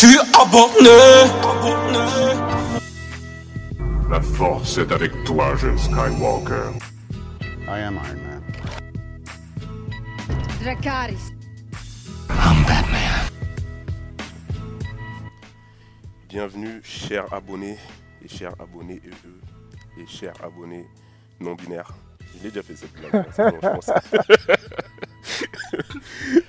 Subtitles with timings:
[0.00, 1.28] suis abonné.
[4.08, 6.72] La force est avec toi, jeune Skywalker.
[7.68, 8.42] I am Iron Man.
[10.62, 11.34] Dracarys.
[12.30, 13.28] I'm Batman.
[16.30, 17.76] Bienvenue, chers abonnés
[18.24, 20.86] et chers abonnés EE et chers abonnés
[21.40, 21.92] non binaires.
[22.38, 23.26] Je l'ai déjà fait cette blague.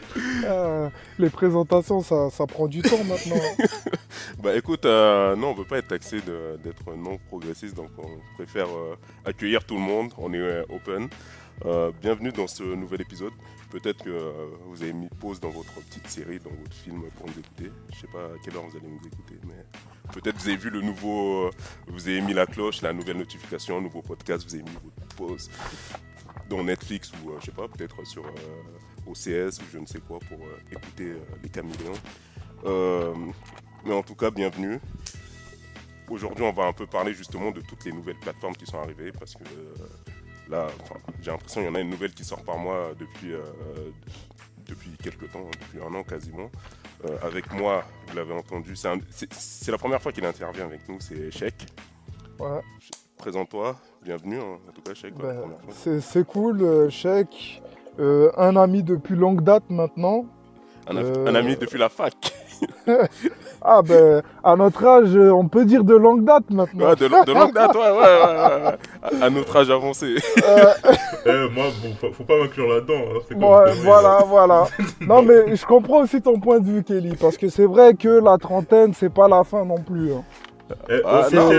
[0.43, 0.89] Euh,
[1.19, 3.41] les présentations, ça, prend du temps maintenant.
[4.43, 8.67] bah écoute, euh, non, on veut pas être taxé d'être non progressiste, donc on préfère
[8.67, 8.95] euh,
[9.25, 10.11] accueillir tout le monde.
[10.17, 11.09] On est open.
[12.01, 13.33] Bienvenue dans ce nouvel épisode.
[13.69, 14.33] Peut-être que
[14.65, 17.71] vous avez mis pause dans votre petite série, dans votre film pour nous écouter.
[17.93, 19.63] Je sais pas à quelle heure vous allez nous écouter, mais
[20.11, 21.51] peut-être vous avez vu le nouveau,
[21.87, 25.51] vous avez mis la cloche, la nouvelle notification, nouveau podcast, vous avez mis votre pause
[26.49, 28.23] dans Netflix ou je sais pas, peut-être sur
[29.07, 31.93] OCS ou je ne sais quoi pour euh, écouter euh, les caméléons.
[32.65, 33.13] Euh,
[33.85, 34.79] mais en tout cas, bienvenue.
[36.09, 39.11] Aujourd'hui, on va un peu parler justement de toutes les nouvelles plateformes qui sont arrivées
[39.11, 39.43] parce que
[40.51, 43.33] là, enfin, j'ai l'impression qu'il y en a une nouvelle qui sort par mois depuis,
[43.33, 43.41] euh,
[44.67, 46.51] depuis quelques temps, depuis un an quasiment.
[47.05, 51.31] Euh, avec moi, vous l'avez entendu, c'est la première fois qu'il intervient avec nous, c'est
[51.31, 51.65] Sheik.
[52.39, 52.61] Ouais,
[53.17, 57.61] Présente-toi, bienvenue hein, en tout cas la ben, c'est cool, Chèque.
[57.99, 60.25] Euh, un ami depuis longue date maintenant.
[60.87, 62.13] Un, euh, un ami depuis la fac.
[63.63, 66.87] Ah ben, à notre âge, on peut dire de longue date maintenant.
[66.89, 69.21] Ouais, de, lo- de longue date, ouais, ouais, ouais, ouais, ouais.
[69.21, 70.15] À, à notre âge avancé.
[70.47, 70.65] Euh,
[71.27, 72.95] Eh, moi, bon, faut, faut pas m'inclure là-dedans.
[72.95, 74.65] hein, ouais, voilà, voilà.
[75.01, 78.09] Non mais je comprends aussi ton point de vue, Kelly, parce que c'est vrai que
[78.09, 80.13] la trentaine, c'est pas la fin non plus.
[80.13, 80.23] hein.
[80.89, 81.49] Eh, Ah, non,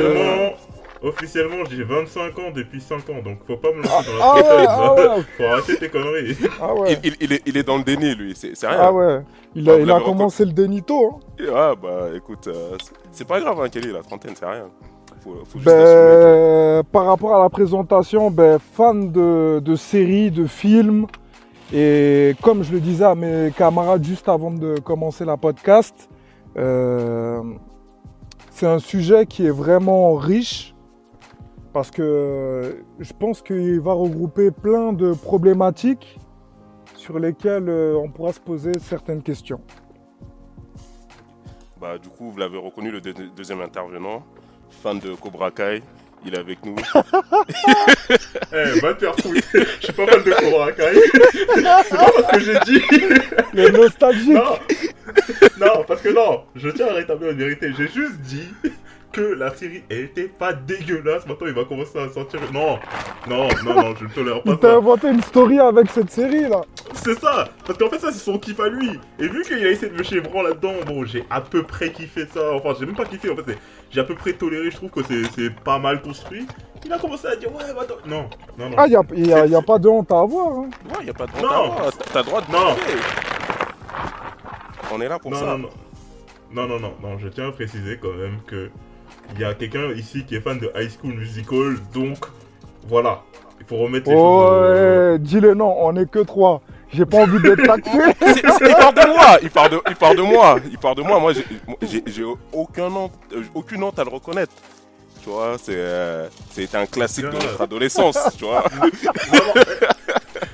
[1.02, 4.34] officiellement, j'ai 25 ans depuis 5 ans, donc faut pas me lancer dans la Ah
[4.34, 5.16] ouais, trentaine, ah hein.
[5.18, 6.36] ouais, Faut arrêter tes conneries.
[6.60, 6.98] ah ouais.
[7.02, 8.78] Il, il- il est, il est dans le déni, lui, c'est rien.
[8.80, 9.20] Ah ouais.
[9.54, 11.14] Il Ah, a, il a commencé le dénito.
[11.14, 11.18] Hein.
[11.38, 12.76] Et Ouais, bah écoute, euh,
[13.10, 14.66] c'est- pas grave, hein, Kelly, la trentaine, c'est rien.
[15.22, 15.66] Faut, faut juste.
[15.66, 21.06] Ben, par rapport à la présentation, ben, fan de, de séries, de films.
[21.72, 25.94] Et comme je le disais à mes camarades juste avant de commencer la podcast,
[26.58, 27.40] euh,
[28.50, 30.71] c'est un sujet qui est vraiment riche
[31.72, 36.18] parce que je pense qu'il va regrouper plein de problématiques
[36.96, 39.60] sur lesquelles euh, on pourra se poser certaines questions.
[41.80, 44.22] Bah, du coup, vous l'avez reconnu, le deux- deuxième intervenant,
[44.70, 45.82] fan de Cobra Kai,
[46.24, 46.76] il est avec nous.
[48.54, 49.40] Eh, va te faire foutre.
[49.52, 50.92] Je suis pas fan de Cobra Kai.
[51.54, 51.62] C'est
[51.96, 52.82] pas parce que j'ai dit.
[53.54, 54.58] Les nostalgiques Non.
[55.58, 56.44] Non, parce que non.
[56.54, 57.72] Je tiens à rétablir une vérité.
[57.76, 58.48] J'ai juste dit
[59.12, 61.26] que la série elle était pas dégueulasse.
[61.26, 62.40] Maintenant, il va commencer à sentir.
[62.52, 62.78] Non,
[63.28, 64.76] non, non, non, je ne tolère pas Il t'a ça.
[64.76, 66.62] inventé une story avec cette série là
[66.94, 69.70] C'est ça Parce qu'en fait ça c'est son kiff à lui Et vu qu'il a
[69.70, 72.94] essayé de me chevron là-dedans, bon j'ai à peu près kiffé ça, enfin j'ai même
[72.96, 73.56] pas kiffé en fait,
[73.90, 76.46] j'ai à peu près toléré, je trouve que c'est- c'est pas mal construit.
[76.84, 78.28] Il a commencé à dire ouais bah attends, non,
[78.58, 78.76] non, non.
[78.76, 80.48] Ah, il n'y a, y a- y a pas de honte à avoir.
[80.48, 80.70] Hein.
[80.98, 81.48] Ouais, y a pas de honte Non.
[81.48, 82.76] à avoir, t'as- T'as droit de Non.
[84.92, 85.46] On est là pour non, ça.
[85.46, 85.68] non, non,
[86.52, 88.70] non, non, non, non, je tiens à préciser quand même que
[89.34, 92.18] il y a quelqu'un ici qui est fan de High School Musical, donc
[92.88, 93.22] voilà,
[93.60, 94.50] il faut remettre les Oh, choses...
[94.52, 96.62] euh, ouais, dis-le non, on est que trois.
[96.92, 97.90] J'ai pas envie d'être taxé.
[98.20, 101.20] Il parle de moi, il parle de, il parle de moi, il parle de moi.
[101.20, 104.52] Moi, j'ai- aucun honte, euh, aucune honte à le reconnaître.
[105.22, 108.64] Tu vois, c'est euh, c'est un classique de notre adolescence, tu vois.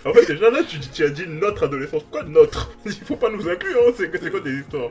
[0.04, 2.02] En fait, déjà là, tu, tu as dit notre adolescence.
[2.10, 2.70] Quoi notre?
[2.86, 4.90] Il faut pas nous inclure, hein, c'est c'est quoi des histoires?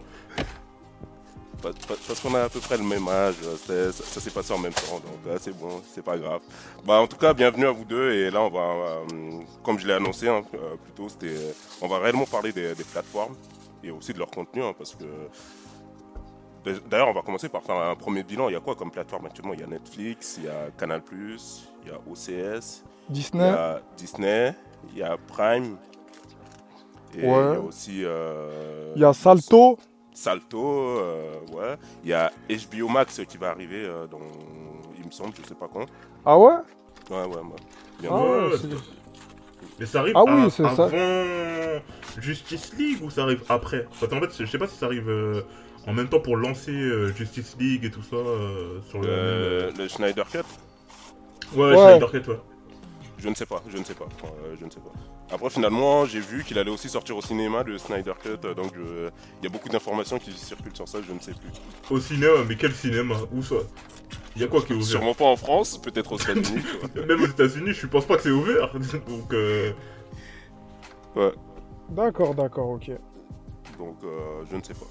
[1.62, 3.36] Parce qu'on a à peu près le même âge,
[3.66, 6.42] ça, ça s'est passé en même temps, donc euh, c'est bon, c'est pas grave.
[6.86, 9.88] Bah, en tout cas, bienvenue à vous deux, et là, on va, euh, comme je
[9.88, 11.36] l'ai annoncé hein, euh, plus tôt, c'était,
[11.82, 13.36] on va réellement parler des, des plateformes
[13.84, 15.04] et aussi de leur contenu, hein, parce que.
[16.90, 18.50] D'ailleurs, on va commencer par faire un premier bilan.
[18.50, 19.54] Il y a quoi comme plateforme actuellement?
[19.54, 23.50] Il y a Netflix, il y a Canal, il y a OCS, il y Disney.
[23.50, 24.54] a Disney,
[24.92, 25.78] il y a Prime.
[27.18, 28.04] Et il y a aussi.
[28.04, 29.78] euh, Il y a Salto.
[30.18, 30.64] Salto,
[31.00, 31.78] euh, ouais.
[32.04, 34.18] Il y a HBO Max qui va arriver euh, dans,
[34.98, 35.86] il me semble, je sais pas quand.
[36.26, 36.54] Ah ouais?
[37.12, 37.60] Ouais, ouais, ouais.
[38.02, 38.50] Bien Ah ouais.
[39.80, 40.86] Mais ça arrive Ah oui, c'est ça.
[40.86, 41.82] avant
[42.18, 43.86] Justice League ou ça arrive après?
[44.00, 45.44] Parce qu'en fait, je sais pas si ça arrive euh,
[45.86, 49.08] en même temps pour lancer euh, Justice League et tout ça euh, sur le.
[49.08, 50.40] Euh, le Schneider Cut?
[51.56, 51.78] Ouais, Ouais.
[51.78, 52.40] Schneider Cut, ouais.
[53.20, 54.08] Je ne sais pas, je ne sais pas.
[54.24, 54.92] euh, je ne sais pas.
[55.32, 58.74] Après, finalement, j'ai vu qu'il allait aussi sortir au cinéma, le Snyder Cut, euh, donc
[58.76, 59.10] je-
[59.42, 61.50] il y a beaucoup d'informations qui circulent sur ça, je ne sais plus.
[61.90, 63.16] Au cinéma, mais quel cinéma?
[63.34, 63.56] Où ça?
[64.36, 64.86] Il y a quoi qui est ouvert?
[64.88, 66.64] Sûrement pas en France, peut-être aux États-Unis.
[67.08, 68.72] Même aux États-Unis, je pense pas que c'est ouvert.
[69.08, 69.74] Donc, euh,
[71.90, 72.92] D'accord, d'accord, ok.
[73.80, 74.86] Donc, euh, je ne sais pas.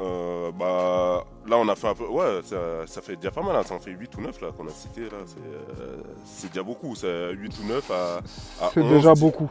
[0.00, 2.06] Euh, bah, là, on a fait un peu.
[2.06, 2.56] Ouais, ça,
[2.86, 3.56] ça fait déjà pas mal.
[3.56, 3.62] hein.
[3.64, 5.02] Ça en fait 8 ou 9 là qu'on a cité.
[5.02, 5.18] là.
[5.26, 5.38] C'est
[5.82, 6.94] euh, c'est déjà beaucoup.
[6.94, 8.18] C'est 8 ou 9 à,
[8.64, 9.50] à C'est 11, déjà beaucoup.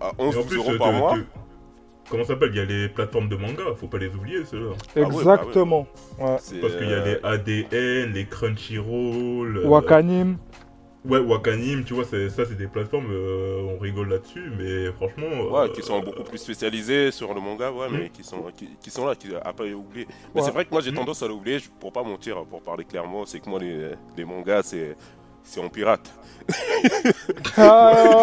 [0.00, 1.16] À Et 11 en 12 plus, euros euh, par de- mois.
[1.16, 1.26] de-
[2.10, 2.50] comment ça s'appelle?
[2.52, 4.72] Il y a les plateformes de manga, faut pas les oublier ceux-là.
[4.74, 5.14] Ah ouais, bah ouais.
[5.18, 5.86] Exactement.
[6.18, 6.36] Ouais.
[6.40, 9.56] C'est, Parce qu'il y a euh, les ADN, les Crunchyroll.
[9.58, 10.36] euh, Wakanim.
[11.08, 15.28] Ouais, Wakanim, tu vois, c'est- ça c'est des plateformes, euh, on rigole là-dessus, mais franchement.
[15.52, 18.68] Ouais, euh, qui sont beaucoup plus spécialisés sur le manga, ouais, mais qui sont, qui,
[18.80, 20.06] qui sont là, qui à pas oublier.
[20.34, 20.46] Mais Ouais.
[20.46, 20.96] c'est vrai que moi j'ai Mm.
[20.96, 24.24] tendance à l'oublier, je- pour pas mentir, pour parler clairement, c'est que moi les, les
[24.24, 24.96] mangas c'est
[25.44, 26.10] c'est en pirate.
[27.56, 28.22] Ah,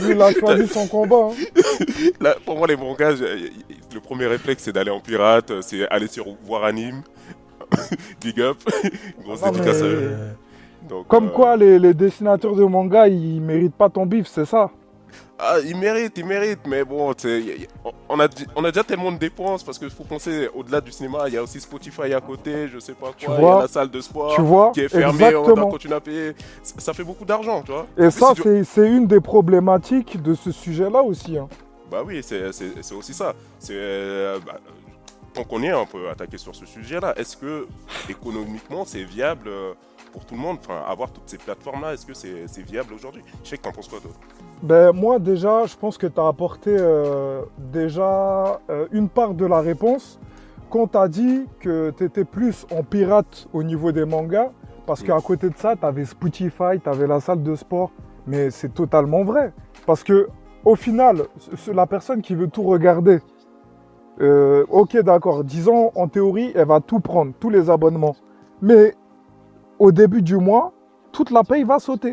[0.00, 1.30] Il a choisi son combat.
[1.30, 1.34] hein.
[2.20, 6.08] Là, pour moi les mangas, je- le premier réflexe c'est d'aller en pirate, c'est aller
[6.08, 7.02] sur voir anime,
[8.20, 8.56] big up,
[9.24, 10.16] grosse Non, dédicace à mais- eux.
[10.88, 14.44] Donc, Comme euh, quoi, les, les dessinateurs de manga, ils méritent pas ton bif, c'est
[14.44, 14.70] ça
[15.38, 17.12] Ah, il mérite, il mérite, mais bon,
[18.08, 21.24] on a, on a déjà tellement de dépenses parce qu'il faut penser au-delà du cinéma,
[21.28, 23.58] il y a aussi Spotify à côté, je sais pas Tu quoi, il y a
[23.60, 25.70] la salle de sport Tu vois qui est fermée, on doit Exactement.
[25.70, 26.32] continuer à payer.
[26.62, 27.86] Ça, ça fait beaucoup d'argent, tu vois.
[27.96, 28.32] Et ça,
[28.64, 31.38] c'est une des problématiques de ce sujet-là aussi.
[31.38, 31.48] hein.
[31.90, 33.34] Bah oui, c'est aussi ça.
[33.58, 33.74] C'est.
[33.76, 34.58] euh, bah,
[35.34, 37.14] tant qu'on y est, on peut attaquer sur ce sujet-là.
[37.16, 37.66] Est-ce que
[38.08, 39.72] économiquement c'est viable euh,
[40.12, 43.22] pour tout le monde Enfin, avoir toutes ces plateformes-là, est-ce que c'est c'est viable aujourd'hui?
[43.42, 44.10] Je sais que t'en penses quoi, toi?
[44.62, 47.42] Ben, moi, déjà, je pense que tu as apporté euh,
[47.72, 50.20] déjà euh, une part de la réponse
[50.70, 54.50] quand tu as dit que tu étais plus en pirate au niveau des mangas,
[54.86, 55.06] parce Mm.
[55.06, 57.90] qu'à côté de ça, tu avais Spotify, tu avais la salle de sport.
[58.26, 59.52] Mais c'est totalement vrai.
[59.84, 60.28] Parce que,
[60.64, 61.24] au final,
[61.74, 63.18] la personne qui veut tout regarder,
[64.20, 68.14] euh, ok, d'accord, disons, en théorie, elle va tout prendre, tous les abonnements.
[68.60, 68.94] Mais
[69.82, 70.72] au début du mois,
[71.12, 72.12] toute la paye va sauter.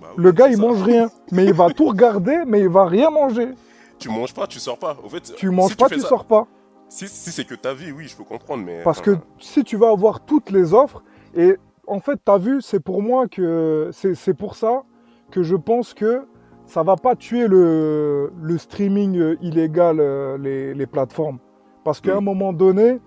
[0.00, 0.62] Bah oui, Le gars, il ça.
[0.62, 3.50] mange rien, mais il va tout regarder, mais il va rien manger.
[3.98, 4.96] Tu manges pas, tu sors pas.
[5.04, 6.46] Au fait, Tu manges si pas, tu ça- sors pas.
[6.88, 8.82] Si, si c'est que ta vie, oui, je peux comprendre, mais.
[8.84, 11.02] Parce que si tu vas avoir toutes les offres,
[11.34, 11.56] et
[11.86, 14.82] en fait, tu as vu, c'est pour moi que c'est pour ça
[15.30, 16.26] que je pense que
[16.66, 21.38] ça va pas tuer le, le streaming illégal, euh, les, les plateformes.
[21.84, 23.00] Parce qu'à un moment donné,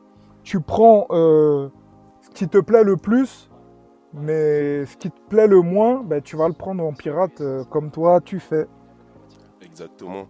[0.43, 1.67] tu prends euh,
[2.21, 3.48] ce qui te plaît le plus,
[4.13, 7.63] mais ce qui te plaît le moins, ben, tu vas le prendre en pirate euh,
[7.65, 8.67] comme toi tu fais.
[9.61, 10.27] Exactement.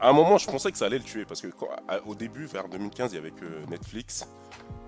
[0.00, 1.68] À un moment, je pensais que ça allait le tuer parce que quand-
[2.06, 4.26] au début, vers 2015, il y avait que Netflix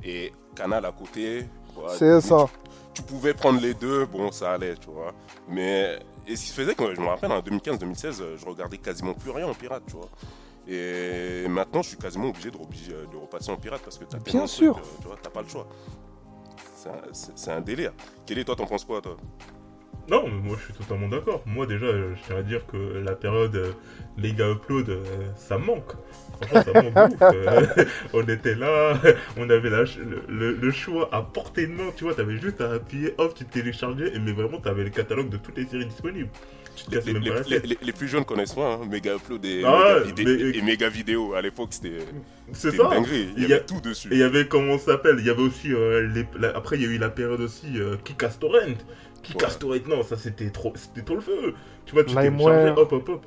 [0.05, 1.47] et Canal à côté.
[1.89, 2.47] C'est ça.
[2.95, 5.13] Tu pouvais prendre les deux, bon, ça allait, tu vois.
[5.49, 9.31] Mais et ce qui faisait que je me rappelle en 2015-2016, je regardais quasiment plus
[9.31, 10.09] rien en pirate, tu vois.
[10.69, 14.43] Et maintenant, je suis quasiment obligé de, de repasser en pirate parce que t'as Bien
[14.43, 14.77] de sûr.
[14.79, 15.67] euh, tu vois, t'as pas le choix.
[17.13, 17.93] C'est un, un délire.
[18.27, 19.17] Kelly, toi, t'en penses quoi, toi?
[20.11, 21.43] Non, mais moi je suis totalement d'accord.
[21.47, 25.05] Moi déjà, euh, je tiens à dire que la période euh, upload, euh,
[25.37, 25.93] ça manque.
[26.53, 27.67] Euh,
[28.13, 28.95] on était là,
[29.37, 33.35] on avait le, choix à portée de main, tu vois, t'avais juste à appuyer off,
[33.35, 36.31] tu téléchargeais, mais vraiment t'avais le catalogue de toutes les séries disponibles.
[36.75, 37.13] Tu les,
[37.61, 40.63] les- pas plus jeunes connaissent moins, hein, méga upload et, Ah, méga vidé- mais- et
[40.63, 41.35] méga vidéo.
[41.35, 41.99] À l'époque, c'était
[42.53, 43.29] C'est ça dinguerie.
[43.37, 44.09] Il y avait tout dessus.
[44.09, 46.77] Et il y avait, comment ça s'appelle Il y avait aussi, euh, les- la- après
[46.77, 48.77] il y a eu la période aussi, euh, Kikastorrent.
[49.23, 51.55] Kikastorrent, non, ça c'était trop, c'était trop le feu.
[51.87, 53.27] Tu vois, tu téléchargeais, hop, hop, hop.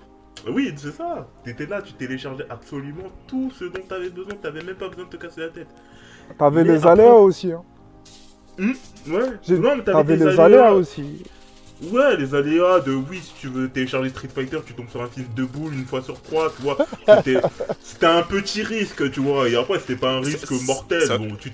[0.50, 1.28] Oui, c'est ça.
[1.44, 4.34] T'étais là, tu téléchargeais absolument tout ce dont t'avais besoin.
[4.42, 5.68] T'avais même pas besoin de te casser la tête.
[6.38, 7.52] T'avais Mais les après- aléas aussi.
[7.54, 7.62] hein.
[8.60, 8.74] Ouais.
[9.44, 10.44] J'ai- Non, mais t'avais T'avais des les aléas.
[10.66, 11.24] aléas aussi.
[11.84, 15.08] Ouais, les aléas de oui, si tu veux télécharger Street Fighter, tu tombes sur un
[15.08, 16.78] film de boules une fois sur trois, tu vois.
[17.18, 17.42] C'était
[17.84, 19.50] c'était un petit risque, tu vois.
[19.50, 21.02] Et après, c'était pas un risque Ça- mortel.
[21.06, 21.52] ça- bon, tu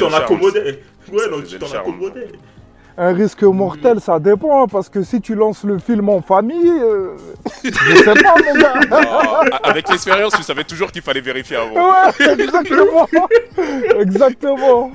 [0.00, 0.82] t'en accommodais.
[1.12, 2.28] Ouais, non, tu t'en accommodais.
[2.98, 6.68] Un risque mortel, ça dépend, hein, parce que si tu lances le film en famille,
[6.68, 7.16] euh,
[7.64, 8.74] je sais pas, mon gars.
[8.90, 11.74] Non, a- avec l'expérience, tu savais toujours qu'il fallait vérifier avant.
[11.74, 13.08] Ouais, exactement.
[14.00, 14.92] exactement.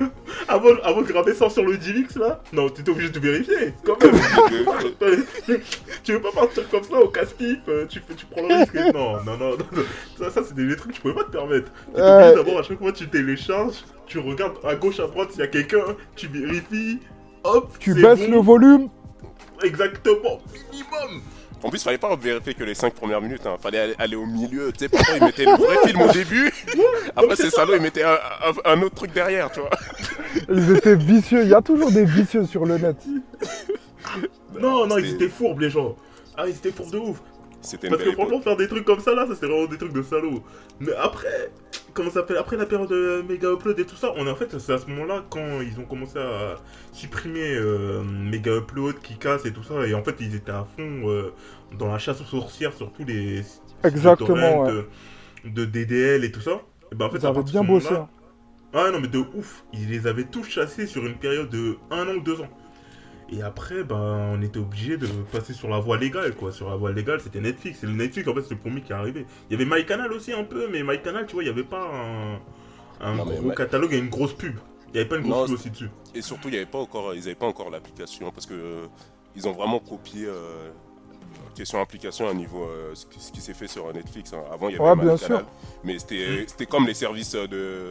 [0.48, 3.74] Avant, avant de graver ça sur le DivX là Non, tu étais obligé de vérifier,
[3.84, 4.14] quand même.
[6.04, 8.74] tu veux pas partir comme ça au casse-pipe, euh, tu, fais- tu prends le risque.
[8.94, 9.82] Non, non, non, non.
[10.18, 11.70] Ça, ça c'est des, des trucs que tu pouvais pas te permettre.
[11.94, 15.44] Obligé d'abord à chaque fois tu télécharges, tu regardes à gauche, à droite s'il y
[15.44, 15.82] a quelqu'un,
[16.14, 17.00] tu vérifies,
[17.46, 18.30] hop, Tu baisses bon.
[18.30, 18.88] le volume.
[19.62, 21.22] Exactement, minimum.
[21.62, 23.44] En plus, fallait pas vérifier que les 5 premières minutes.
[23.46, 23.56] Hein.
[23.60, 24.70] Fallait aller, aller au milieu.
[24.72, 26.52] Tu sais, parfois ils mettaient le vrai film au début.
[27.16, 29.70] Après, ces salauds, ils mettaient un, un- un autre truc derrière, tu vois.
[30.50, 31.42] Ils étaient vicieux.
[31.42, 32.96] Il y a toujours des vicieux sur le net.
[34.60, 35.96] Non, non, ils étaient fourbes les gens.
[36.36, 37.20] Ah, ils étaient fourbes de ouf.
[37.66, 39.92] C'était Parce que franchement, faire des trucs comme ça, là, ça c'est vraiment des trucs
[39.92, 40.42] de salaud.
[40.80, 41.50] Mais après,
[41.94, 44.36] comment ça s'appelle Après la période de Mega Upload et tout ça, on est en
[44.36, 46.54] fait, c'est à ce moment-là quand ils ont commencé à
[46.92, 49.86] supprimer euh, Mega Upload, qui casse et tout ça.
[49.86, 51.32] Et en fait, ils étaient à fond euh,
[51.78, 54.72] dans la chasse aux sorcières sur tous les sites de Exactement, ouais.
[54.72, 54.86] de,
[55.46, 56.60] de DDL et tout ça.
[56.92, 57.94] Et ben, en fait, Ils avaient bien bossé.
[57.94, 58.08] hein.
[58.72, 59.64] Ah non, mais de ouf.
[59.72, 62.48] Ils les avaient tous chassés sur une période de un an ou deux ans.
[63.30, 66.52] Et après, ben, on était obligé de passer sur la voie légale, quoi.
[66.52, 67.82] Sur la voie légale, c'était Netflix.
[67.82, 69.26] Et le Netflix, en fait, c'est le premier qui est arrivé.
[69.50, 71.82] Il y avait MyCanal aussi un peu, mais MyCanal, tu vois, il n'y avait pas
[71.92, 72.34] un,
[73.00, 74.56] un Non, mais gros My- catalogue et une grosse pub.
[74.88, 75.90] Il n'y avait pas une Non, grosse pub aussi dessus.
[76.14, 78.86] Et surtout, il y avait pas encore, ils n'avaient pas encore l'application parce que euh,
[79.34, 80.70] ils ont vraiment copié euh,
[81.56, 84.32] question application à niveau euh, ce qui, s'est fait sur Netflix.
[84.32, 84.42] hein.
[84.52, 85.46] Avant, il y avait Ouais, My bien Canal, sûr.
[85.82, 87.90] mais c'était c'était comme les services de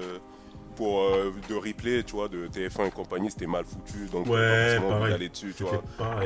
[0.75, 4.75] pour euh, de replay, tu vois, de TF1 et compagnie, c'était mal foutu, donc Ouais,
[4.75, 6.20] pas forcément d'aller dessus, tu C'était vois.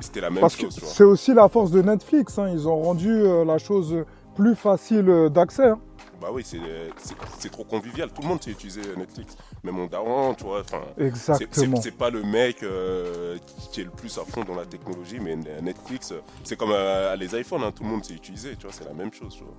[0.00, 0.90] C'était la même Parce que chose, tu vois.
[0.90, 2.38] c'est aussi la force de Netflix.
[2.38, 2.48] hein.
[2.52, 4.04] Ils ont rendu euh, la chose
[4.34, 5.68] plus facile euh, d'accès.
[5.68, 5.78] hein.
[6.20, 6.58] Bah oui, c'est
[6.98, 8.08] c'est- c'est trop convivial.
[8.12, 9.36] Tout le monde sait utiliser Netflix.
[9.64, 10.60] Même mon daron, tu vois.
[10.60, 11.06] Enfin, c'est- c'est
[11.44, 11.80] Exactement.
[11.80, 13.36] c'est pas le mec euh,
[13.72, 17.14] qui, est le plus à fond dans la technologie, mais Netflix, euh, c'est comme euh,
[17.16, 19.34] les iPhones, hein, tout le monde sait utiliser, tu vois, c'est la même chose.
[19.36, 19.54] tu vois.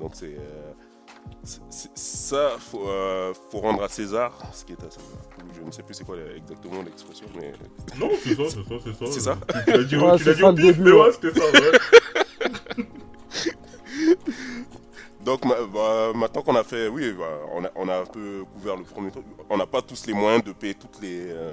[0.00, 0.38] Donc euh, c'est-
[1.94, 5.06] ça, faut, euh, faut rendre à César ce qui est à César.
[5.54, 7.52] Je ne sais plus c'est quoi exactement l'expression, mais
[7.98, 9.06] Non, c'est ça, c'est ça, c'est ça.
[9.12, 11.00] C'est ça Tu l'as dit, Ouais, tu l'as c'est dit ça au pif, mais ouais.
[11.00, 11.78] ouais, c'était ça, ouais.
[15.24, 15.42] Donc
[15.74, 18.84] bah, maintenant qu'on a fait, oui, bah, on, a, on a un peu couvert le
[18.84, 19.24] premier truc.
[19.50, 21.52] On n'a pas tous les moyens de payer toutes les euh,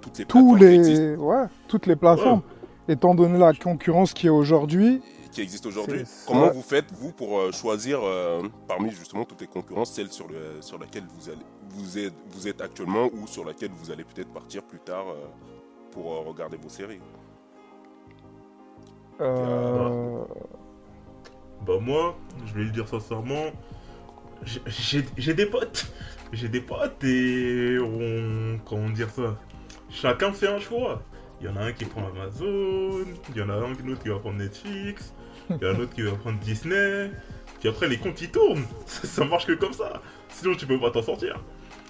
[0.00, 2.42] toutes les Tous plateformes existent, les, ouais, toutes les plateformes.
[2.88, 5.02] Étant donné la concurrence qui est aujourd'hui,
[5.38, 6.02] qui existent aujourd'hui.
[6.26, 6.52] Comment ouais.
[6.52, 10.60] vous faites vous pour euh, choisir euh, parmi justement toutes les concurrences celle sur le
[10.60, 14.32] sur laquelle vous allez vous êtes vous êtes actuellement ou sur laquelle vous allez peut-être
[14.32, 15.26] partir plus tard euh,
[15.92, 17.00] pour euh, regarder vos séries?
[19.20, 20.24] euh,
[21.64, 22.16] Bah moi,
[22.46, 23.46] je vais le dire sincèrement,
[24.42, 25.86] j'ai- des potes.
[26.32, 28.58] J'ai des potes et on...
[28.64, 29.36] Comment dire ça?
[29.88, 31.00] Chacun fait un choix.
[31.40, 34.08] Il y en a un qui prend Amazon, il y en a un autre qui
[34.08, 35.14] va prendre Netflix,
[35.50, 37.10] il y a un autre qui va prendre Disney.
[37.60, 38.64] Puis après les comptes ils tournent.
[38.86, 40.00] Ça, marche que comme ça.
[40.28, 41.40] Sinon tu peux pas t'en sortir.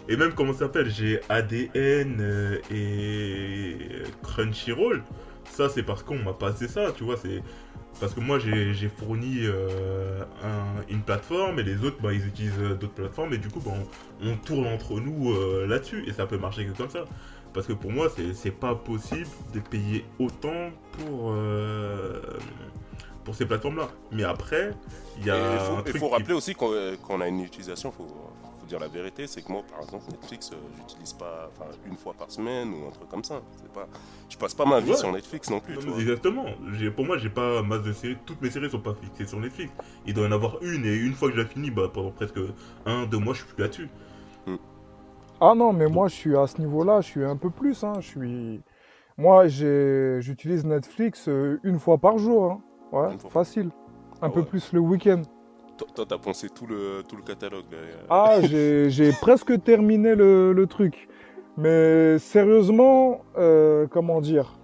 [0.09, 0.89] Et même comment ça s'appelle?
[0.91, 3.77] J'ai ADN euh, et
[4.23, 5.03] Crunchyroll.
[5.45, 7.17] Ça c'est parce qu'on m'a passé ça, tu vois.
[7.19, 7.43] C'est
[8.01, 12.53] parce que moi j'ai fourni euh, un- une plateforme et les autres bah, ils utilisent
[12.61, 13.73] euh, d'autres plateformes et du coup bah,
[14.23, 17.05] on, tourne entre nous euh, là-dessus et ça peut marcher que comme ça.
[17.53, 22.21] Parce que pour moi c'est pas possible de payer autant pour, euh,
[23.29, 23.89] pour ces plateformes là.
[24.11, 24.73] Mais après
[25.19, 26.97] il y Et a il un faut, il truc faut qui- rappeler aussi qu'on euh,
[26.97, 30.51] qu'on a une utilisation, faut, faut dire la vérité, c'est que moi par exemple Netflix,
[30.53, 31.51] euh, j'utilise pas
[31.87, 33.43] une fois par semaine ou un truc comme ça.
[33.61, 33.87] C'est pas,
[34.31, 34.97] je passe pas ma vie Ouais.
[34.97, 35.75] sur Netflix non plus.
[35.75, 36.01] Non, tu mais vois.
[36.01, 36.45] Exactement.
[36.73, 38.17] J'ai- Pour moi, j'ai pas masse de séries.
[38.25, 39.71] Toutes mes séries sont pas fixées sur Netflix.
[40.07, 42.11] Il doit y en avoir une et une fois que je la finis, bah, pendant
[42.11, 42.39] presque
[42.87, 43.89] un, deux mois, je suis plus là-dessus.
[45.41, 47.85] Ah non, mais moi je suis à ce niveau-là, je suis un peu plus.
[47.85, 48.61] hein, Je suis,
[49.17, 52.53] moi j'ai, j'utilise Netflix euh, une fois par jour.
[52.53, 52.61] hein.
[52.93, 53.71] Ouais, facile.
[54.21, 54.47] Un Ah peu ouais.
[54.47, 55.23] plus le week-end.
[55.95, 57.65] Toi, t'as pensé tout le, tout le catalogue.
[57.71, 57.79] là.
[58.11, 61.09] Ah, j'ai, j'ai presque terminé le, le truc.
[61.57, 64.59] Mais sérieusement, euh, comment dire?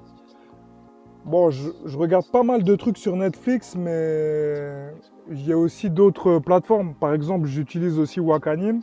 [1.24, 4.88] Bon, je, je regarde pas mal de trucs sur Netflix, mais
[5.30, 6.94] il y a aussi d'autres plateformes.
[6.94, 8.80] Par exemple, j'utilise aussi Wakanim.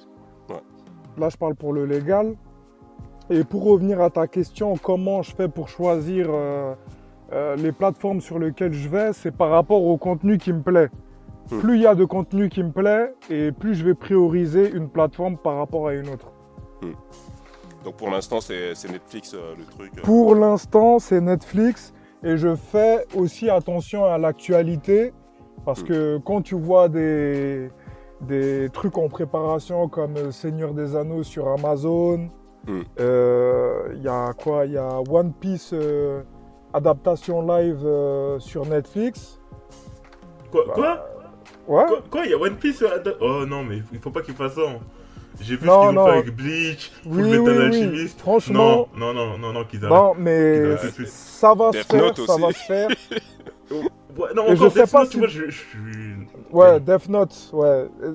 [0.50, 0.56] Ouais.
[1.18, 2.36] Là, je parle pour le légal.
[3.30, 6.74] Et pour revenir à ta question, comment je fais pour choisir euh,
[7.34, 10.90] euh, les plateformes sur lesquelles je vais, c'est par rapport au contenu qui me plaît.
[11.52, 11.60] Hmm.
[11.60, 14.90] Plus il y a de contenu qui me plaît, et plus je vais prioriser une
[14.90, 16.32] plateforme par rapport à une autre.
[17.84, 19.92] Donc pour l'instant c'est Netflix euh, le truc.
[19.98, 20.02] euh.
[20.04, 25.14] Pour l'instant, c'est Netflix et je fais aussi attention à l'actualité
[25.66, 25.88] parce Mm.
[25.88, 27.70] que quand tu vois des,
[28.22, 32.30] des trucs en préparation comme Seigneur des Anneaux sur Amazon,
[32.68, 34.66] il y a quoi?
[34.68, 35.74] Il y a One Piece
[36.74, 39.40] adaptation live euh, sur Netflix.
[40.52, 41.08] Quoi Bah, Quoi
[41.68, 41.86] Ouais.
[41.88, 44.34] Quoi Quoi Il y a One Piece da- Oh non, mais il faut pas qu'il
[44.34, 44.62] fasse ça.
[44.62, 44.80] hein.
[45.40, 46.06] J'ai vu Non, ce qu'ils ont non.
[46.06, 47.66] fait avec Bleach, Oui, Full oui, Metal oui.
[47.82, 48.20] Alchemist.
[48.20, 49.94] Franchement, Non, non, non, non, non, qu'ils arrêtent.
[49.98, 52.42] non, Qu'ils mais arrêtent ça va se Death faire, Note ça aussi.
[52.42, 52.90] va se faire.
[54.18, 56.14] Ouais, non, Et je encore sais Death pas Note, si- tu vois, je, je suis...
[56.52, 57.66] Ouais, Death Note, ouais.
[58.04, 58.14] Euh,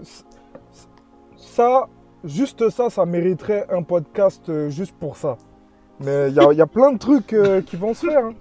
[1.36, 1.88] Ça,
[2.24, 5.38] juste ça, ça mériterait un podcast euh, juste pour ça.
[6.00, 8.24] Mais il y a, il y a plein de trucs euh, qui vont se faire.
[8.26, 8.34] hein.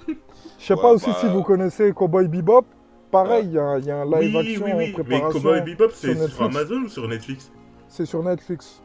[0.60, 2.66] Je sais Ouais, pas aussi bah- si vous connaissez Cowboy Bebop.
[3.12, 4.86] Pareil, il y, a- il y a un live Oui, action oui, en oui.
[4.88, 5.42] Mais préparation.
[5.42, 6.42] Cowboy Bebop, c'est sur Netflix.
[6.56, 7.52] Amazon ou sur Netflix?
[7.88, 8.82] C'est sur Netflix.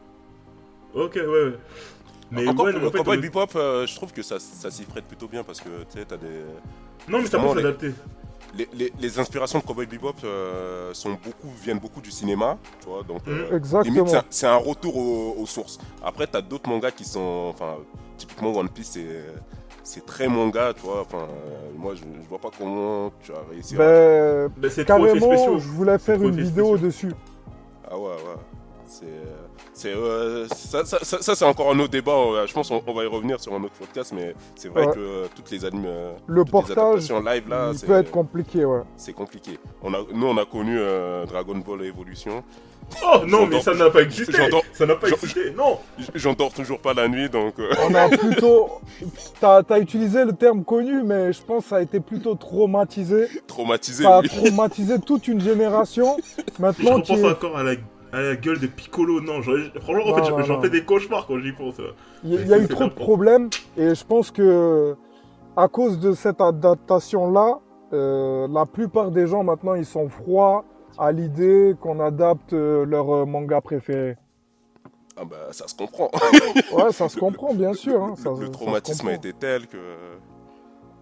[0.93, 1.53] Ok, ouais, ouais.
[2.29, 4.83] Mais Encore ouais, en fait, Cowboy euh, Bebop, euh, je trouve que ça, ça s'y
[4.83, 6.27] prête plutôt bien parce que tu sais, t'as des
[7.09, 7.91] Non, mais ça peut les- s'adapter.
[8.57, 12.87] Les, les- les inspirations de Cowboy Bebop euh, sont beaucoup viennent beaucoup du cinéma, tu
[12.89, 13.03] vois.
[13.03, 14.05] Donc euh, Exactement.
[14.05, 15.79] limite c'est un- retour aux, aux sources.
[16.03, 17.75] Après t'as d'autres mangas qui sont, enfin
[18.17, 19.23] typiquement One Piece c'est
[19.83, 21.01] c'est très manga, tu vois.
[21.01, 23.75] Enfin euh, moi je, je vois pas comment tu as réussi.
[23.75, 23.77] à...
[23.79, 26.77] Ben, Ben, c'est trop effets carrément, je voulais faire une vidéo spéciaux.
[26.77, 27.11] dessus.
[27.89, 28.39] Ah ouais, ouais.
[28.87, 29.40] C'est, euh,
[29.73, 32.11] c'est, euh, ça, ça, ça, ça, c'est encore un autre débat.
[32.11, 34.85] euh, Je pense qu'on on va y revenir sur un autre podcast, mais c'est vrai
[34.87, 34.93] Ouais.
[34.93, 38.11] que euh, toutes les animes, euh, Le toutes portage, adaptations live là, il peut être
[38.11, 38.81] compliqué, ouais.
[38.97, 39.59] c'est compliqué.
[39.81, 42.43] On a, nous, on a connu euh, Dragon Ball Evolution.
[43.05, 44.33] Oh non, mais ça n'a pas existé.
[44.35, 45.51] j'entends- Ça n'a pas existé.
[45.55, 45.77] Non.
[45.97, 47.53] J- J'en dors toujours pas la nuit, donc.
[47.57, 48.67] euh, On a plutôt.
[49.39, 53.27] T'as as utilisé le terme connu, mais je pense que ça a été plutôt traumatisé.
[53.47, 54.27] traumatisé, Ça a oui.
[54.27, 56.17] traumatisé toute une génération.
[56.37, 57.75] Je Maintenant, qui repense est- encore à la,
[58.13, 59.21] à la gueule de Piccolo.
[59.21, 61.75] Non, franchement, en Non, fait, j'en- fais des cauchemars quand j'y pense.
[62.23, 63.49] il y a- il y a eu trop de problèmes.
[63.77, 64.95] Et je pense que,
[65.55, 67.59] à cause de cette adaptation-là,
[67.93, 70.63] euh, la plupart des gens maintenant, ils sont froids
[70.97, 74.17] à l'idée qu'on adapte euh, leur euh, manga préféré.
[75.17, 76.09] Ah bah, ça se comprend.
[76.73, 78.01] Ouais, ça se comprend, bien sûr.
[78.01, 79.77] hein, le, ça- le ça se traumatisme a été tel que.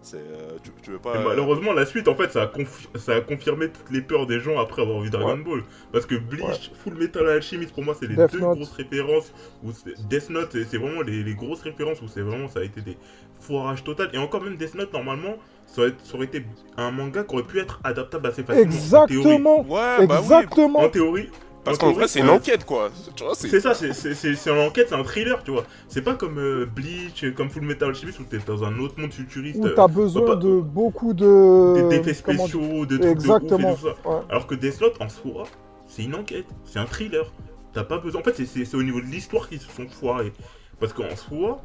[0.02, 1.16] C'est, euh, tu, tu veux pas.
[1.16, 4.02] Et euh, malheureusement, la suite, en fait, ça a, confi- ça a confirmé toutes les
[4.02, 5.44] peurs des gens après avoir vu Dragon Ouais.
[5.44, 5.64] Ball.
[5.92, 8.56] Parce que Bleach, Full Metal Alchemist, pour moi, c'est les Death deux Note.
[8.58, 9.34] grosses références.
[9.64, 12.60] Où c'est- Death Note, c'est c'est vraiment les, les grosses références où c'est vraiment, ça
[12.62, 12.98] a été des
[13.42, 14.10] foirages total.
[14.14, 16.46] Et encore même Death Note, normalement, ça aurait, ça aurait été
[16.78, 18.70] un manga qui aurait pu être adaptable assez facilement.
[18.70, 19.14] en théorie.
[19.18, 19.62] Exactement.
[19.68, 20.34] Ouais, bah oui.
[20.34, 20.80] Exactement.
[20.80, 21.30] En théorie.
[21.64, 22.90] Parce en qu'en vrai, c'est une enquête, quoi.
[23.16, 23.50] Tu vois, c'est.
[23.50, 25.66] C'est ça, c'est- c'est c'est- c'est une enquête, c'est un thriller, tu vois.
[25.88, 29.00] C'est pas comme euh, Bleach, euh, comme Full Metal Alchemist où t'es dans un autre
[29.00, 29.60] monde futuriste.
[29.60, 31.90] Où euh, t'as besoin pas- de beaucoup de.
[31.90, 33.74] des- spéciaux, de trucs de Exactement.
[33.74, 34.10] ouf et tout ça.
[34.10, 34.22] Ouais.
[34.30, 35.44] Alors que Death Note, en soi,
[35.86, 37.32] c'est une enquête, c'est un thriller.
[37.74, 38.22] T'as pas besoin.
[38.22, 40.34] En fait, c'est- au niveau de l'histoire qu'ils se sont foirés.
[40.80, 41.62] Parce qu'en soi,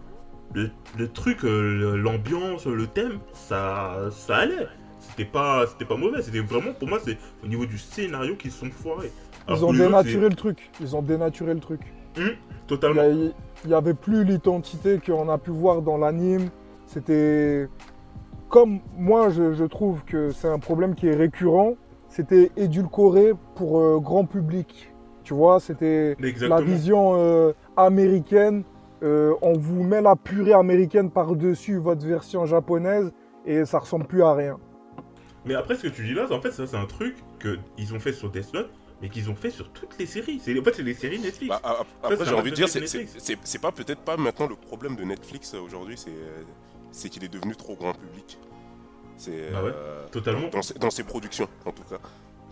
[0.55, 4.67] le, le truc, l'ambiance, le thème, ça, ça allait.
[5.11, 6.23] C'était pas, c'était pas mauvais.
[6.23, 9.13] C'était vraiment, pour moi, c'est au niveau du scénario qu'ils se sont foirés.
[9.47, 10.71] Alors Ils ont dénaturé le truc.
[10.81, 11.81] Ils ont dénaturé le truc.
[12.17, 13.03] Il Totalement.
[13.65, 16.49] il y avait plus l'identité qu'on a pu voir dans l'anime.
[16.87, 17.69] C'était
[18.49, 21.75] comme moi, je, je trouve que c'est un problème qui est récurrent.
[22.09, 24.95] C'était édulcoré pour euh, grand public.
[25.25, 28.63] Tu vois, c'était la vision euh, américaine.
[29.03, 33.13] Euh, on vous met la purée américaine par-dessus votre version japonaise
[33.45, 34.59] et ça ressemble plus à rien.
[35.45, 38.01] Mais après, ce que tu dis là, en fait, ça, c'est un truc qu'ils ont
[38.01, 38.71] fait sur Death Note,
[39.03, 40.41] mais qu'ils ont fait sur toutes les séries.
[40.43, 41.49] C'est- En fait, c'est les séries Netflix.
[41.49, 41.61] Bah,
[42.03, 43.25] après, c'est j'ai envie de dire, c'est- c'est Netflix.
[43.25, 46.43] c'est- c'est pas peut-être pas maintenant le problème de Netflix euh, aujourd'hui, c'est euh,
[46.93, 48.39] c'est qu'il est devenu trop grand public.
[49.17, 50.49] C'est Ah ouais, euh, totalement.
[50.49, 51.99] dans, ses- dans ses productions, en tout cas.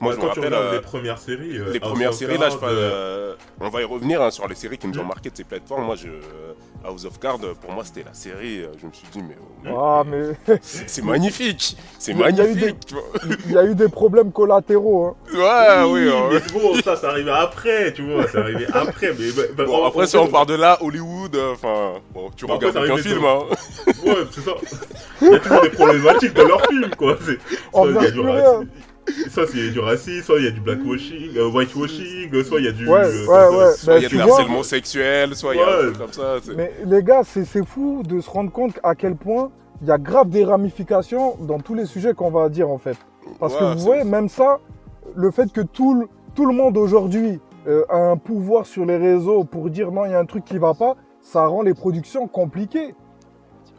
[0.01, 2.51] Moi, Bah, je me tu regardes euh, les premières séries, euh, les premières séries, là,
[2.51, 5.09] je parle, euh, on va y revenir hein, sur les séries qui nous ont Mm.
[5.09, 5.85] marqué de ces plateformes.
[5.85, 6.09] Moi, je,
[6.85, 8.63] House of Cards, pour moi, c'était la série.
[8.81, 9.37] Je me suis dit, mais
[9.71, 12.93] oh, Ah, mais c'est magnifique, c'est magnifique.
[13.47, 15.07] il y a eu des problèmes collatéraux.
[15.07, 15.15] hein.
[15.33, 16.11] Ouais, oui.
[16.13, 16.31] hein.
[16.33, 19.15] mais bon, ça, c'est arrivé après, tu vois, c'est arrivé après.
[19.17, 22.45] Mais, bah, bah, Bon, après, si on part de là, Hollywood, euh, enfin, bon, tu
[22.51, 23.39] après, regardes aucun film, hein.
[24.05, 24.51] Ouais, c'est ça.
[25.21, 27.17] Il y a toujours des problématiques dans leurs films, quoi.
[27.23, 28.21] Soit il y a du
[29.31, 32.61] soit il y a du racisme, soit il y a du blackwashing, euh, whitewashing, soit
[32.61, 32.89] il y a du.
[32.89, 33.73] Ouais, euh, ouais, ouais.
[33.73, 35.79] Soit Bah, il y a tu du vois- harcèlement sexuel, soit il y a un
[35.83, 36.37] truc comme ça.
[36.57, 39.91] Mais les gars, c'est c'est fou de se rendre compte à quel point il y
[39.91, 42.97] a grave des ramifications dans tous les sujets qu'on va dire en fait.
[43.41, 44.61] Parce Ouais, que vous voyez, même ça,
[45.17, 48.97] le fait que tout le, tout le monde aujourd'hui euh, a un pouvoir sur les
[48.97, 51.75] réseaux pour dire non, il y a un truc qui va pas, ça rend les
[51.75, 52.95] productions compliquées.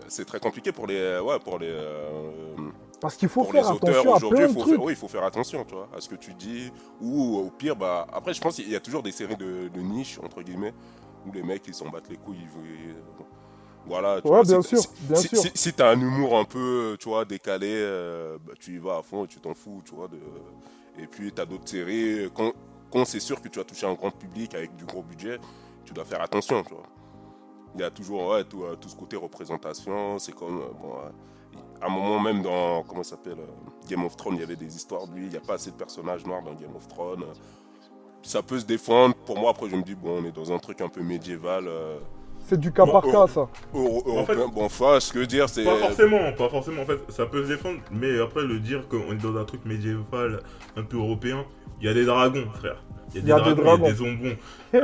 [0.08, 2.30] C'est très compliqué pour les, ouais, pour les, euh,
[3.04, 4.70] Parce qu'il faut pour faire attention à plein de trucs.
[4.70, 6.72] faire, oui, il faut faire attention, tu vois, à ce que tu dis.
[7.02, 9.80] Ou au pire, bah, après, je pense qu'il y a toujours des séries de, de
[9.82, 10.74] niche entre guillemets
[11.28, 12.40] où les mecs ils s'en battent les couilles.
[12.42, 12.96] Ils,
[13.86, 14.22] voilà.
[14.22, 15.38] Tu Ouais, vois, bien si, sûr, si- bien si, sûr.
[15.40, 18.98] Si, si t'as un humour un peu, tu vois, décalé, euh, bah, tu y vas
[18.98, 20.08] à fond et tu t'en fous, tu vois.
[20.08, 20.18] De...
[20.98, 22.54] Et puis t'as d'autres séries, quand,
[22.92, 25.40] quand c'est sûr que tu vas toucher un grand public avec du gros budget,
[25.86, 26.84] tu dois faire attention, tu vois.
[27.76, 30.96] Il y a toujours ouais, tout, euh, tout ce côté représentation, c'est comme, euh, bon,
[31.84, 34.74] à un moment même dans, comment s'appelle, euh, Game of Thrones, il y avait des
[34.76, 37.24] histoires de lui, il n'y a pas assez de personnages noirs dans Game of Thrones.
[37.24, 37.34] euh,
[38.22, 40.60] ça peut se défendre, pour moi après je me dis, bon, on est dans un
[40.60, 41.68] truc un peu médiéval.
[42.44, 43.48] Euh, C'est du cas Bon, par cas, ça.
[43.74, 45.64] En fait- bon, enfin, ce que je veux dire, c'est.
[45.64, 46.82] Pas forcément, pas forcément.
[46.82, 49.62] En fait, ça peut se défendre, mais après le dire qu'on est dans un truc
[49.66, 50.42] médiéval,
[50.76, 51.46] un peu européen,
[51.82, 52.82] il y a des dragons, frère.
[53.16, 54.36] Il y a des dragons, il y a des ombons.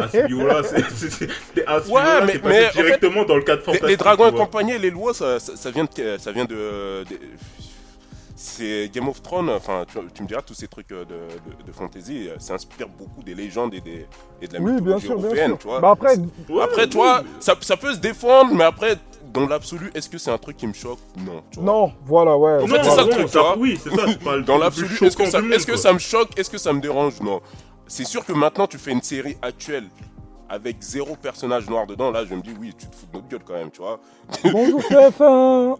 [0.03, 2.65] À ce niveau-là, c'est- c'est- c'est- c'est à ce Ouais, niveau-là, mais- c'est mais passé
[2.65, 3.87] en fait, directement dans le cadre Les, fantastique.
[3.89, 4.41] les dragons tu vois.
[4.43, 6.17] accompagnés, les lois, ça, ça, ça vient de.
[6.19, 7.17] Ça vient de, de-
[8.41, 11.63] c'est Game of Thrones, enfin, tu, tu me diras, tous ces trucs euh, de, de,
[11.67, 14.05] de fantasy, euh, ça inspire beaucoup des légendes et, des,
[14.41, 15.57] et de la Oui, bien mythologie bien européenne, sûr.
[15.57, 15.81] tu vois.
[15.81, 16.15] Bah après,
[16.49, 18.95] Ouais, après, oui, toi, ça, ça peut se défendre, mais après,
[19.33, 20.99] dans l'absolu, est-ce que c'est un truc qui me choque?
[21.17, 21.43] Non.
[21.51, 21.65] tu vois.
[21.65, 22.63] non, voilà, ouais.
[22.63, 23.57] En fait, c'est ça le truc, tu vois.
[23.57, 25.99] Oui, c'est ça, c'est pas le Dans l'absolu, est-ce que, ça, est-ce que ça me
[25.99, 27.19] choque Est-ce que ça me dérange?
[27.19, 27.41] Non.
[27.87, 29.87] C'est sûr que maintenant, tu fais une série actuelle
[30.49, 32.11] avec zéro personnage noir dedans.
[32.11, 33.99] Là, je me dis, oui, tu te fous de notre gueule quand même, tu vois.
[34.51, 35.77] Bonjour TF1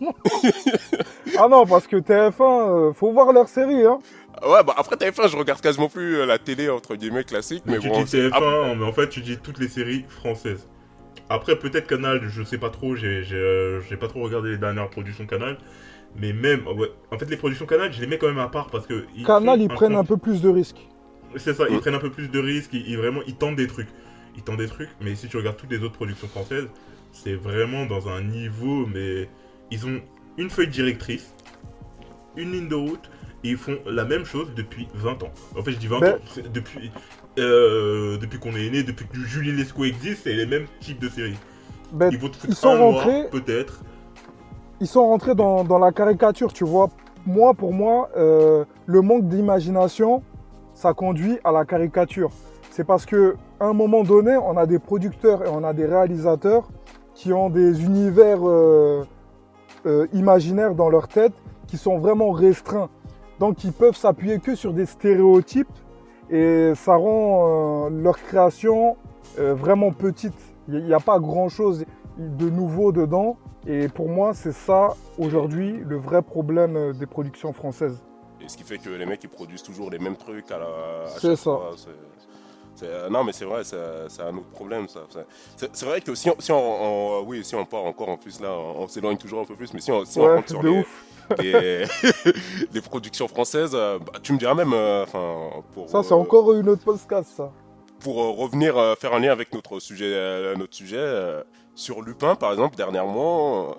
[1.38, 3.98] Ah non, parce que TF1, euh, faut voir leur série, hein.
[4.46, 7.62] Ouais, bah après TF1, je regarde quasiment plus euh, la télé, entre guillemets, classique.
[7.66, 10.68] Mais tu bon, dis c'est- TF1, mais en fait, tu dis toutes les séries françaises.
[11.30, 14.88] Après, peut-être Canal, je sais pas trop, j'ai j'ai, euh, pas trop regardé les dernières
[14.90, 15.58] productions Canal.
[16.16, 18.68] Mais même, ouais, en fait, les productions Canal, je les mets quand même à part
[18.68, 19.04] parce que.
[19.16, 20.88] ils Canal, ils prennent un peu plus de risques.
[21.36, 23.66] C'est ça, ils prennent un peu plus de risques, ils, ils vraiment, ils tentent des
[23.66, 23.88] trucs.
[24.38, 26.68] Ils tentent des trucs, mais si tu regardes toutes les autres productions françaises,
[27.10, 29.28] c'est vraiment dans un niveau, mais
[29.72, 30.00] ils ont
[30.36, 31.34] une feuille directrice,
[32.36, 33.10] une ligne de route,
[33.42, 35.32] et ils font la même chose depuis 20 ans.
[35.58, 36.18] En fait, je dis 20 Ben- ans,
[36.54, 36.92] depuis,
[37.40, 41.08] euh, depuis qu'on est né, depuis que Julie Lescaut existe, c'est les mêmes types de
[41.08, 41.36] séries.
[42.12, 43.82] Ils vont te foutre ils sont un rentrés- peut-être.
[44.80, 46.90] ils sont rentrés dans, dans la caricature, tu vois.
[47.26, 50.22] Moi, pour moi, euh, le manque d'imagination,
[50.74, 52.30] ça conduit à la caricature.
[52.70, 55.86] C'est parce que à un moment donné, on a des producteurs et on a des
[55.86, 56.68] réalisateurs
[57.14, 59.04] qui ont des univers euh,
[59.86, 61.32] euh, imaginaires dans leur tête
[61.66, 62.90] qui sont vraiment restreints.
[63.40, 65.68] Donc, ils peuvent s'appuyer que sur des stéréotypes
[66.30, 68.96] et ça rend euh, leur création
[69.38, 70.34] euh, vraiment petite.
[70.68, 71.84] Il n'y a pas grand-chose
[72.18, 73.36] de nouveau dedans.
[73.66, 78.02] Et pour moi, c'est ça aujourd'hui le vrai problème des productions françaises.
[78.40, 80.66] Et ce qui fait que les mecs ils produisent toujours les mêmes trucs à la.
[81.18, 81.42] C'est ça.
[81.42, 81.70] fois,
[82.86, 83.76] euh, non mais c'est vrai, c'est
[84.22, 85.00] un autre problème ça.
[85.56, 88.40] C'est- vrai que si on, si on, on- oui, si on part encore en plus
[88.40, 90.62] là, on, on s'éloigne toujours un peu plus, mais si on, si Ouais, rentre sur
[90.62, 91.04] les, ouf.
[91.40, 91.84] les,
[92.72, 95.50] les productions françaises, euh, bah, tu me diras même, euh, enfin,
[95.86, 97.50] Ça, c'est euh, encore une autre podcast, ça.
[98.00, 101.42] pour euh, revenir euh, faire un lien avec notre sujet, euh, notre sujet euh,
[101.74, 103.74] sur Lupin par exemple dernièrement, euh,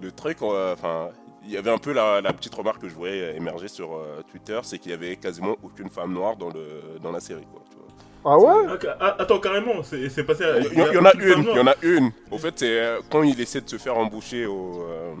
[0.00, 1.10] le truc, euh, enfin,
[1.44, 4.22] il y avait un peu la, la petite remarque que je voyais émerger sur euh,
[4.30, 7.62] Twitter, c'est qu'il y avait quasiment aucune femme noire dans le dans la série, quoi.
[7.70, 7.81] tu vois.
[8.24, 8.78] Ah ouais?
[9.00, 10.58] Ah, attends, carrément, c'est c'est passé à.
[10.58, 12.12] Il y, il y en a une, il y en a une.
[12.30, 15.14] Au fait, c'est euh, quand il essaie de se faire embaucher au euh,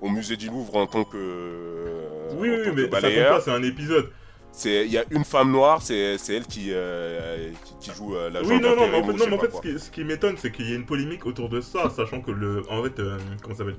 [0.00, 3.18] au musée du Louvre en tant que euh, Oui, oui, tant que mais ça compte
[3.18, 3.34] balayeur.
[3.34, 4.10] pas, c'est un épisode.
[4.52, 8.16] C'est il y a une femme noire, c'est c'est elle qui, euh, qui qui joue
[8.16, 9.52] euh, la Oui, non, non, mais en fait, je non, sais mais en pas fait
[9.56, 12.20] ce qui, ce qui m'étonne, c'est qu'il y a une polémique autour de ça, sachant
[12.20, 12.62] que le.
[12.70, 13.78] En fait, euh, comment ça s'appelle?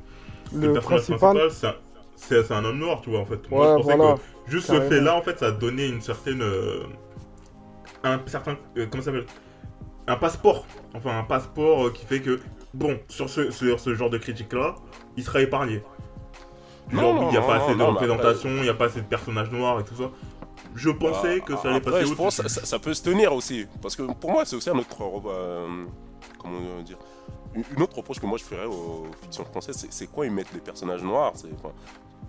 [0.54, 1.38] Le personnage principal.
[1.52, 1.76] c'est un,
[2.16, 3.50] c'est- un homme noir, tu vois, en fait.
[3.50, 4.16] Moi, je pensais voilà.
[4.46, 4.90] que juste Carrément.
[4.90, 6.42] ce fait-là, en fait, ça a donné une certaine.
[8.04, 8.58] Un certain.
[8.78, 9.26] euh, comment ça s'appelle?
[10.08, 10.66] Un passeport.
[10.96, 12.40] Enfin, un passeport euh, qui fait que,
[12.74, 14.76] bon, sur ce, sur ce genre de critique-là,
[15.18, 15.84] il sera épargné.
[16.92, 18.86] Genre, non, il n'y a non, pas non, assez de représentation, il n'y a pas
[18.86, 20.10] assez de personnages noirs et tout ça.
[20.76, 23.04] Je pensais Bah, que ça allait après, passer je pense que ça, ça peut se
[23.04, 23.68] tenir aussi.
[23.82, 24.98] Parce que pour moi, c'est aussi un autre.
[25.28, 25.86] euh,
[26.40, 26.98] comment dire
[27.56, 30.60] Une autre reproche que moi je ferais aux fictions françaises, c'est- quoi ils mettent les
[30.62, 31.48] personnages noirs c'est-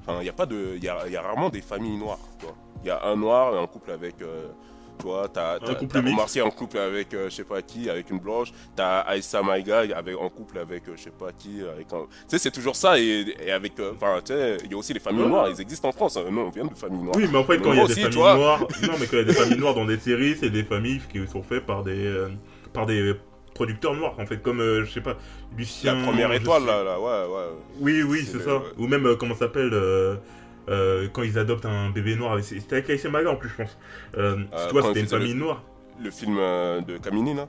[0.04, 0.72] Enfin, il y a pas de.
[0.76, 2.18] Il y a, il y a rarement des familles noires.
[2.82, 4.20] Il y a un noir et un couple avec.
[4.22, 4.48] euh,
[5.02, 5.58] tu vois, t'as.
[5.96, 8.52] Omar Sy en couple avec euh, je sais pas qui, avec une blanche.
[8.76, 12.02] T'as Aïssa Maïga avec, en couple avec euh, je sais pas qui, avec un.
[12.02, 12.98] Tu sais, c'est toujours ça.
[12.98, 13.78] Et, et avec.
[13.80, 15.28] euh, Enfin, tu sais, il y a aussi les familles Ouais.
[15.28, 16.16] noires, ils existent en France.
[16.16, 16.24] hein.
[16.30, 17.16] Nous, on vient de familles noires.
[17.16, 19.16] Oui, mais en fait, quand il y a des aussi, familles noires, non, mais quand
[19.16, 21.66] il y a des familles noires dans des séries, c'est des familles qui sont faites
[21.66, 22.28] par des, euh,
[22.72, 23.14] par des
[23.54, 25.16] producteurs noirs, en fait, comme, euh, je sais pas,
[25.56, 25.94] Lucien.
[25.96, 27.44] La première étoile, là, là, ouais, ouais.
[27.80, 28.56] Oui, oui, C'est ça.
[28.56, 28.62] ouais.
[28.78, 30.16] Ou même, euh, comment ça s'appelle, euh,
[30.68, 33.78] euh, quand ils adoptent un bébé noir, c'était avec Aïssa Maga en plus, je pense.
[34.16, 35.62] Euh, Euh, tu vois, quand c'était une famille le- noire.
[36.02, 37.46] Le film euh, de Kamini, là?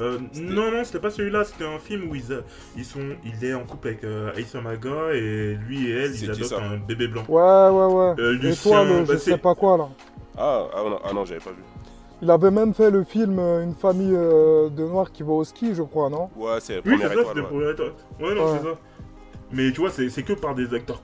[0.00, 2.24] Euh, non, non, c'était pas celui-là, c'était un film où ils,
[2.76, 6.30] ils sont, il est en couple avec euh, Aïssa Maga et lui et elle, ils
[6.30, 6.62] adoptent ça?
[6.62, 7.24] un bébé blanc.
[7.28, 8.14] Ouais, ouais, ouais.
[8.18, 9.88] Euh, Et toi, Lucien, le bah, je sais pas quoi, là.
[10.38, 11.62] Ah, ah non, ah non j'avais pas vu.
[12.22, 15.74] Il avait même fait le film Une famille euh, de noirs qui va au ski,
[15.74, 16.30] je crois, non?
[16.36, 17.26] Ouais, c'est la Oui, première ça, étoile.
[17.26, 17.42] c'était ouais.
[17.42, 17.92] pour première étoile.
[18.20, 18.58] Ouais, non, Ouais.
[18.58, 18.78] c'est ça.
[19.52, 21.02] Mais tu vois, c'est que par des acteurs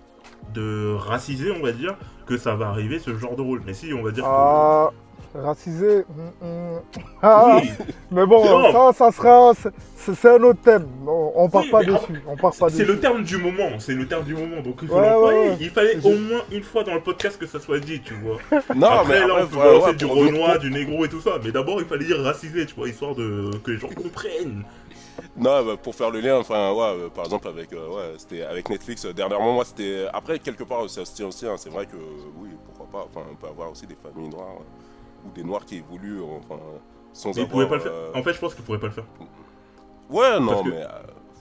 [0.55, 3.63] de racisés, on va dire, que ça va arriver ce genre de rôle.
[3.67, 4.91] Mais si, on va dire Ah,
[5.35, 6.05] racisé.
[6.09, 6.81] hum, hum.
[7.23, 7.67] Ah, que.
[7.67, 7.71] Oui,
[8.13, 8.93] mais bon, Non.
[8.93, 9.53] ça, ça sera.
[9.55, 9.71] c'est-
[10.15, 10.87] C'est un autre thème.
[11.07, 12.23] On, on part Oui, pas dessus.
[12.27, 14.89] On part pas c'est le terme du moment, c'est le terme du moment, donc il
[14.89, 15.39] faut Ouais, l'employer.
[15.41, 15.57] ouais, ouais.
[15.61, 18.39] Il fallait au moins une fois dans le podcast que ça soit dit, tu vois.
[18.75, 21.33] Non, après, mais là, après, on peut ouais, du renois, du négro et tout ça,
[21.45, 24.63] mais d'abord, il fallait dire racisé, tu vois, histoire de que les gens comprennent.
[25.37, 28.43] Non, bah, pour faire le lien, enfin, ouais, euh, par exemple, avec, euh, ouais, c'était
[28.43, 30.07] avec Netflix, euh, dernièrement, moi, c'était.
[30.13, 33.07] Après, quelque part, ça se tient aussi, hein, c'est vrai que, euh, oui, pourquoi pas,
[33.09, 36.39] enfin, on peut avoir aussi des familles noires, euh, ou des noirs qui évoluent, euh,
[36.39, 36.61] enfin,
[37.13, 37.51] sans Mais ils avoir.
[37.51, 37.93] pouvaient pas le faire.
[37.93, 39.07] euh, En fait, je pense qu'ils pourraient pas le faire.
[40.11, 40.83] Ouais, non, parce que- mais.
[40.83, 40.89] euh,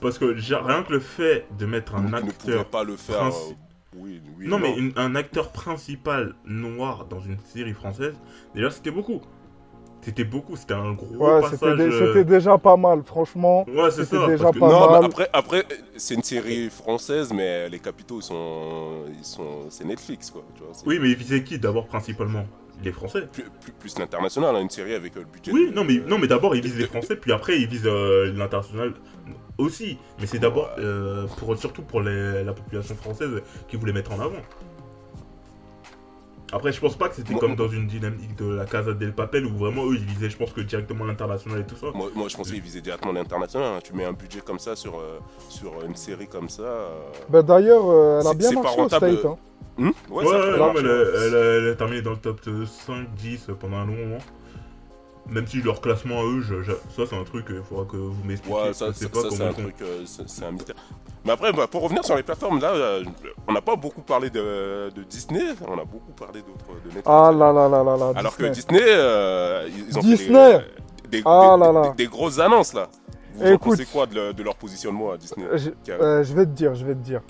[0.00, 2.64] Parce que rien que le fait de mettre un ils ne acteur.
[2.66, 3.20] pas le faire.
[3.30, 3.54] princi- euh,
[3.96, 4.46] oui, oui.
[4.46, 8.14] Non, mais une- un acteur principal noir dans une série française,
[8.54, 9.20] déjà, c'était beaucoup.
[10.08, 11.76] C'était beaucoup, c'était un gros Ouais, c'était passage.
[11.76, 13.66] dé- euh, c'était déjà pas mal, franchement.
[13.68, 14.26] Ouais, c'est c'était ça.
[14.26, 15.00] déjà parce que- pas Non, mal.
[15.00, 15.64] mais après, après
[15.96, 19.02] c'est une série française, mais les capitaux, ils sont.
[19.18, 20.42] Ils sont c'est Netflix, quoi.
[20.56, 22.46] Tu vois, c'est Oui, mais il visait qui d'abord principalement?
[22.84, 23.22] Les Français.
[23.32, 25.50] plus, plus, plus l'international, hein, une série avec euh, le budget.
[25.52, 27.66] Oui, de- non, mais, euh, non, mais d'abord il vise les Français, puis après il
[27.66, 28.94] vise euh, l'international
[29.58, 29.98] aussi.
[30.20, 34.20] Mais c'est d'abord, euh, pour, surtout pour les- la population française qui voulait mettre en
[34.20, 34.38] avant.
[36.50, 39.12] Après, je pense pas que c'était Moi- comme dans une dynamique de la Casa del
[39.14, 41.88] Papel où vraiment eux ils visaient, je pense que directement l'international et tout ça.
[41.94, 43.74] Moi, moi, je pensais qu'ils visaient directement l'international.
[43.74, 43.80] hein.
[43.84, 45.18] Tu mets un budget comme ça sur, euh,
[45.50, 46.62] sur une série comme ça.
[46.62, 46.88] euh,
[47.28, 49.24] Bah, D'ailleurs, euh, elle a bien c'est pas marché au rentable, State.
[49.26, 49.36] hein.
[49.76, 50.92] hmm Ouais, ça ouais, non, mais elle, ouais.
[51.16, 54.18] elle, elle- elle a terminé dans le top 5-10 pendant un long moment.
[55.28, 57.98] Même si leur classement à eux, je- je- ça c'est un truc, il faudra que
[57.98, 58.58] vous m'expliquiez.
[58.58, 60.76] Ouais, ça, ça, c'est comment un truc, euh, c'est c'est un mystère.
[61.28, 63.04] Mais après, bah, pour revenir sur les plateformes, là, euh,
[63.46, 67.02] on n'a pas beaucoup parlé de, de Disney, on a beaucoup parlé d'autres de Netflix.
[67.04, 68.12] Ah là là là là là.
[68.16, 68.48] Alors Disney.
[68.48, 70.64] que Disney, euh, ils ont Disney fait
[71.10, 71.82] des, des, Ah des- là là.
[71.90, 72.88] des- des grosses annonces là.
[73.34, 73.78] Vous Écoute.
[73.92, 76.86] quoi de, le- de leur positionnement à Disney Euh, je, euh, vais te dire, je
[76.86, 77.20] vais te dire.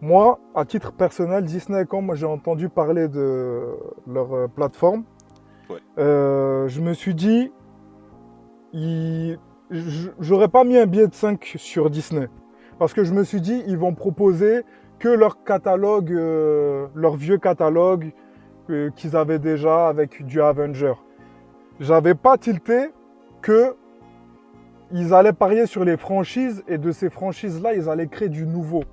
[0.00, 3.60] Moi, à titre personnel, Disney, quand j'ai entendu parler de
[4.06, 5.04] leur plateforme,
[5.68, 5.80] Ouais.
[5.98, 7.52] je me suis dit,
[9.70, 12.26] j'aurais pas mis un billet de 5 sur Disney.
[12.78, 14.64] Parce que je me suis dit, ils vont proposer
[14.98, 18.12] que leur catalogue, euh, leur vieux catalogue
[18.70, 20.94] euh, qu'ils avaient déjà avec du Avenger.
[21.80, 22.90] J'avais pas tilté
[23.42, 23.76] que
[24.92, 28.84] ils allaient parier sur les franchises et de ces franchises-là, ils allaient créer du nouveau.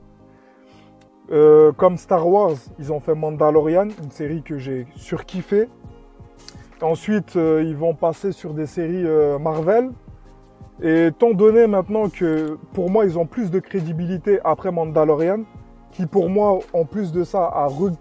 [1.32, 5.70] Euh, comme Star Wars, ils ont fait Mandalorian, une série que j'ai surkiffé.
[6.82, 9.06] Ensuite, ils vont passer sur des séries
[9.39, 9.91] Marvel.
[10.82, 15.41] Et étant donné maintenant que pour moi, ils ont plus de crédibilité après Mandalorian,
[15.91, 17.94] qui pour moi, en plus de ça, a re-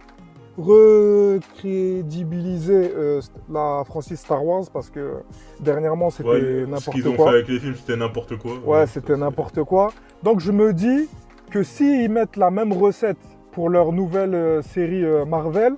[0.59, 5.15] recrédibilisé euh, la franchise Star Wars parce que
[5.61, 7.27] dernièrement, c'était Ouais, ce n'importe qu'ils ont quoi.
[7.27, 8.53] fait avec les films, c'était n'importe quoi.
[8.65, 9.93] Ouais, c'était n'importe quoi.
[10.23, 11.09] Donc je me dis
[11.51, 13.19] que s'ils mettent la même recette
[13.53, 15.75] pour leur nouvelle euh, série euh, Marvel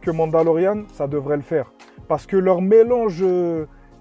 [0.00, 1.72] que Mandalorian, ça devrait le faire.
[2.08, 3.24] Parce que leur mélange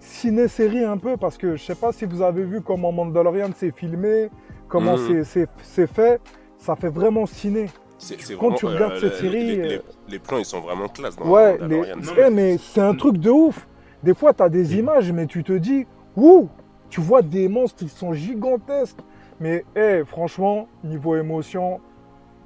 [0.04, 3.72] ciné-série un peu, parce que je sais pas si vous avez vu comment Mandalorian s'est
[3.72, 4.30] filmé,
[4.68, 5.24] comment Mhm.
[5.24, 6.22] c'est- fait,
[6.58, 7.68] ça fait vraiment ciné.
[7.98, 10.46] C'est- c'est quand vraiment, tu regardes cette les- série, les, euh, les- les plans ils
[10.46, 11.58] sont vraiment classe dans Ouais.
[11.58, 11.96] Mandalorian.
[12.18, 13.68] Eh, mais c'est un truc de ouf.
[14.04, 15.86] Des fois, tu as des images, mais tu te dis,
[16.18, 16.50] ouh,
[16.90, 19.00] tu vois des monstres, ils sont gigantesques.
[19.40, 21.80] Mais eh, franchement, niveau émotion,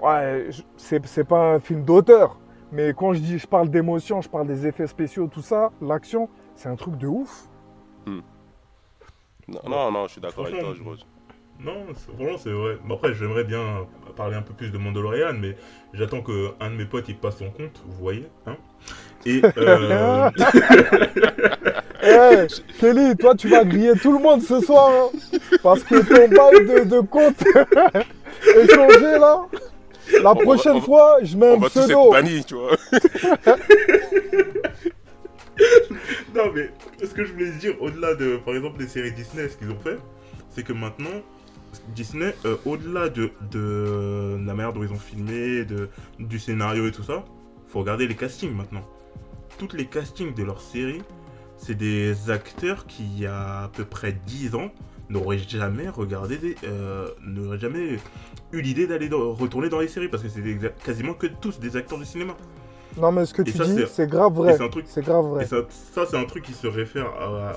[0.04, 2.40] ouais, c'est pas un film d'auteur.
[2.72, 6.30] Mais quand je dis je parle d'émotion, je parle des effets spéciaux, tout ça, l'action,
[6.58, 7.46] c'est un truc de ouf.
[8.06, 8.22] Non,
[9.66, 10.84] non, non, je suis d'accord avec toi, je
[11.64, 12.78] Non, c'est- vraiment c'est vrai.
[12.92, 15.56] Après, j'aimerais bien parler un peu plus de Mandalorian, mais
[15.94, 18.58] j'attends que un de mes potes il passe son compte, vous voyez, hein.
[19.26, 20.30] Et euh,
[22.04, 22.48] Eh,
[22.80, 24.90] Kelly, toi, tu vas griller tout le monde ce soir.
[24.92, 25.10] hein,
[25.64, 27.42] parce que ton bail de, de compte
[28.56, 29.46] est changé là.
[30.22, 32.12] La prochaine on fois, je mets On un va tous être pseudo.
[32.12, 32.76] bannis, tu vois.
[36.36, 39.58] non, mais ce que je voulais dire, au-delà de, par exemple, des séries Disney, ce
[39.58, 39.98] qu'ils ont fait,
[40.50, 41.22] c'est que maintenant,
[41.96, 45.90] Disney, euh, au-delà de, de la manière dont ils ont filmé, de,
[46.20, 47.26] du scénario et tout ça,
[47.68, 48.88] faut regarder les castings maintenant.
[49.58, 51.02] Toutes les castings de leurs séries,
[51.58, 54.72] c'est des acteurs qui, il y a à peu près 10 ans,
[55.10, 56.56] n'auraient jamais regardé des.
[56.66, 57.08] euh,
[57.58, 57.98] jamais
[58.52, 60.42] eu l'idée d'aller retourner dans les séries parce que c'est
[60.84, 62.36] quasiment que tous des acteurs de cinéma.
[62.98, 64.58] Non, mais ce que Et tu ça, dis, c'est- c'est grave vrai.
[64.58, 65.46] c'est un truc C'est grave et vrai.
[65.46, 65.58] ça,
[65.94, 67.54] ça, c'est un truc qui se réfère à-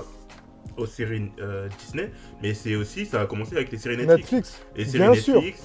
[0.77, 4.21] aux séries euh, Disney, mais c'est aussi, ça a commencé avec les séries Netflix.
[4.31, 5.35] Netflix, Les séries bien sûr.
[5.35, 5.61] Netflix,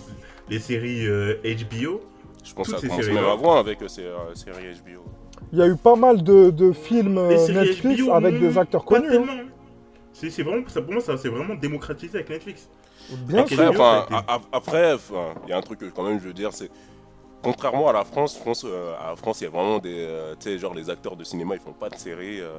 [0.49, 2.01] les séries euh, HBO.
[2.45, 5.03] Je pense que ça commence même avant avec euh, ces euh, séries HBO.
[5.53, 8.59] Il y a eu pas mal de, de films euh, Netflix HBO, avec non, des
[8.59, 9.09] acteurs pas connus.
[9.09, 9.11] hein.
[9.11, 9.33] tellement.
[10.12, 12.69] C'est c'est vraiment, ça, pour moi, ça s'est vraiment démocratisé avec Netflix.
[13.29, 13.59] Bien sûr.
[14.53, 16.71] Après, enfin, il y a un truc que quand même je veux dire, c'est
[17.53, 20.35] contrairement à la France, France euh, à la France, il y a vraiment des, euh,
[20.39, 22.41] tu sais, genre les acteurs de cinéma, ils font pas de séries.
[22.41, 22.53] euh,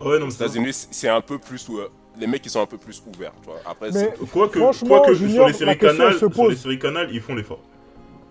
[0.00, 2.78] Ouais, non, aux États-Unis, c'est un peu plus, euh, les mecs ils sont un peu
[2.78, 3.58] plus ouverts, tu vois.
[3.64, 6.78] Après, Mais- c'est- Quoique, Franchement, quoique Junior, sur les séries canal, se sur les séries
[6.78, 7.60] canal, ils font l'effort.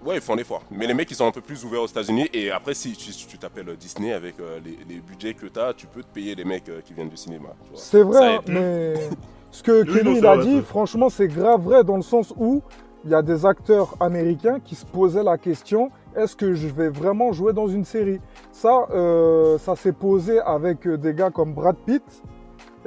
[0.06, 0.64] ouais, ils font l'effort.
[0.72, 2.28] Mais les mecs ils sont un peu plus ouverts aux États-Unis.
[2.34, 5.88] Et après, si tu tu t'appelles Disney avec euh, les, les budgets que t'as, tu
[5.88, 7.50] peux te payer les mecs euh, qui viennent du cinéma.
[7.66, 7.72] tu.
[7.76, 8.94] C'est vrai, hein, mais
[9.52, 12.62] ce que Oui, Kelly non, a dit, franchement, c'est grave vrai dans le sens où
[13.06, 16.90] il y a des acteurs américains qui se posaient la question est-ce que je vais
[16.90, 18.20] vraiment jouer dans une série?
[18.52, 22.04] Ça, euh, ça s'est posé avec euh, des gars comme Brad Pitt.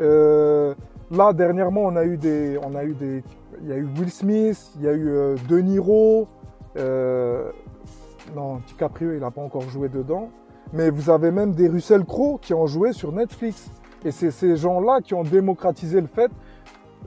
[0.00, 0.74] Euh,
[1.10, 3.24] là, dernièrement, on a eu des, on a eu des,
[3.62, 6.28] il y a eu Will Smith, il y a eu euh, De Niro.
[6.76, 10.28] non, DiCaprio, il n'a pas encore joué dedans.
[10.72, 13.70] Mais vous avez même des Russell Crowe qui ont joué sur Netflix.
[14.04, 16.30] Et c'est ces gens-là qui ont démocratisé le fait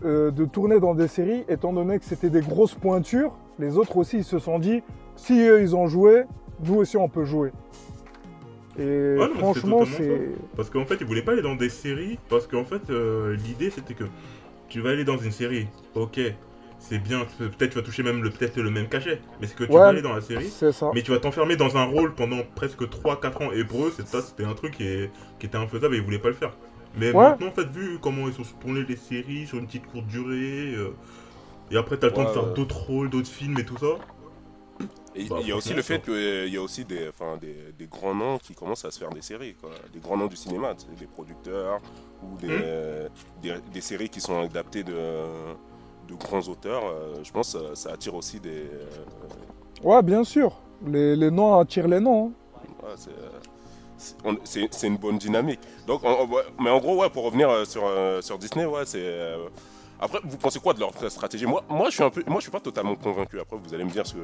[0.03, 3.33] de tourner dans des séries, étant donné que c'était des grosses pointures.
[3.59, 4.81] Les autres aussi, ils se sont dit,
[5.15, 6.23] si eux, ils ont joué,
[6.63, 7.51] nous aussi, on peut jouer.
[8.79, 8.83] Et
[9.17, 12.19] Ouais, non, franchement, c'est Parce qu'en fait, ils voulaient pas aller dans des séries.
[12.29, 14.03] Parce qu'en fait, euh, l'idée c'était que
[14.69, 16.19] tu vas aller dans une série, ok.
[16.79, 19.55] c'est bien, peut- peut-être tu vas toucher même le peut-être le même cachet, mais c'est
[19.55, 19.79] que tu Ouais.
[19.79, 20.45] vas aller dans la série.
[20.47, 20.91] C'est ça.
[20.93, 23.51] Mais tu vas t'enfermer dans un rôle pendant presque 3-4 ans.
[23.51, 26.03] Et pour eux, c'est ça, c'était un truc qui, est- qui était infaisable et ils
[26.03, 26.55] voulaient pas le faire.
[26.99, 27.29] Mais Ouais.
[27.29, 30.75] maintenant, en fait, vu comment ils sont tournés les séries sur une petite courte durée,
[30.75, 30.89] euh,
[31.71, 33.87] et après t'as le temps Ouais, de faire d'autres rôles, d'autres films et tout ça?
[35.15, 37.73] Et Bah, il y a aussi le fait qu'il y a aussi des, enfin, des,
[37.77, 39.71] des grands noms qui commencent à se faire des séries, quoi.
[39.91, 41.81] des grands noms du cinéma, des producteurs
[42.21, 42.61] ou des, Hmm.
[43.41, 44.93] des, des séries qui sont adaptées de,
[46.07, 46.83] de grands auteurs.
[46.85, 48.49] euh, je pense que ça, ça attire aussi des.
[48.71, 48.89] euh,
[49.83, 50.61] Ouais, bien sûr.
[50.85, 52.27] Les, les noms attirent les noms.
[52.27, 52.31] hein.
[52.83, 55.59] ouais, c'est, euh, c'est- une bonne dynamique.
[55.87, 58.65] Donc, on- on- ouais, mais en gros, ouais, pour revenir euh, sur, euh, sur Disney,
[58.65, 59.35] ouais, c'est.
[59.99, 61.45] Après, vous pensez quoi de leur stratégie?
[61.45, 63.39] Moi, moi, je suis un peu, moi, je suis pas totalement convaincu.
[63.39, 64.19] Après, vous allez me dire ce que,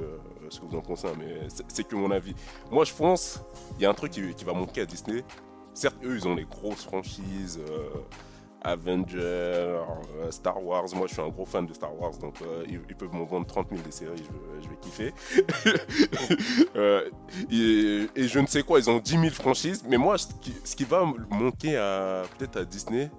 [0.61, 2.35] vous en pensez, hein, mais c'est- que mon avis.
[2.71, 3.41] Moi, je pense,
[3.77, 5.23] il y a un truc qui, va manquer à Disney.
[5.73, 7.89] Certes, eux, ils ont les grosses franchises, euh,
[8.61, 9.83] Avengers, euh,
[10.29, 10.85] Star Wars.
[10.95, 13.45] Moi, je suis un gros fan de Star Wars, donc euh, ils, peuvent m'en vendre
[13.45, 14.23] 30 000 des séries,
[14.61, 15.13] je, vais- kiffer.
[16.75, 17.09] Euh,
[17.51, 20.53] et, et je ne sais quoi, ils ont 10 000 franchises, mais moi, ce qui,
[20.63, 23.11] ce qui va manquer à peut-être à Disney,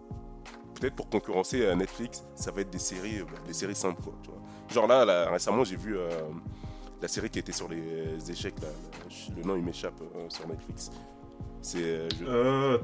[0.75, 4.15] peut-être pour concurrencer à Netflix, ça va être des séries, euh, des séries simples, quoi.
[4.23, 4.41] Tu vois.
[4.73, 6.09] Genre là, là, récemment, j'ai vu euh,
[7.03, 8.69] la série qui était sur les échecs, là,
[9.37, 10.91] le nom il m'échappe euh, sur Netflix.
[11.63, 12.79] C'est euh, jeu, Euh,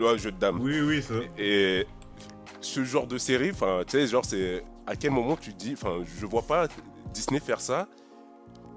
[0.00, 0.60] ouais, jeu de dames.
[0.60, 1.14] oui, oui, ça.
[1.38, 1.86] Et
[2.60, 5.98] ce genre de série, enfin, tu sais, genre, c'est à quel moment tu dis, enfin,
[6.04, 6.68] je vois pas
[7.12, 7.88] Disney faire ça.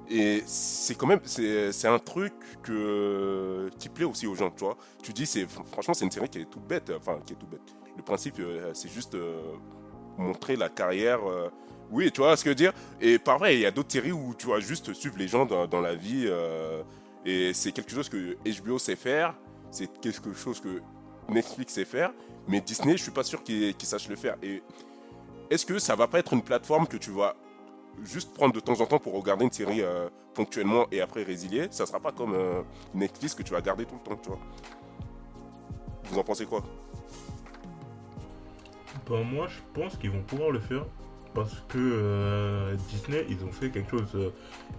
[0.10, 4.64] Et c'est quand même, c'est c'est un truc que, qui plaît aussi aux gens, tu
[4.64, 4.78] vois.
[5.02, 7.50] Tu dis, c'est franchement, c'est une série qui est toute bête, enfin, qui est toute
[7.50, 7.76] bête.
[7.98, 9.42] Le principe, euh, c'est juste euh,
[10.18, 11.20] montrer la carrière.
[11.28, 11.50] euh,
[11.92, 12.74] oui, tu vois ce que je veux dire?
[13.00, 15.82] Et pareil, il y a d'autres séries où tu vas juste suivre les gens dans,
[15.82, 16.28] la vie.
[17.26, 19.36] et c'est quelque chose que HBO sait faire.
[19.70, 20.82] C'est quelque chose que
[21.30, 22.12] Netflix sait faire.
[22.48, 24.36] Mais Disney, je suis pas sûr qu'ils qu'ils sachent le faire.
[24.42, 24.64] Et
[25.52, 27.36] est-ce que ça va pas être une plateforme que tu vas
[28.04, 29.84] juste prendre de temps en temps pour regarder une série
[30.34, 31.68] ponctuellement et après résilier?
[31.70, 32.36] Ça sera pas comme
[32.96, 34.40] Netflix que tu vas garder tout le temps, tu vois.
[36.06, 36.64] Vous en pensez quoi?
[39.10, 40.86] Bah, moi, je pense qu'ils vont pouvoir le faire.
[41.36, 44.30] Parce que euh, Disney, ils ont fait quelque chose euh,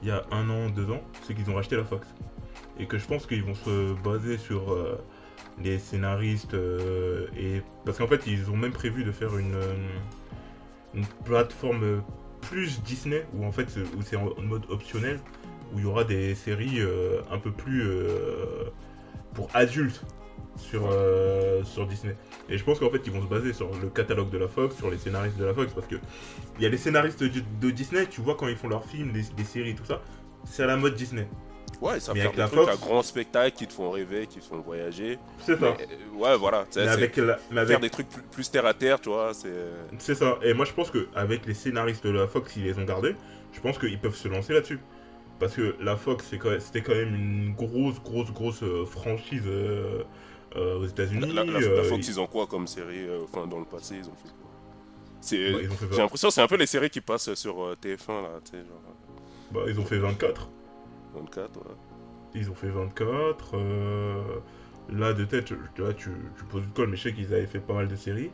[0.03, 2.09] il y a un an, deux ans, c'est qu'ils ont racheté la Fox.
[2.81, 4.99] Et que je pense qu'ils vont se baser sur euh,
[5.63, 9.55] les scénaristes euh, et parce qu'en fait ils ont même prévu de faire une,
[11.25, 12.03] plateforme
[12.41, 15.21] plus Disney où en fait où c'est en mode optionnel
[15.75, 16.81] où il y aura des séries
[17.31, 17.83] un peu plus
[19.35, 20.03] pour adultes
[20.57, 22.17] sur, euh, sur Disney.
[22.49, 24.77] Et je pense qu'en fait ils vont se baser sur le catalogue de la Fox,
[24.77, 25.97] sur les scénaristes de la Fox parce que
[26.57, 29.13] il y a les scénaristes de, de Disney, tu vois quand ils font leurs films,
[29.13, 30.01] des, des séries tout ça,
[30.45, 31.27] c'est à la mode Disney.
[31.83, 34.27] Ouais, ça fait avec des la trucs Fox- à grand spectacle qui te font rêver,
[34.27, 35.19] qui te font voyager.
[35.41, 35.77] C'est ça.
[35.79, 36.65] Mais, euh, ouais, voilà.
[36.75, 39.35] Mais avec la, mais avec faire des trucs plus, plus terre à terre, tu vois.
[39.35, 39.53] C'est
[39.99, 40.39] C'est ça.
[40.43, 43.15] Et moi, je pense qu'avec les scénaristes de la Fox, s'ils les ont gardés,
[43.53, 44.79] je pense qu'ils peuvent se lancer là-dessus.
[45.39, 48.87] Parce que la Fox, c'est quand même- c'était quand même une grosse, grosse, grosse euh,
[48.87, 50.03] franchise euh,
[50.55, 51.33] euh, aux États-Unis.
[51.33, 53.97] la, la- la Euh, Fox, ils ont quoi comme série euh, Enfin, dans le passé,
[53.97, 54.51] ils ont fait quoi?
[55.21, 57.77] C'est bah, ils, J'ai l'impression que c'est un peu les séries qui passent sur euh,
[57.83, 58.81] TF1 là, tu sais, genre
[59.51, 60.49] bah, ils ont fait 24.
[61.15, 61.57] 24.
[61.59, 61.63] ouais.
[62.35, 63.57] Ils ont fait 24.
[63.57, 64.23] euh,
[64.89, 67.59] Là, de tête, là, tu, tu poses une colle, mais je sais qu'ils avaient fait
[67.59, 68.31] pas mal de séries.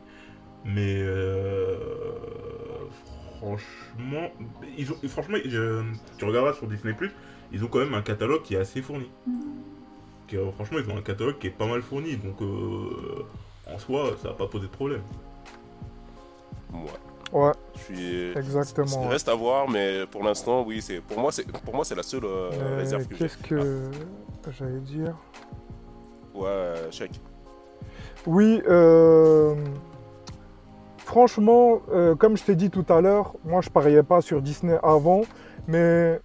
[0.65, 1.77] Mais euh,
[3.37, 4.31] franchement,
[4.77, 5.83] ils ont, franchement je-
[6.17, 6.95] tu regarderas sur Disney
[7.51, 9.09] ils ont quand même un catalogue qui est assez fourni.
[10.33, 13.25] Euh, franchement, ils ont un catalogue qui est pas mal fourni, donc euh,
[13.73, 15.01] en soi, ça va pas poser de problème.
[16.73, 16.79] Ouais.
[17.39, 18.37] Ouais, Je suis.
[18.37, 19.07] exactement.
[19.09, 22.03] Reste à voir, mais pour l'instant, oui, c'est pour moi, c'est pour moi, c'est la
[22.03, 23.25] seule euh, Euh, réserve que j'ai.
[23.25, 23.89] Qu'est-ce que
[24.51, 25.15] j'allais dire
[26.35, 27.19] Ouais, chèque.
[28.27, 29.55] Oui, euh,
[30.97, 34.77] franchement, euh, comme je t'ai dit tout à l'heure, moi je pariais pas sur Disney
[34.83, 35.21] avant,
[35.67, 36.19] mais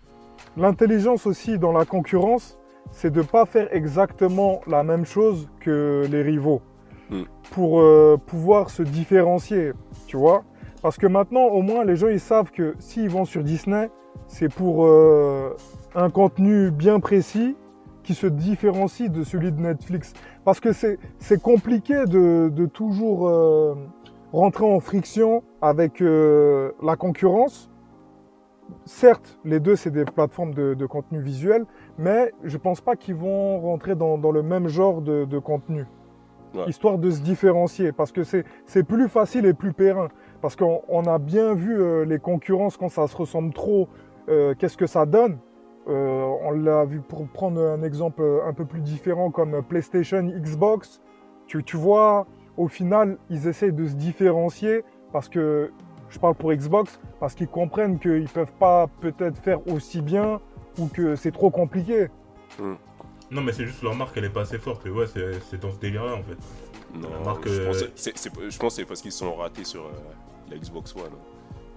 [0.56, 2.57] l'intelligence aussi dans la concurrence,
[2.90, 6.62] c'est de pas faire exactement la même chose que les rivaux
[7.10, 7.22] Mm.
[7.52, 9.72] pour euh, pouvoir se différencier,
[10.06, 10.44] tu vois.
[10.82, 13.90] Parce que maintenant, au moins, les gens ils savent que s'ils vont sur Disney,
[14.26, 15.56] c'est pour euh,
[15.94, 17.56] un contenu bien précis
[18.02, 20.12] qui se différencie de celui de Netflix.
[20.44, 23.74] Parce que c'est compliqué de, de toujours euh,
[24.32, 27.70] rentrer en friction avec la concurrence.
[28.84, 31.64] Certes, les deux, c'est des plateformes de, de contenu visuel,
[31.98, 35.84] mais je pense pas qu'ils vont rentrer dans, dans le même genre de, de contenu.
[36.54, 36.64] Ouais.
[36.66, 40.08] Histoire de se différencier, parce que c'est plus facile et plus périn.
[40.40, 43.88] Parce qu'on on a bien vu euh, les concurrences quand ça se ressemble trop,
[44.28, 45.38] euh, qu'est-ce que ça donne.
[45.88, 51.02] Euh, on l'a vu pour prendre un exemple un peu plus différent comme PlayStation, Xbox.
[51.46, 52.26] Tu, tu vois,
[52.56, 55.70] au final, ils essayent de se différencier parce que
[56.08, 60.40] je parle pour Xbox, parce qu'ils comprennent qu'ils peuvent pas peut-être faire aussi bien
[60.78, 62.08] ou que c'est trop compliqué.
[63.30, 64.86] Non, mais c'est juste leur marque, elle est pas assez forte.
[64.86, 65.04] Et ouais,
[65.50, 66.98] c'est dans ce délire-là en fait.
[66.98, 67.88] Non, La marque, je, pense, euh,
[68.48, 69.90] je pense que c'est parce qu'ils sont ratés sur euh,
[70.50, 71.02] la Xbox One.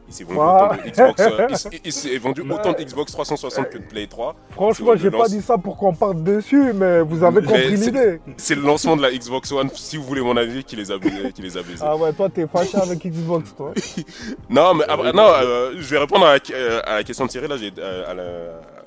[0.07, 0.45] Ils s'est vendu Ouais.
[0.47, 4.35] autant de Xbox, euh, vendu autant de Xbox 360 que de Play 3.
[4.51, 8.19] Franchement, j'ai pas dit ça pour qu'on parte dessus, mais vous avez compris l'idée.
[8.37, 10.97] C'est le lancement de la Xbox One, si vous voulez mon avis, qui les a,
[10.97, 11.81] baisés- qui les a baisés.
[11.85, 13.73] Ah ouais, toi, t'es fâché avec Xbox, toi.
[14.49, 17.29] Non, mais après, non, euh, je vais répondre à la, euh, à la question de
[17.29, 18.23] Thierry, là, j'ai, euh, à, la,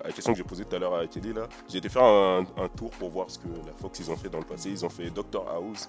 [0.04, 1.48] la question que j'ai posée tout à l'heure à Kelly, là.
[1.68, 4.28] J'ai été faire un, un tour pour voir ce que la Fox, ils ont fait
[4.28, 4.70] dans le passé.
[4.70, 5.88] Ils ont fait Doctor House,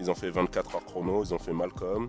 [0.00, 2.08] ils ont fait 24 heures chrono, ils ont fait Malcolm,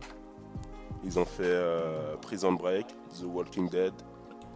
[1.03, 2.85] ils ont fait euh, Prison Break,
[3.19, 3.93] The Walking Dead,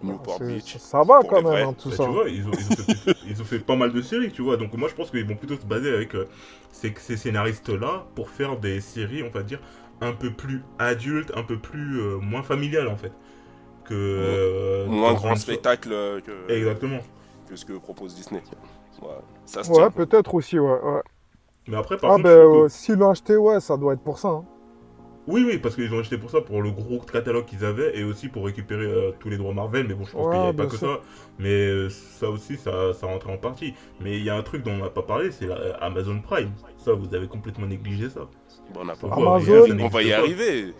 [0.04, 0.78] Newport C'est- Beach.
[0.78, 1.62] Ça va quand même, vrais.
[1.64, 2.06] hein, tout Bah, ça.
[2.06, 4.42] tu vois, ils ont, ils, ont fait, ils ont fait pas mal de séries, tu
[4.42, 4.58] vois.
[4.58, 6.28] Donc moi, je pense qu'ils vont plutôt se baser avec euh,
[6.72, 9.62] ces, ces scénaristes-là pour faire des séries, on va dire,
[10.02, 13.14] un peu plus adultes, un peu plus euh, moins familiales en fait.
[13.86, 13.94] Que.
[13.94, 17.00] euh, Moins grand spectacle euh, que, Exactement.
[17.50, 18.42] que ce que propose Disney.
[19.02, 19.10] Ouais,
[19.46, 19.92] ça se Ouais, tient.
[19.92, 20.70] peut-être aussi, ouais.
[20.72, 21.02] ouais.
[21.68, 24.02] Mais après, par Ah contre, ben, trouve que- s'ils l'ont acheté, ouais, ça doit être
[24.04, 24.30] pour ça.
[24.30, 24.46] hein.
[25.26, 28.04] Oui, oui, parce qu'ils ont acheté pour ça, pour le gros catalogue qu'ils avaient, et
[28.04, 29.88] aussi pour récupérer euh, tous les droits Marvel.
[29.88, 30.96] Mais bon, je pense Ouais, qu'il n'y avait pas que sûr.
[30.96, 31.02] ça.
[31.40, 33.74] Mais euh, ça aussi, ça, ça rentrait en partie.
[34.02, 36.20] Mais il y a un truc dont on n'a pas parlé, c'est la- euh, Amazon
[36.20, 36.52] Prime.
[36.78, 38.28] Ça, vous avez complètement négligé ça.
[38.74, 40.18] Bon, on n'a pas Amazon- On va y pas.
[40.18, 40.74] arriver.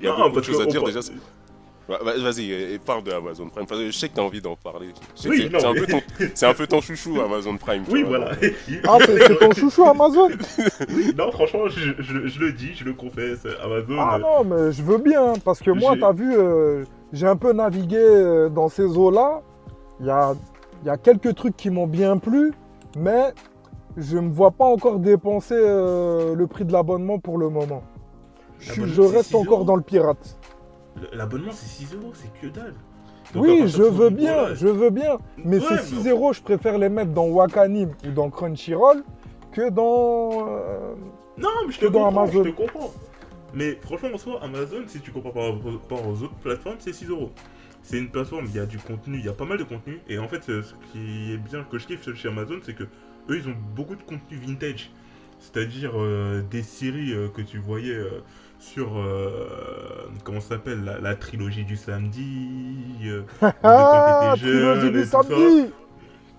[0.00, 1.00] Il y a Non, beaucoup de choses à dire déjà.
[1.90, 3.66] Ouais, Vas-y, euh, parle de Amazon Prime.
[3.66, 4.88] Parce que je sais que tu as envie d'en parler.
[5.26, 6.02] Oui, c'est- un, mais- peu ton-
[6.34, 7.84] c'est un peu ton chouchou, Amazon Prime.
[7.84, 8.34] tu Oui, vois, voilà.
[8.36, 8.52] donc,
[8.88, 10.28] Ah, c'est ton chouchou Amazon?
[10.94, 13.46] Oui, non, franchement, je, je- je le dis, je le confesse.
[13.62, 13.96] Amazon.
[13.98, 17.26] Ah euh, non, mais je veux bien, parce que moi, J'ai- t'as vu, euh, j'ai
[17.26, 19.42] un peu navigué euh, dans ces eaux-là.
[20.00, 20.34] Il y a,
[20.82, 22.52] il y a quelques trucs qui m'ont bien plu,
[22.96, 23.32] mais
[23.96, 27.82] je ne me vois pas encore dépenser euh, le prix de l'abonnement pour le moment.
[28.60, 30.36] Je, reste 6 encore dans le pirate.
[31.12, 32.74] L'abonnement, c'est 6 euros, c'est que dalle.
[33.34, 35.18] Donc, Oui, je veux bien, je veux bien.
[35.44, 39.04] Mais Ouais, ces mais 6 euros, je préfère les mettre dans Wakanim ou dans Crunchyroll
[39.52, 40.48] que dans...
[40.48, 40.94] euh,
[41.38, 42.44] Non, mais je te comprends, Amazon.
[42.44, 42.92] je te comprends.
[43.54, 47.08] Mais franchement, en soi, Amazon, si tu compares par rapport aux autres plateformes, c'est 6
[47.08, 47.30] euros.
[47.82, 50.00] C'est une plateforme, il y a du contenu, il y a pas mal de contenu.
[50.08, 52.84] Et en fait, euh, ce qui est bien, que je kiffe chez Amazon, c'est que
[52.84, 54.90] eux, ils ont beaucoup de contenu vintage.
[55.38, 57.96] C'est-à-dire euh, des séries euh, que tu voyais
[58.60, 59.48] sur, euh,
[60.22, 62.48] comment s'appelle, la, la trilogie du samedi.
[63.06, 63.22] euh,
[63.62, 65.22] Ah, jeune trilogie du ça.
[65.22, 65.70] samedi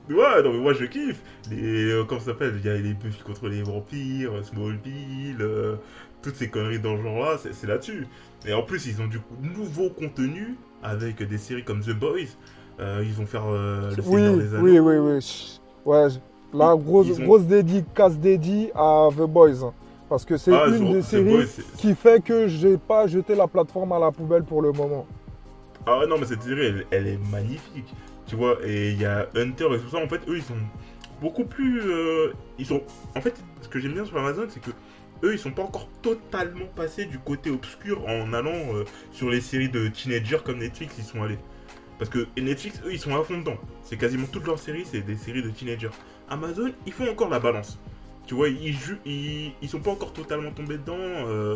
[0.09, 1.21] Ouais, non mais moi je kiffe.
[1.49, 5.37] Les, euh, comment ça s'appelle Il y a les Buffy contre les vampires, euh, Smallville,
[5.41, 5.75] euh,
[6.21, 8.07] toutes ces conneries dans ce genre-là, c'est c'est là-dessus.
[8.45, 12.35] Et en plus, ils ont du nouveau contenu avec des séries comme The Boys.
[12.79, 14.63] Ils vont faire le Oui, Seigneur des Anneaux.
[14.63, 15.59] oui, oui, oui.
[15.85, 16.07] Ouais,
[16.53, 19.71] la grosse, ont- grosse dédicace dédiée à The Boys.
[20.11, 21.47] Parce que c'est Ah, une des séries
[21.77, 25.07] qui fait que j'ai pas jeté la plateforme à la poubelle pour le moment.
[25.87, 27.93] Ah ouais, non, mais cette série, elle, elle est magnifique.
[28.27, 29.99] Tu vois, et il y a Hunter et tout ça.
[30.03, 30.57] En fait, eux, ils sont
[31.21, 31.79] beaucoup plus.
[31.85, 32.81] euh, ils sont.
[33.15, 34.71] En fait, ce que j'aime bien sur Amazon, c'est que
[35.23, 38.83] eux, ils sont pas encore totalement passés du côté obscur en allant euh,
[39.13, 41.39] sur les séries de teenagers comme Netflix, ils sont allés.
[41.97, 43.57] Parce que Netflix, eux, ils sont à fond dedans.
[43.81, 45.91] C'est quasiment toutes leurs séries, c'est des séries de teenagers.
[46.29, 47.79] Amazon, ils font encore la balance.
[48.27, 50.95] Tu vois, ils, ils, ils sont pas encore totalement tombés dedans.
[50.97, 51.55] euh,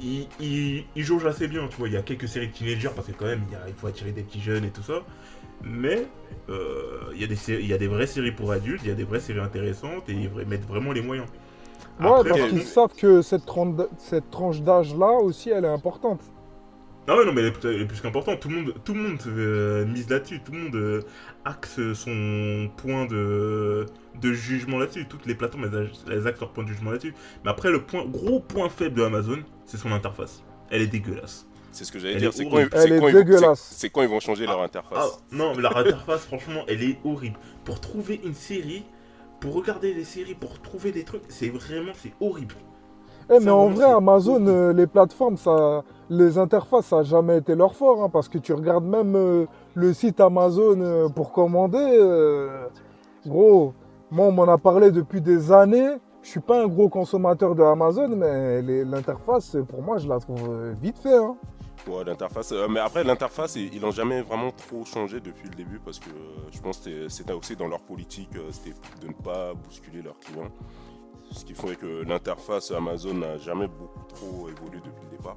[0.00, 1.88] ils, ils, ils jaugent assez bien, tu vois.
[1.88, 3.86] Il y a quelques séries teenagers parce que quand même, il, y a- il faut
[3.86, 5.02] attirer des petits jeunes et tout ça.
[5.62, 6.06] Mais
[6.50, 8.88] euh, il, y a des séries- il y a des vraies séries pour adultes, il
[8.88, 11.28] y a des vraies séries intéressantes et ils mettent vraiment les moyens.
[11.98, 13.44] Ouais, Après, parce par qu'ils savent que cette,
[13.98, 16.32] cette tranche d'âge-là aussi, elle est importante.
[17.06, 18.40] Ah ouais, non, mais elle est, plus- elle est plus qu'importante.
[18.40, 20.40] Tout le monde, tout le monde euh, mise là-dessus.
[20.42, 21.02] Tout le monde euh,
[21.44, 23.84] axe son point de,
[24.22, 25.06] de jugement là-dessus.
[25.06, 27.14] Toutes les plateformes, elles, elles axent leur point de jugement là-dessus.
[27.44, 30.42] Mais après, le point, gros point faible de Amazon, c'est son interface.
[30.70, 31.46] Elle est dégueulasse.
[31.72, 32.30] C'est ce que j'allais dire.
[32.30, 33.60] est C'est quand, ils- c'est Elle est quand ils vont- dégueulasse.
[33.60, 35.18] c'est- c'est quand ils vont changer leur Ah, interface.
[35.30, 37.36] non, mais la interface, franchement, elle est horrible.
[37.66, 38.84] Pour trouver une série,
[39.40, 42.54] pour regarder des séries, pour trouver des trucs, c'est vraiment, c'est horrible.
[43.30, 47.38] Eh, mais en vrai, c'est Amazon, euh, les plateformes, ça, les interfaces, ça n'a jamais
[47.38, 48.02] été leur fort.
[48.02, 51.78] hein, parce que tu regardes même euh, le site Amazon euh, pour commander.
[51.78, 52.66] euh,
[53.26, 53.72] gros,
[54.10, 55.96] moi, on m'en a parlé depuis des années.
[56.22, 60.72] Je suis pas un gros consommateur de Amazon, mais l'interface, pour moi, je la trouve
[60.80, 61.16] vite fait.
[61.16, 61.36] hein.
[61.86, 62.54] Ouais, l'interface.
[62.70, 66.08] mais après, l'interface, ils n'ont jamais vraiment trop changé depuis le début parce que
[66.50, 70.48] je pense que c'était- aussi dans leur politique, de ne pas bousculer leurs clients.
[71.30, 75.36] Ce qui fait que l'interface Amazon n'a jamais beaucoup trop évolué depuis le départ.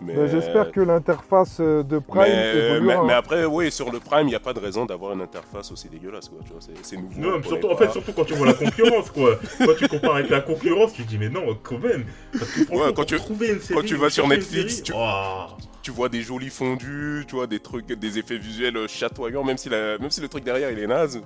[0.00, 3.04] Mais, J'espère que l'interface euh, de Prime mais, mais, évoluera.
[3.04, 3.16] mais hein.
[3.16, 5.88] après, oui, sur le Prime, il n'y a pas de raison d'avoir une interface aussi
[5.88, 6.28] dégueulasse.
[6.28, 7.20] Quoi, tu vois, c'est, c'est nouveau.
[7.20, 9.38] Non, mais surtout, en fait, surtout quand tu vois la concurrence, quoi.
[9.58, 12.04] quand tu compares avec la concurrence, tu te dis, mais non, quand même.
[12.32, 15.46] Parce que franchement, Ouais, quand tu- une série, tu vas sur Netflix, série, tu- oh.
[15.80, 19.56] tu vois des jolis fondus, tu vois des trucs, des effets visuels euh, chatoyants, même
[19.58, 21.20] si, la- même si le truc derrière il est naze.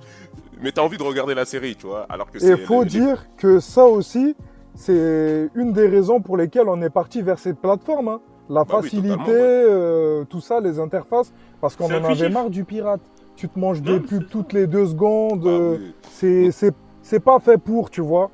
[0.61, 2.05] Mais t'as envie de regarder la série, tu vois.
[2.07, 4.35] Alors que Et faut dire que ça aussi,
[4.75, 8.07] c'est une des raisons pour lesquelles on est parti vers cette plateforme.
[8.09, 8.21] hein.
[8.49, 11.31] La Bah facilité, euh, tout ça, les interfaces,
[11.61, 13.01] parce qu'on en avait marre du pirate.
[13.35, 15.43] Tu te manges Non, des pubs toutes les deux secondes.
[15.45, 15.93] Ah euh, oui.
[16.09, 18.31] C'est c'est- c'est pas fait pour, tu vois.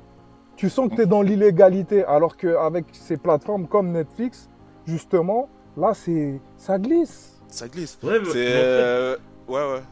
[0.56, 4.48] Tu sens que tu es dans l'illégalité, alors qu'avec ces plateformes comme Netflix,
[4.86, 7.40] justement, là, c'est ça glisse.
[7.48, 7.98] Ça glisse.
[8.02, 8.38] Ouais, mais, C'est.
[8.38, 9.16] mais en fait, euh,
[9.48, 9.82] Ouais, ouais.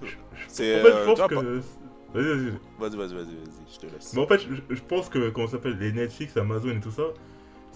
[0.49, 0.81] C'est.
[0.81, 1.35] en fait, euh, je pense que.
[1.35, 2.51] Vas-y, vas-y.
[2.81, 4.12] Vas-y, vas-y, vas-y, vas-y, je te laisse.
[4.14, 6.91] Mais en fait, je, je pense que, comment ça s'appelle, les Netflix, Amazon et tout
[6.91, 7.03] ça,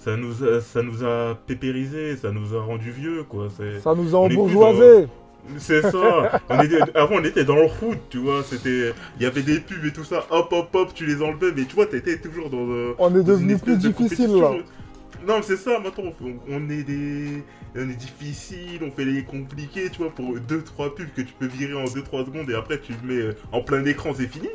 [0.05, 3.49] ça nous a, ça nous a pépérisé, ça nous a rendu vieux, quoi.
[3.57, 5.07] C'est, Ça nous a embourgeoisé.
[5.59, 6.41] c'est ça.
[6.51, 8.43] On était- avant, on était dans le foot, tu vois.
[8.45, 10.25] C'était, il y avait des pubs et tout ça.
[10.31, 12.67] Hop, hop, hop, tu les enlevais, mais tu vois, t'étais toujours dans.
[12.69, 14.53] euh, On est devenu plus difficile, là.
[15.27, 17.43] Non, mais c'est ça, maintenant, on, on est des.
[17.77, 21.47] On est difficile, on fait les compliqués, tu vois, pour 2-3 pubs que tu peux
[21.47, 24.49] virer en 2-3 secondes et après tu le mets euh, en plein écran, c'est fini.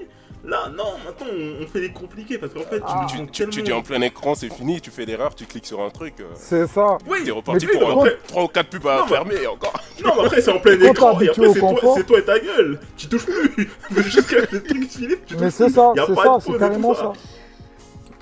[0.44, 3.06] Là, non, maintenant on, on fait les compliqués parce qu'en fait, Ah.
[3.08, 5.46] tu, Tu, me tu, tu dis en plein écran, c'est fini, tu fais l'erreur, tu
[5.46, 6.16] cliques sur un truc.
[6.20, 6.98] euh, C'est ça.
[7.08, 9.10] Oui, T'es reparti Mais pour oui, euh, après- 3 ou 4 pubs à Non, mais-
[9.10, 9.74] fermer et encore.
[10.04, 12.40] non, mais après c'est en plein écran et après c'est toi, c'est toi et ta
[12.40, 12.80] gueule.
[12.98, 13.70] Tu touches plus.
[13.96, 15.74] Mais Jusqu'à ce que le truc finisse, tu Mais touches c'est plus.
[15.76, 17.14] ça, c'est ça, c'est carrément ça.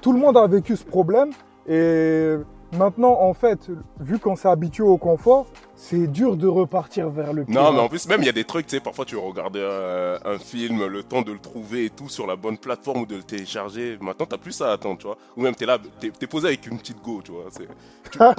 [0.02, 1.32] Tout le monde a vécu ce problème
[1.68, 2.36] et
[2.78, 3.59] maintenant, en fait,
[3.99, 5.45] vu qu'on s'est habitué au confort,
[5.76, 7.74] c'est dur de repartir vers le Non, pirate.
[7.74, 10.18] mais en plus, même il y a des trucs, tu sais, parfois tu regardes euh,
[10.24, 13.16] un film, le temps de le trouver et tout sur la bonne plateforme ou de
[13.16, 13.97] le télécharger.
[13.99, 15.18] Maintenant, t'as plus ça à attendre, tu vois.
[15.36, 17.45] Ou même t'es là, t'es posé avec une petite go, tu vois.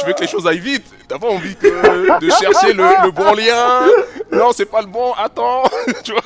[0.00, 3.10] Tu veux que les choses aillent vite, t'as pas envie que de chercher le, le
[3.10, 3.86] bon lien.
[4.32, 5.64] Non, c'est pas le bon, attends,
[6.04, 6.22] tu vois.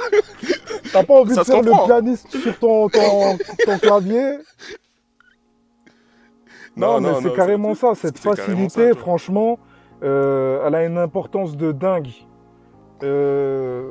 [0.93, 4.39] T'as pas envie Ça de faire le pianiste sur ton, ton, ton clavier?
[6.77, 9.59] Non, mais c'est carrément ça, cette facilité, ça, franchement,
[10.03, 12.09] euh, elle a une importance de dingue.
[13.03, 13.91] Euh,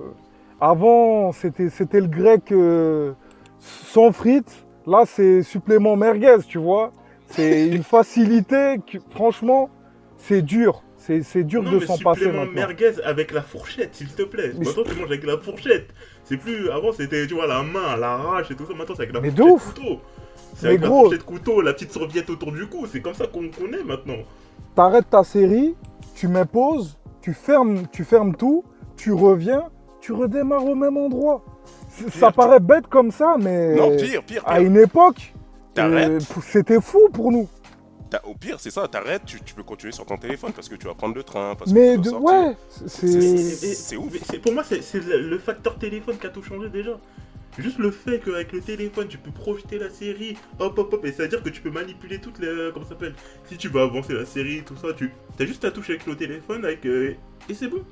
[0.59, 3.13] avant, c'était c'était le grec euh,
[3.59, 6.91] sans frites, là c'est supplément merguez, tu vois.
[7.27, 9.69] C'est une facilité, que, franchement,
[10.17, 10.81] c'est dur.
[10.97, 12.51] C'est c'est dur Non, de mais s'en passer maintenant.
[12.51, 14.53] merguez avec la fourchette, s'il te plaît.
[14.57, 15.87] Mais Maintenant, tu manges avec la fourchette.
[16.23, 16.69] C'est plus.
[16.71, 18.73] Avant, c'était, tu vois, la main, à l'arrache et tout ça.
[18.73, 19.73] Maintenant, c'est avec la Mais de fourchette ouf.
[19.73, 20.01] couteau.
[20.55, 20.95] C'est avec gros.
[20.95, 22.85] la fourchette couteau, la petite serviette autour du cou.
[22.91, 24.17] C'est comme ça qu'on connaît maintenant.
[24.75, 25.75] T'arrêtes ta série,
[26.15, 28.63] tu mets pause, tu fermes, tu fermes tout,
[28.95, 29.65] tu reviens,
[30.01, 31.43] tu redémarres au même endroit.
[32.11, 35.33] Ça tu- paraît bête comme ça, mais Non, pire, pire, à une époque,
[35.77, 37.47] euh, c'était fou pour nous.
[38.25, 40.87] Au pire, c'est ça, t'arrêtes, tu, tu peux continuer sur ton téléphone parce que tu
[40.87, 41.53] vas prendre le train.
[41.55, 44.39] Parce Mais que tu de, ouais, C'est- ouf.
[44.41, 46.97] Pour moi, c'est le facteur téléphone qui a tout changé déjà.
[47.57, 51.11] Juste le fait qu'avec le téléphone, tu peux projeter la série, hop hop hop, et
[51.11, 52.71] c'est-à-dire que tu peux manipuler toutes les.
[52.73, 53.15] Comment ça s'appelle?
[53.45, 56.15] Si tu veux avancer la série, tout ça, tu as juste à toucher avec le
[56.15, 57.13] téléphone, euh,
[57.49, 57.83] et c'est bon.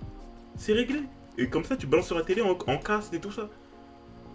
[0.58, 1.02] C'est réglé.
[1.38, 2.80] Et comme ça, tu balances sur la télé en, en
[3.14, 3.50] et tout ça.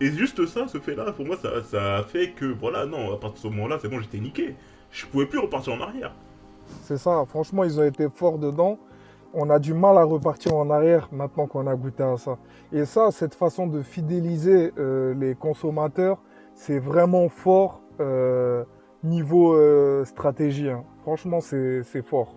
[0.00, 3.18] Et juste ça, ce fait-là, pour moi, ça, ça a fait que, voilà, non, à
[3.18, 4.54] partir de ce moment-là, c'est bon, j'étais niqué.
[4.90, 6.12] Je pouvais plus repartir en arrière.
[6.84, 7.24] c'est ça.
[7.28, 8.78] Franchement, ils ont été forts dedans.
[9.34, 12.38] On a du mal à repartir en arrière maintenant qu'on a goûté à ça.
[12.72, 16.18] Et ça, cette façon de fidéliser euh, les consommateurs,
[16.54, 18.64] c'est vraiment fort euh,
[19.04, 20.70] niveau euh, stratégie.
[20.70, 20.84] hein.
[21.02, 22.34] Franchement, c'est fort.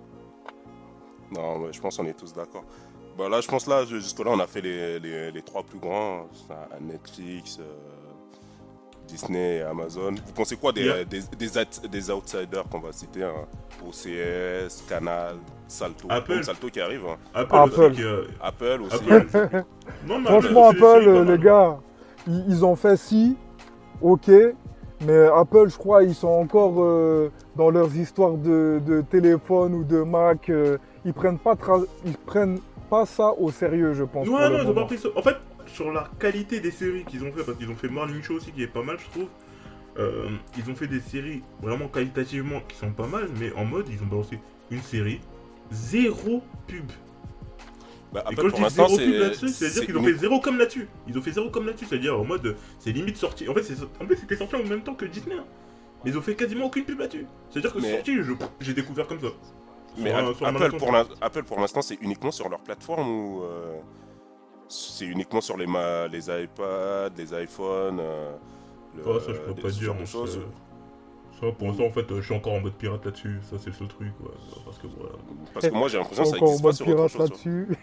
[1.32, 2.64] Non, je pense qu'on est tous d'accord.
[3.18, 7.60] Bah là, je pense là, jusque-là, on a fait les, trois plus grands ça, Netflix,
[9.12, 10.12] Disney et Amazon.
[10.26, 11.04] Vous pensez quoi des, Yeah.
[11.06, 13.34] des, des, out- des outsiders qu'on va citer hein?
[13.88, 15.36] OCS, Canal,
[15.68, 16.44] Salto Apple.
[16.44, 17.02] Salto qui arrive.
[17.10, 17.18] hein.
[17.34, 17.82] Apple, Apple.
[17.82, 19.12] aussi, qui, euh, Apple aussi.
[19.12, 19.64] Apple.
[20.08, 21.78] Non, mais Franchement, Apple, euh, les gars,
[22.28, 23.36] ils, ils ont fait si,
[24.02, 24.30] ok,
[25.06, 29.84] mais Apple, je crois, ils sont encore euh, dans leurs histoires de, de téléphone ou
[29.84, 30.50] de Mac.
[30.50, 32.60] euh, ils prennent pas, tra- ils prennent
[32.90, 34.28] pas ça au sérieux, je pense.
[34.28, 35.10] Ouais, non, ils ont pas pris ça.
[35.16, 35.36] En fait,
[35.74, 38.52] sur la qualité des séries qu'ils ont fait, parce qu'ils ont fait Morning Show aussi
[38.52, 39.28] qui est pas mal, je trouve.
[39.98, 43.88] euh, ils ont fait des séries vraiment qualitativement qui sont pas mal, mais en mode,
[43.90, 45.20] ils ont balancé une série,
[45.70, 46.90] zéro pub.
[48.14, 50.58] Bah, Et quand je dis zéro pub là-dessus, c'est-à-dire c'est qu'ils ont fait zéro comme
[50.58, 50.88] là-dessus.
[51.08, 53.48] Ils ont fait zéro comme là-dessus, c'est-à-dire en mode, c'est limite sorti.
[53.48, 55.36] En fait, c'est en plus, c'était sorti en même temps que Disney.
[55.38, 55.46] hein.
[56.04, 57.26] Mais ils ont fait quasiment aucune pub là-dessus.
[57.50, 59.28] C'est-à-dire que Mais- c'est sorti, je- j'ai découvert comme ça.
[59.98, 60.48] Mais un- pour
[61.22, 63.78] Apple, pour l'instant, c'est uniquement sur leur plateforme ou euh,
[64.72, 68.32] c'est uniquement sur les, ma- les iPads, les iPhones euh,
[68.96, 69.94] le- ça, je peux des- pas dire.
[70.00, 70.40] mais choses.
[71.40, 73.40] ça- pour l'instant, en fait, euh, je suis encore en mode pirate là-dessus.
[73.50, 74.14] Ça, c'est le seul truc.
[74.64, 75.14] Parce que voilà.
[75.54, 77.30] Parce que moi j'ai l'impression que ça Encore en existe pas mode sur autre pirate
[77.32, 77.42] chose.
[77.42, 77.78] tu là-dessus.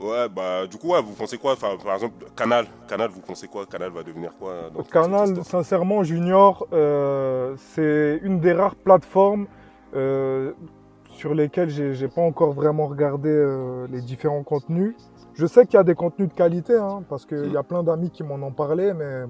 [0.00, 1.54] Ouais, bah du coup, ouais, vous pensez quoi?
[1.54, 2.66] Enfin, par exemple, Canal.
[2.86, 3.66] Canal, vous pensez quoi?
[3.66, 9.46] Canal va devenir quoi dans Canal, sincèrement, Junior, euh, c'est une des rares plateformes
[9.94, 10.52] euh,
[11.18, 14.94] sur lesquelles j'ai pas encore vraiment regardé euh, les différents contenus.
[15.34, 17.82] Je sais qu'il y a des contenus de qualité, hein, parce qu'il y a plein
[17.82, 19.24] d'amis qui m'en ont parlé, mais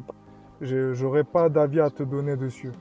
[0.61, 2.73] j'aurais pas d'avis à te donner dessus.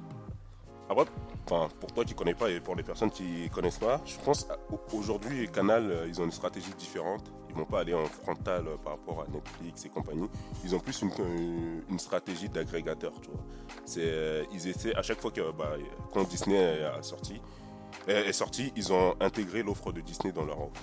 [0.90, 1.06] Après,
[1.50, 4.46] enfin, pour toi qui connais pas et pour les personnes qui connaissent pas, je pense
[4.94, 7.32] aujourd'hui Canal, euh, ils ont une stratégie différente.
[7.50, 10.30] Ils vont pas aller en frontal euh, par rapport à Netflix et compagnie.
[10.66, 13.30] Ils ont plus une, stratégie d'agrégateur, tu
[14.54, 15.72] ils essaient à chaque fois que bah,
[16.14, 17.42] quand Disney a sorti,
[18.08, 20.82] est sorti, ils ont intégré l'offre de Disney dans leur offre.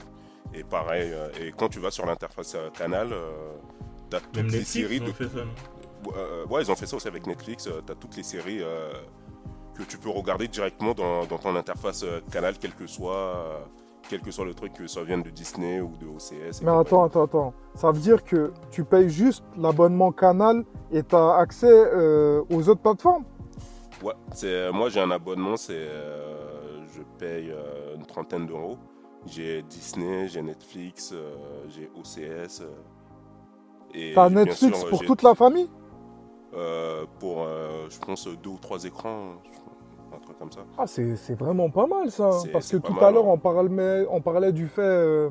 [0.52, 3.30] Et pareil, euh, et quand tu vas sur l'interface euh, Canal, euh,
[4.10, 6.70] t'as toutes Même les Netflix, séries ils de ont fait ça, non euh, ouais, ils
[6.70, 7.64] ont fait ça aussi avec Netflix.
[7.64, 8.92] tu as toutes les séries euh,
[9.74, 13.60] que tu peux regarder directement dans, dans ton interface euh, canal, quel que soit, euh,
[14.08, 16.60] quel que soit le truc, que ça vienne de Disney ou de OCS.
[16.62, 17.54] Mais attends, attends, attends.
[17.74, 22.68] Ça veut dire que tu payes juste l'abonnement Canal et tu as accès euh, aux
[22.68, 23.24] autres plateformes?
[24.02, 26.34] Ouais, c'est, moi j'ai un abonnement, c'est, euh,
[27.24, 28.76] paye euh, une trentaine d'euros.
[29.26, 31.34] J'ai Disney, j'ai Netflix, euh,
[31.68, 32.60] j'ai OCS.
[32.60, 32.66] euh,
[33.94, 35.70] et T'as Netflix sûr, pour toute la famille?
[37.20, 37.46] Pour,
[37.90, 39.34] je pense, deux ou trois écrans,
[40.14, 40.60] un truc comme ça.
[40.78, 42.30] Ah, c'est vraiment pas mal ça.
[42.30, 43.32] C'est- Parce que tout mal, à l'heure, hein.
[43.34, 45.30] on parlait, on parlait du fait euh,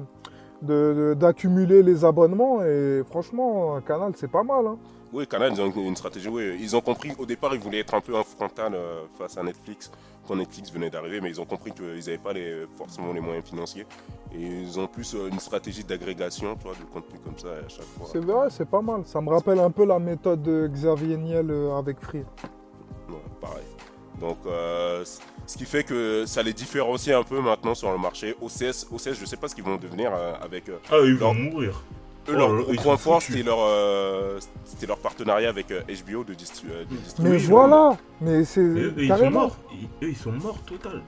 [0.62, 4.66] de- de- d'accumuler les abonnements et franchement, un canal, c'est pas mal.
[4.68, 4.78] hein.
[5.14, 6.28] Oui, Canal, ils ont une une stratégie.
[6.28, 7.12] Oui, ils ont compris.
[7.20, 9.92] Au départ, ils voulaient être un peu un frontal euh, face à Netflix
[10.28, 13.46] quand Netflix venait d'arriver, mais ils ont compris qu'ils n'avaient pas les, forcément les moyens
[13.46, 13.86] financiers.
[14.34, 17.68] Et ils ont plus euh, une stratégie d'agrégation, tu vois, de contenu comme ça à
[17.70, 18.08] chaque fois.
[18.12, 19.02] C'est vrai, c'est pas mal.
[19.06, 22.24] Ça me rappelle un peu la méthode de Xavier Niel euh, avec Free.
[23.10, 23.64] Ouais, pareil.
[24.20, 25.04] Donc, euh,
[25.46, 28.36] ce qui fait que ça les différencie un peu maintenant sur le marché.
[28.42, 31.28] OCS, OCS je sais pas ce qu'ils vont devenir avec Ah, ils Non.
[31.28, 31.84] vont mourir.
[32.30, 32.34] Eux.
[32.36, 36.24] Oh leur gros ils point fort, c'était leur, euh, c'était leur partenariat avec euh, HBO
[36.24, 37.24] de, distri- euh, de distribution.
[37.24, 39.40] Mais Oui, voilà, mais c'est eux, ils sont carrément.
[39.42, 39.58] morts.
[39.72, 41.02] Ils- Eux, ils sont morts total.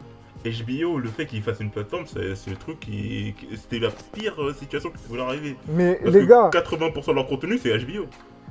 [0.46, 3.34] HBO, le fait qu'ils fassent une plateforme, c'est le truc qui.
[3.40, 5.56] qui- C'était la pire euh, situation qui pouvait leur arriver.
[5.70, 8.06] Mais Parce les que gars, 80% de leur contenu, c'est HBO.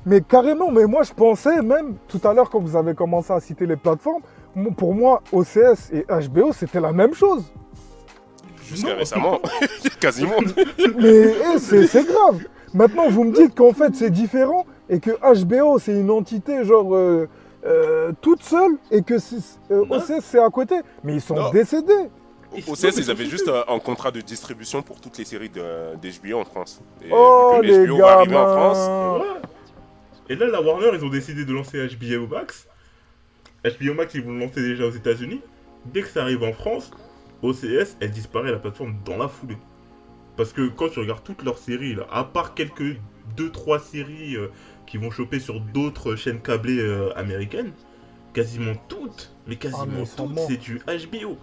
[0.04, 3.38] mais carrément, mais moi je pensais même tout à l'heure quand vous avez commencé à
[3.40, 4.22] citer les plateformes,
[4.76, 7.44] pour moi OCS et HBO c'était la même chose.
[8.66, 9.40] Jusqu'à récemment,
[10.00, 10.38] quasiment.
[10.98, 12.40] Mais eh, c'est grave.
[12.74, 15.12] Maintenant, vous me dites qu'en fait, c'est différent et que
[15.44, 17.28] HBO, c'est une entité genre euh,
[17.64, 19.84] euh, toute seule et que euh.
[19.88, 20.74] OCS, c'est à côté.
[21.04, 21.50] Mais ils sont Non.
[21.50, 21.92] décédés.
[22.56, 25.94] Ils- Au CS, ils avaient juste un contrat de distribution pour toutes les séries de-
[25.96, 26.80] d'HBO en France.
[27.04, 29.22] Et oh, vu que les HBO gars, va arriver en France.
[30.28, 32.66] Et là, la Warner, ils ont décidé de lancer HBO Max.
[33.64, 35.40] HBO Max, ils vont le lancer déjà aux États-Unis.
[35.86, 36.90] Dès que ça arrive en France,
[37.42, 39.58] OCS, elle disparaît la plateforme dans la foulée.
[40.36, 42.98] Parce que quand tu regardes toutes leurs séries, là, à part quelques
[43.36, 44.48] 2-3 séries euh,
[44.86, 47.72] qui vont choper sur d'autres chaînes câblées euh, américaines,
[48.32, 51.36] quasiment toutes, mais quasiment Ah, mais sont toutes, c'est du HBO.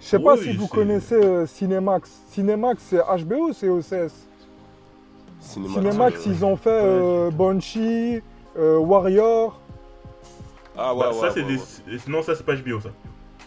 [0.00, 2.10] Je sais pas si vous connaissez euh, Cinemax.
[2.30, 4.12] Cinemax, c'est HBO ou c'est OCS
[5.40, 8.22] Cinemax, ils ont fait euh, Banshee,
[8.56, 9.60] euh, Warrior.
[10.76, 11.56] Ah ouais, Bah, ouais, ça, c'est ouais, des...
[11.56, 11.98] ouais.
[12.08, 12.90] Non, ça, c'est pas HBO, ça.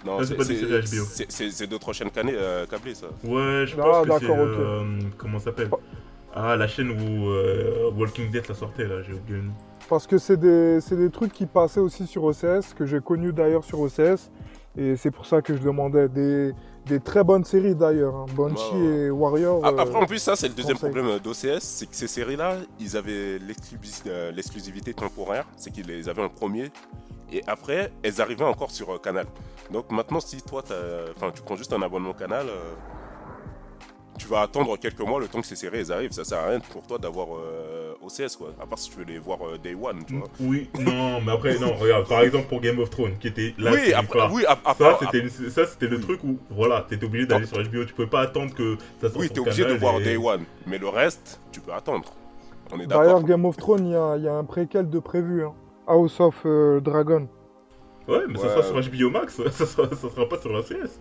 [0.05, 1.05] Non, c'est pas des séries HBO.
[1.29, 3.07] c'est- d'autres chaînes canées, euh, câblées, ça.
[3.23, 4.27] Ouais, je Ah, pense que c'est...
[4.27, 4.49] d'accord, ok.
[4.59, 5.69] euh, comment ça s'appelle?
[6.33, 9.53] Ah, la chaîne où euh, Walking Dead, ça sortait, là, j'ai oublié le nom.
[9.89, 13.31] Parce que c'est des, c'est des trucs qui passaient aussi sur OCS, que j'ai connu
[13.31, 14.29] d'ailleurs sur OCS.
[14.77, 16.51] Et c'est pour ça que je demandais des,
[16.85, 18.13] des très bonnes séries d'ailleurs.
[18.15, 18.25] hein.
[18.35, 19.61] Banshee et Warrior.
[19.63, 20.91] Ah, euh, Après, en plus, ça, c'est le deuxième conseil.
[20.91, 24.03] problème d'OCS, c'est que ces séries-là, ils avaient l'exclusi-
[24.35, 26.71] l'exclusivité temporaire, c'est qu'ils les avaient en premier,
[27.31, 29.25] et après, elles arrivaient encore sur euh, Canal.
[29.71, 30.63] Donc maintenant, si toi,
[31.15, 32.73] enfin, tu prends juste un abonnement Canal, euh,
[34.17, 36.11] tu vas attendre quelques mois le temps que ces séries elles arrivent.
[36.11, 38.51] Ça sert à rien pour toi d'avoir euh, OCS, quoi.
[38.61, 40.27] À part si tu veux les voir euh, Day One, tu vois.
[40.39, 43.71] Oui, non, mais après, non, regarde, par exemple pour Game of Thrones, qui était la
[43.73, 44.73] oui, après, oui, après,
[45.49, 46.01] ça, c'était le oui.
[46.03, 49.15] truc où, voilà, t'étais obligé d'aller sur HBO, tu pouvais pas attendre que ça sorte
[49.19, 52.13] oui, sur t'es obligé de voir et- Day One, mais le reste, tu peux attendre.
[52.71, 53.23] On est D'ailleurs, d'accord.
[53.23, 53.89] Game of Thrones, il
[54.21, 55.43] y y a un préquel de prévu.
[55.43, 55.53] hein.
[55.87, 57.27] House of euh, Dragon.
[58.07, 60.99] Ouais, mais ça sera sur HBO Max, ça sera, ça sera pas sur la CS.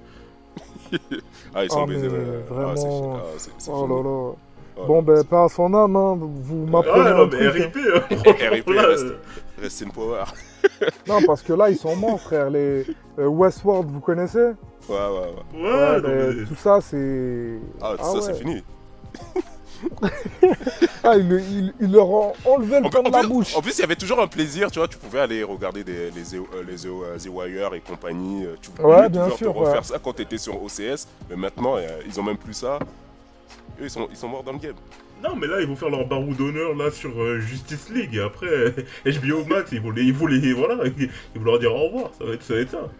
[1.55, 2.09] Ah, ils sont Ah, baisés.
[2.09, 2.45] mais ouais.
[2.51, 3.17] Ah, c'est- vraiment.
[3.19, 4.33] ah, Oh là là.
[4.77, 6.19] Oh, Bon, ben, pas à son âme, hein.
[6.21, 7.41] vous m'apprenez Ah, un non, truc.
[7.41, 7.49] mais.
[7.49, 9.05] RIP, hein, RIP, reste.
[9.05, 9.17] euh,
[9.63, 10.25] Rest in power.
[11.07, 12.51] Non, parce que là, ils sont morts, frère.
[12.51, 12.85] Les
[13.19, 14.39] euh, Westworld, vous connaissez?
[14.39, 14.55] Ouais,
[14.89, 15.63] ouais, ouais.
[15.63, 17.59] Ouais, Ouais, non, ben, mais- Tout ça, c'est.
[17.81, 18.65] Ah, Ah ça, c'est fini.
[21.03, 23.57] Ah, il, il- il leur a enlevé le En, pain de la plus, bouche.
[23.57, 26.11] en plus, il y avait toujours un plaisir, tu vois, tu pouvais aller regarder des,
[26.11, 28.47] les, The- euh, les, The- euh, Wire et compagnie.
[28.47, 29.83] euh, Tu pouvais Ouais, toujours bien sûr, te refaire ouais.
[29.83, 32.79] ça quand tu étais sur OCS, mais maintenant, ils ont même plus ça.
[33.81, 34.75] Eux, ils sont, ils sont morts dans le game.
[35.23, 38.15] Non, mais là, ils vont faire leur barreau d'honneur là sur euh, Justice League.
[38.15, 38.75] Et après,
[39.07, 41.09] HBO Max, ils vont les, ils vont les, voilà, ils
[41.41, 42.11] vont leur dire au revoir.
[42.19, 42.55] Ça va être ça.
[42.55, 42.91] Va être ça.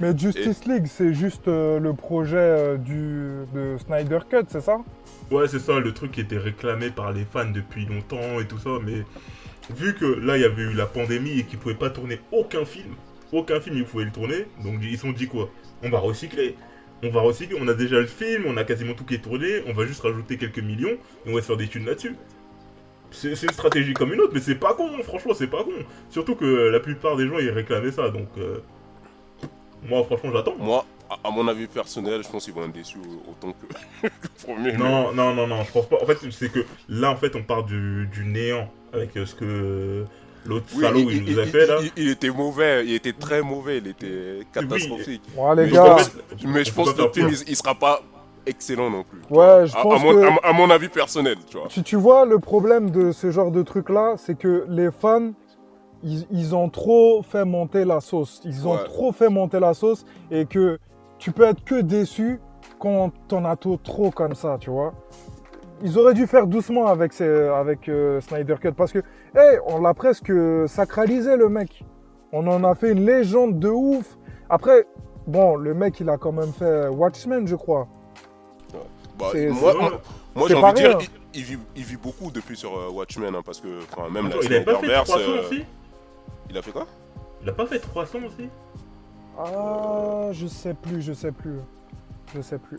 [0.00, 4.78] Mais Justice League, c'est juste euh, le projet euh, du, de Snyder Cut, c'est ça?
[5.30, 8.56] Ouais, c'est ça, le truc qui était réclamé par les fans depuis longtemps et tout
[8.56, 8.70] ça.
[8.82, 9.04] Mais
[9.76, 12.64] vu que là, il y avait eu la pandémie et qu'ils pouvaient pas tourner aucun
[12.64, 12.94] film,
[13.30, 15.50] aucun film ils pouvaient le tourner, donc ils se sont dit quoi?
[15.82, 16.56] On va recycler.
[17.02, 19.62] On va recycler, on a déjà le film, on a quasiment tout qui est tourné,
[19.66, 20.96] on va juste rajouter quelques millions
[21.26, 22.16] et on va se faire des thunes là-dessus.
[23.10, 25.72] C'est c'est une stratégie comme une autre, mais c'est pas con, franchement, c'est pas con.
[26.08, 28.58] Surtout que la plupart des gens ils réclamaient ça, donc euh,
[29.88, 30.54] moi franchement j'attends.
[30.58, 30.84] Moi,
[31.24, 33.66] à, mon avis personnel, je pense qu'ils vont être déçus autant que
[34.04, 34.10] le
[34.44, 34.72] premier.
[34.76, 35.96] Non, non, non, non, je pense pas.
[36.02, 39.34] En fait, c'est que là, en fait, on part du, du néant avec euh, ce
[39.34, 40.04] que
[40.46, 41.78] l'autre Oui, salaud il, il, nous a il- fait là.
[41.82, 45.22] il- il était mauvais, il était très mauvais, il était catastrophique.
[45.36, 45.94] Ouais, les Mais gars.
[45.94, 46.12] en fait,
[46.46, 48.00] Mais je pense que le film, il, il sera pas
[48.46, 49.20] excellent non plus.
[49.30, 51.66] Ouais, je À- à, pense mon, que- à mon- à mon avis personnel, tu vois.
[51.68, 55.32] Tu, tu vois, le problème de ce genre de truc-là, c'est que les fans,
[56.02, 58.40] ils, ils ont trop fait monter la sauce.
[58.44, 58.84] Ils ont Ouais.
[58.84, 60.78] trop fait monter la sauce et que
[61.18, 62.40] tu peux être que déçu
[62.78, 64.92] quand t'en as trop, trop comme ça, tu vois.
[65.82, 68.98] Ils auraient dû faire doucement avec, ces- avec euh, Snyder Cut parce que,
[69.34, 70.32] hey, on l'a presque
[70.66, 71.84] sacralisé le mec.
[72.32, 74.16] On en a fait une légende de ouf.
[74.48, 74.86] Après,
[75.26, 77.88] bon, le mec, il a quand même fait Watchmen, je crois.
[79.18, 79.74] Bah, moi,
[80.34, 81.08] moi, j'ai envie de dire, rien.
[81.34, 84.26] il, il vit, il vit beaucoup depuis sur euh, Watchmen, hein, parce que enfin, même
[84.26, 85.64] Attends, la il avait pas fait Snyderverse, 300 euh, aussi?
[86.48, 86.86] Il a fait quoi?
[87.42, 88.48] Il a pas fait 300 aussi?
[89.38, 91.56] Ah, je sais plus, je sais plus.
[92.34, 92.78] Je sais plus.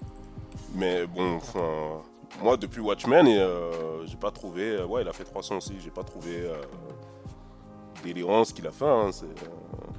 [0.76, 2.02] Mais bon, enfin,
[2.42, 4.78] moi depuis Watchmen, et, euh, j'ai pas trouvé.
[4.78, 5.76] euh, ouais, il a fait 300 aussi.
[5.84, 6.56] J'ai pas trouvé euh,
[8.04, 8.86] délirant ce qu'il a fait.
[8.86, 9.48] hein, c'est, euh,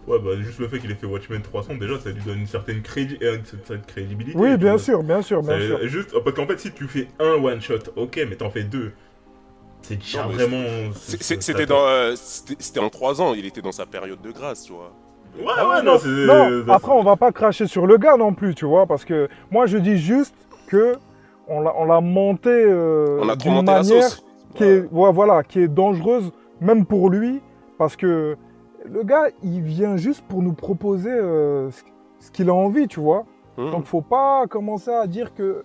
[0.07, 2.47] Ouais, bah juste le fait qu'il ait fait Watchmen 300, déjà, ça lui donne une
[2.49, 4.37] certaine, crédi- une certaine crédibilité.
[4.37, 4.79] Oui, bien vois.
[4.81, 5.79] sûr, bien sûr, bien Ça- sûr.
[5.87, 8.93] Juste, parce qu'en fait, si tu fais un one shot, ok, mais t'en fais deux.
[9.83, 10.65] C'est déjà vraiment.
[10.95, 13.35] C'était dans, euh, c'était en 3 ans.
[13.35, 14.93] Il était dans sa période de grâce, tu vois.
[15.39, 16.09] Ouais, ouais, non, c'est.
[16.09, 19.05] Non, ça- après, on va pas cracher sur le gars non plus, tu vois, parce
[19.05, 20.35] que moi, je dis juste
[20.67, 20.95] que
[21.49, 24.25] on l'a on l'a monté euh, On a trop d'une monté la manière sauce.
[24.55, 26.31] qui est, ouais, voilà, qui est dangereuse,
[26.61, 27.41] même pour lui,
[27.79, 28.37] parce que
[28.85, 31.71] le gars, il vient juste pour nous proposer euh,
[32.21, 33.25] ce, qu'il a envie, tu vois.
[33.59, 33.71] Hum.
[33.71, 35.65] Donc, faut pas commencer à dire que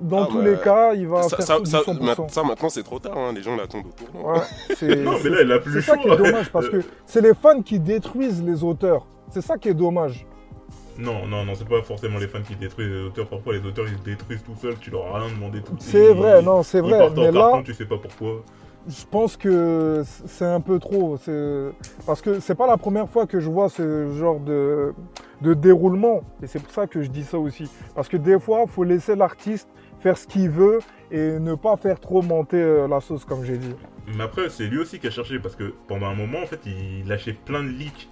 [0.00, 2.02] dans Ah, tous mais les cas, il va ça, faire ça, tout du ça, 100%.
[2.22, 3.16] ma- ça, maintenant c'est trop tard.
[3.18, 4.32] hein, Les gens l'attendent au tournant.
[4.34, 4.40] Ouais,
[4.76, 7.20] c'est Non, mais là, il a plus c'est ça qui est dommage, parce que c'est
[7.20, 9.06] les fans qui détruisent les auteurs.
[9.30, 10.26] C'est ça qui est dommage.
[10.98, 13.26] Non, non, non, c'est pas forcément les fans qui détruisent les auteurs.
[13.28, 14.76] Parfois, les auteurs ils se détruisent tout seuls.
[14.80, 15.74] Tu leur as rien demandé tout.
[15.78, 17.08] C'est vrai, non, c'est vrai.
[17.10, 18.42] Mais carton, là, tu sais pas pourquoi.
[18.88, 21.16] je pense que c'est un peu trop.
[21.18, 21.68] c'est-
[22.06, 24.92] Parce que c'est pas la première fois que je vois ce genre de,
[25.40, 26.22] de déroulement.
[26.42, 27.70] Et c'est pour ça que je dis ça aussi.
[27.94, 29.68] Parce que des fois, il faut laisser l'artiste
[30.00, 30.80] faire ce qu'il veut
[31.10, 33.74] et ne pas faire trop monter euh, la sauce, comme j'ai dit.
[34.16, 36.60] Mais après, c'est lui aussi qui a cherché parce que pendant un moment, en fait,
[36.66, 38.08] il lâchait plein de leaks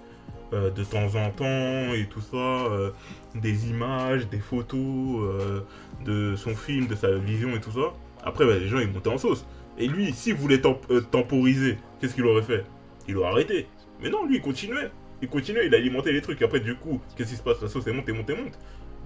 [0.53, 2.91] euh, de temps en temps et tout ça, euh,
[3.35, 5.65] des images, des photos
[6.05, 7.93] de son film, de sa vision et tout ça.
[8.23, 9.45] Après, bah, les gens ils montaient en sauce.
[9.77, 12.65] Et lui, s'il voulait temp- temporiser, qu'est-ce qu'il aurait fait?
[13.07, 13.67] Il aurait arrêté.
[14.01, 14.89] Mais non, lui, il continuait.
[15.21, 16.41] Il continuait, il alimentait les trucs.
[16.41, 17.61] Après, du coup, qu'est-ce qui se passe?
[17.61, 18.57] La sauce est montée, montée, monte.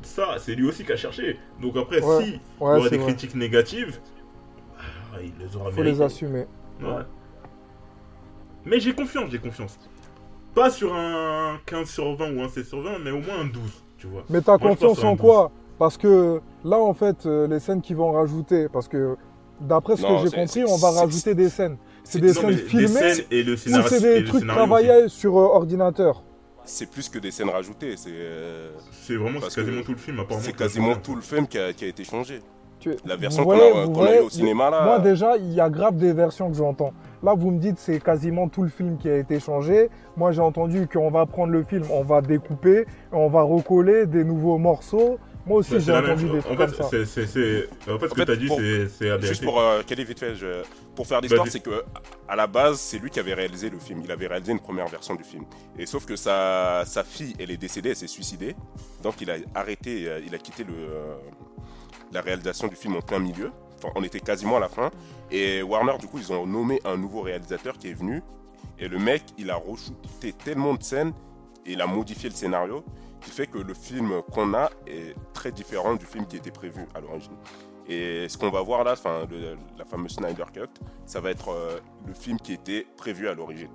[0.04, 1.38] Ça, c'est lui aussi qui a cherché.
[1.62, 3.08] Donc après, Ouais, si il y Ouais, aura c'est des vrai.
[3.14, 4.00] critiques négatives,
[5.14, 6.46] ah, il les aura faut les assumer.
[6.82, 7.04] Ouais.
[8.66, 9.78] Mais j'ai confiance, j'ai confiance.
[10.54, 13.46] Pas sur un 15 sur 20 ou un 16 sur 20, mais au moins un
[13.46, 13.62] 12,
[13.98, 14.24] tu vois.
[14.30, 18.12] Mais t'as confiance en quoi Parce que là, en fait, euh, les scènes qu'ils vont
[18.12, 19.16] rajouter, parce que
[19.62, 21.78] d'après ce Non, que j'ai compris, on va rajouter des scènes.
[22.04, 23.88] C'est des Non, scènes filmées scènes et le ou scénario.
[23.88, 26.24] c'est des trucs travaillés sur euh, ordinateur
[26.66, 27.96] C'est plus que des scènes rajoutées.
[27.98, 28.72] C'est euh.
[28.92, 30.46] C'est vraiment c'est quasiment tout le film, apparemment.
[30.46, 32.40] c'est quasiment tout le film qui a, qui a été changé.
[32.80, 34.84] Tu- La version qu'on a, vous qu'on a eu au cinéma là.
[34.86, 36.94] Moi déjà, il y a grave des versions que j'entends.
[37.22, 39.90] Là, vous me dites c'est quasiment tout le film qui a été changé.
[40.18, 44.24] Moi, j'ai entendu qu'on va prendre le film, on va découper, on va recoller des
[44.24, 45.20] nouveaux morceaux.
[45.46, 46.86] Moi aussi, Bah, j'ai entendu des En trucs fait, comme ça.
[46.86, 47.22] en fait, ce
[47.92, 48.50] En que tu as dit,
[48.98, 50.64] c'est Juste pour euh, caler vite fait, je-
[50.96, 51.52] pour faire l'histoire, Vas-y.
[51.52, 51.84] c'est que
[52.28, 54.02] à la base, c'est lui qui avait réalisé le film.
[54.04, 55.46] Il avait réalisé une première version du film.
[55.80, 58.56] Et sauf que sa, sa fille, elle est décédée, elle s'est suicidée.
[59.02, 61.16] Donc il a arrêté, euh, il a quitté le, euh,
[62.12, 63.52] la réalisation du film en plein milieu.
[63.78, 64.92] Enfin, on était quasiment à la fin.
[65.32, 68.22] Et Warner, du coup, ils ont nommé un nouveau réalisateur qui est venu.
[68.78, 71.14] Et le mec, il a re-shooté tellement de scènes
[71.66, 72.84] et il a modifié le scénario
[73.22, 76.86] qui fait que le film qu'on a est très différent du film qui était prévu
[76.96, 77.36] à l'origine.
[77.88, 79.26] Et ce qu'on va voir là, enfin,
[79.78, 80.70] la fameuse Snyder Cut,
[81.06, 83.72] ça va être euh, le film qui était prévu à l'origine.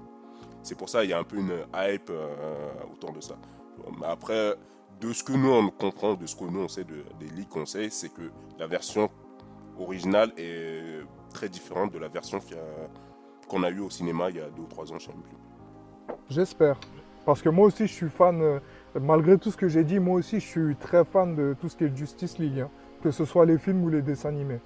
[0.62, 3.36] C'est pour ça qu'il y a un peu une hype euh, autour de ça.
[4.00, 4.54] Mais après,
[5.00, 7.48] de ce que nous on comprend, de ce que nous on sait, de- des leaks
[7.50, 9.10] qu'on sait, c'est que la version
[9.78, 11.00] originale est
[11.34, 12.38] très différente de la version
[13.48, 15.14] qu'on a eue au cinéma il y a deux ou trois ans, je ne.
[16.30, 16.78] J'espère.
[17.26, 18.60] Parce que moi aussi, je suis fan, euh,
[19.00, 21.76] malgré tout ce que j'ai dit, moi aussi, je suis très fan de tout ce
[21.76, 22.60] qui est Justice League.
[22.60, 22.70] hein.
[23.02, 24.58] Que ce soit les films ou les dessins animés.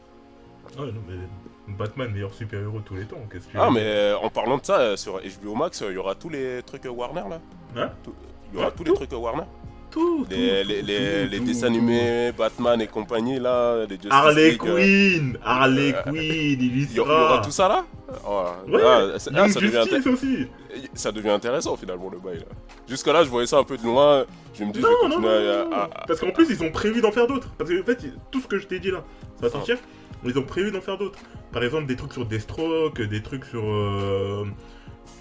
[0.79, 3.17] Ah non, mais Batman, meilleur super-héros tous les temps.
[3.31, 5.95] Qu'est-ce que Ah, mais euh, en parlant de ça, euh, sur HBO Max, euh, il
[5.95, 7.41] y aura tous les trucs euh, Warner là?
[7.77, 7.91] Hein?
[8.03, 8.15] Tout-
[8.53, 8.91] Il y aura Ouais, tous tout?
[8.93, 9.45] les trucs euh, Warner?
[9.91, 13.85] Tout, Les, tout, les, tout, les, tout, les tout, dessins animés, Batman et compagnie là,
[13.87, 16.15] les Justice Harley League, euh, Quinn Harley euh, Quinn,
[16.61, 17.85] il y sera aura- il y aura tout ça là
[18.27, 20.47] Oh, Ouais, ah, ça, ah, ça devient inté- Justice aussi
[20.95, 22.45] ça devient intéressant finalement le bail.
[22.89, 24.25] Jusque là, je voyais ça un peu de loin.
[24.55, 25.93] Je me dis, je vais Non, non, continuer non, à- non, à- non.
[25.95, 27.49] à- Parce qu'en plus, ils ont prévu d'en faire d'autres.
[27.59, 27.99] Parce que, en fait,
[28.31, 29.05] tout ce que je t'ai dit là,
[29.41, 29.77] ça va sortir.
[30.25, 31.19] Ils ont prévu d'en faire d'autres.
[31.53, 33.63] Par exemple, des trucs sur Deathstroke, des trucs sur.
[33.65, 34.45] euh,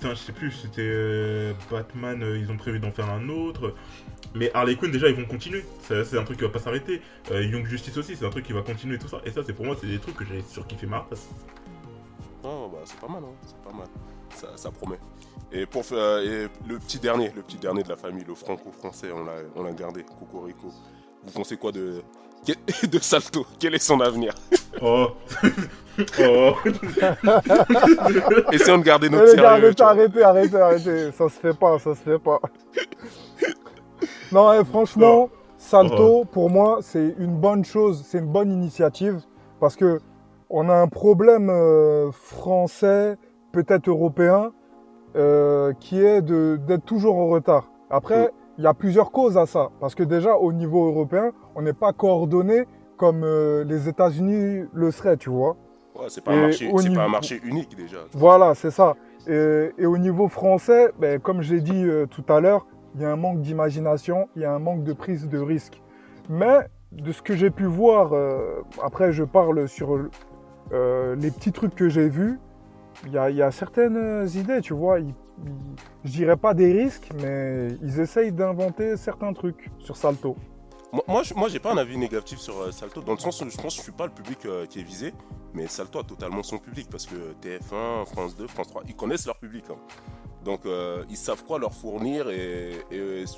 [0.01, 3.75] Je sais plus, c'était euh, Batman, euh, ils ont prévu d'en faire un autre.
[4.33, 5.65] Mais Harley Quinn, déjà, ils vont continuer.
[5.81, 7.01] C'est un truc qui va pas s'arrêter.
[7.31, 9.21] Euh, Young Justice aussi, c'est un truc qui va continuer, tout ça.
[9.25, 11.27] Et ça, c'est pour moi, c'est des trucs que j'avais surkiffé ma race.
[12.43, 13.87] Oh, bah, c'est pas mal, hein, c'est pas mal.
[14.55, 14.99] Ça, promet.
[15.51, 19.25] Et pour et le petit dernier, le petit dernier de la famille, le franco-français, on
[19.25, 20.71] l'a, on l'a gardé, Cocorico.
[21.23, 22.01] Vous pensez quoi de
[22.91, 24.33] de Salto Quel est son avenir?
[24.81, 25.07] Oh
[26.21, 26.53] Oh
[28.53, 29.45] Essayons de garder notre sérieux.
[29.45, 31.11] arrêtez, arrêtez, arrêtez, arrêtez.
[31.11, 32.39] Ça se fait pas, ça se fait pas.
[34.31, 39.19] non, eh, franchement, Salto, pour moi, c'est une bonne chose, c'est une bonne initiative.
[39.59, 39.99] Parce que
[40.49, 43.17] on a un problème euh, français,
[43.51, 44.51] peut-être européen,
[45.17, 47.71] euh, qui est de- d'être toujours en retard.
[47.89, 49.69] Après, il y a plusieurs causes à ça.
[49.79, 52.65] Parce que déjà, au niveau européen, on n'est pas coordonné
[52.97, 55.55] comme euh, les États-Unis le seraient, tu vois.
[55.95, 57.99] Ouais, c'est pas, un marché, pas un unique déjà.
[58.11, 58.95] Voilà, c'est ça.
[59.27, 63.05] Et, et au niveau français, ben, comme j'ai dit euh, tout à l'heure, il y
[63.05, 65.81] a un manque d'imagination, il y a un manque de prise de risque.
[66.27, 69.97] Mais de ce que j'ai pu voir, euh, après je parle sur
[70.71, 72.39] les petits trucs que j'ai vus,
[73.05, 74.99] il y a, il y a certaines idées, tu vois.
[74.99, 75.13] Ils-
[76.03, 80.35] je dirais pas des risques, mais ils essayent d'inventer certains trucs sur Salto.
[80.91, 83.49] Moi, moi, moi, j'ai pas un avis négatif sur euh, Salto, dans le sens où
[83.49, 85.13] je pense que je suis pas le public euh, qui est visé,
[85.53, 89.27] mais Salto a totalement son public, parce que TF1, France 2, France 3, ils connaissent
[89.27, 89.65] leur public.
[89.69, 89.75] hein.
[90.43, 92.73] Donc, euh, ils savent quoi leur fournir, et,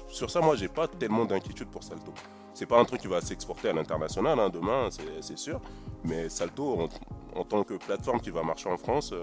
[0.08, 2.14] sur ça, moi, j'ai pas tellement d'inquiétude pour Salto.
[2.54, 4.88] C'est pas un truc qui va s'exporter à l'international hein, demain,
[5.20, 5.60] c'est sûr,
[6.06, 6.88] mais Salto,
[7.36, 9.14] en, tant que plateforme qui va marcher en France,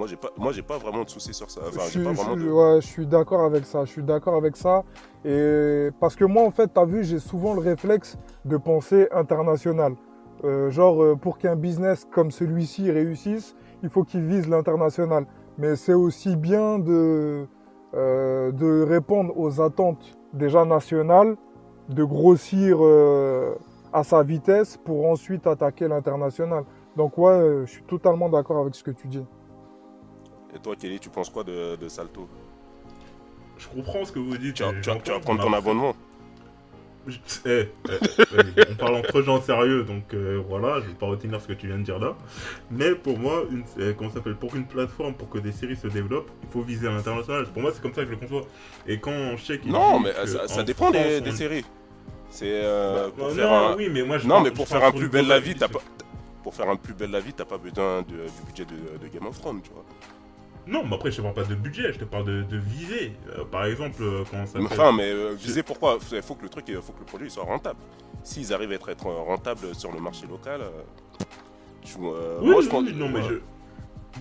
[0.00, 1.60] moi, j'ai pas, moi, j'ai pas vraiment de soucis sur ça.
[1.60, 2.50] Enfin, je, pas suis- vraiment je- de...
[2.50, 3.84] ouais, je suis d'accord avec ça.
[3.84, 4.82] Je suis d'accord avec ça.
[5.26, 9.08] Et parce que moi, en fait, tu as vu, j'ai souvent le réflexe de penser
[9.12, 9.92] international.
[10.44, 15.26] Euh, genre, euh, pour qu'un business comme celui-ci réussisse, il faut qu'il vise l'international.
[15.58, 17.46] Mais c'est aussi bien de,
[17.94, 21.36] euh, de répondre aux attentes déjà nationales,
[21.90, 23.54] de grossir euh,
[23.92, 26.64] à sa vitesse pour ensuite attaquer l'international.
[26.96, 29.26] Donc ouais, je suis totalement d'accord avec ce que tu dis.
[30.54, 32.28] Et toi, Kelly, tu penses quoi de, de Salto?
[33.58, 34.54] Je comprends ce que vous dites.
[34.54, 35.94] tu tu vas- tu vas j'entends, prendre ton abonnement
[37.06, 37.90] Je- eh, eh,
[38.36, 41.52] ouais, on parle entre gens sérieux, donc euh, voilà, je vais pas retenir ce que
[41.54, 42.14] tu viens de dire là.
[42.70, 45.86] Mais pour moi, une, euh, comment s'appelle, pour qu'une plateforme, pour que des séries se
[45.88, 47.46] développent, il faut viser à l'international.
[47.46, 48.42] Pour moi, c'est comme ça que je le conçois.
[48.86, 51.30] Et quand je sais qu'il Non, mais que ça, ça en dépend des, France, des
[51.30, 51.64] on- séries.
[52.28, 53.76] C'est euh, Bah, pour non, faire un...
[53.76, 55.68] oui, mais moi je Non, mais pour faire un plus une belle la vie, t'as
[55.68, 55.80] pas.
[56.42, 59.26] Pour faire un plus la vie, t'as pas besoin de- du budget de, de Game
[59.26, 59.84] of Thrones, tu vois.
[60.70, 63.12] Non, mais après, je te parle pas de budget, je te parle de, de visée.
[63.36, 66.36] Euh, par exemple, euh, quand ça Mais s'appelle- Enfin, mais euh, viser pourquoi Il faut
[66.36, 67.80] que le truc, il faut que le produit soit rentable.
[68.22, 70.66] S'ils arrivent à être, rentables sur le marché local, euh,
[72.02, 72.84] euh, Oui, moi je pense.
[72.84, 73.34] oui, non, mais je...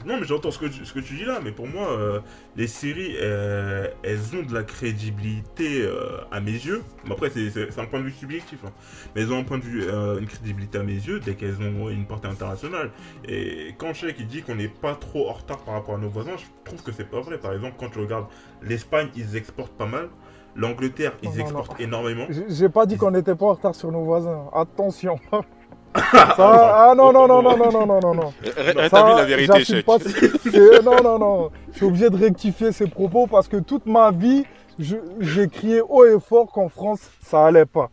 [0.05, 2.19] Non, mais j'entends ce que, tu- ce que tu dis là, mais pour moi, euh,
[2.55, 6.83] les séries, euh, elles ont de la crédibilité euh, à mes yeux.
[7.05, 8.59] Mais après, c'est un point de vue subjectif.
[8.65, 8.71] hein.
[9.15, 11.89] Mais elles ont un point de vue, une crédibilité à mes yeux dès qu'elles ont
[11.89, 12.91] une portée internationale.
[13.27, 15.97] Et quand je sais qu'il dit qu'on n'est pas trop en retard par rapport à
[15.97, 17.37] nos voisins, je trouve que c'est pas vrai.
[17.37, 18.27] Par exemple, quand tu regardes
[18.61, 20.09] l'Espagne, ils exportent pas mal.
[20.55, 21.85] L'Angleterre, ils Non, exportent non.
[21.85, 22.25] énormément.
[22.29, 24.45] J'ai j'ai pas dit qu'on n'était pas en retard sur nos voisins.
[24.53, 25.19] Attention.
[25.95, 28.33] Ça, ah non, non, non, non, non, non, non, non, non.
[28.55, 29.85] Rétablis la vérité, chèque.
[29.85, 31.49] pas ce- c'est- Non, non, non.
[31.71, 34.45] Je suis obligé de rectifier ces propos parce que toute ma vie,
[34.77, 37.89] j'ai crié haut et fort qu'en France, ça allait pas.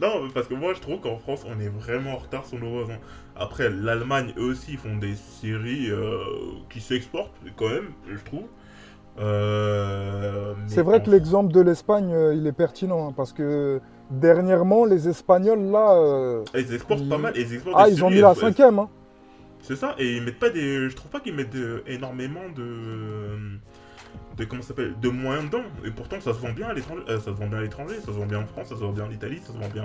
[0.00, 2.70] Non, parce que moi je trouve qu'en France on est vraiment en retard sur nos
[2.70, 2.98] voisins.
[3.36, 6.18] Après, l'Allemagne eux aussi font des séries euh,
[6.68, 8.42] qui s'exportent quand même, je trouve.
[9.18, 13.80] Euh, C'est vrai que l'exemple de l'Espagne, euh, il est pertinent, hein, parce que
[14.10, 17.32] dernièrement, les Espagnols, là, euh, Ah, Ils exportent pas mal.
[17.36, 18.78] Ils exportent ah, des ils ont mis la cinquième.
[18.78, 18.88] Hein.
[19.62, 20.88] C'est ça, et ils mettent pas des.
[20.88, 23.36] Je trouve pas qu'ils mettent de- énormément de.
[24.36, 25.64] de comment ça s'appelle De moyens dedans.
[25.84, 27.02] Et pourtant, ça se vend bien à l'étranger.
[27.08, 28.80] euh, ça se vend bien à l'étranger, ça se vend bien en France, ça se
[28.80, 29.84] vend bien en Italie, ça se vend bien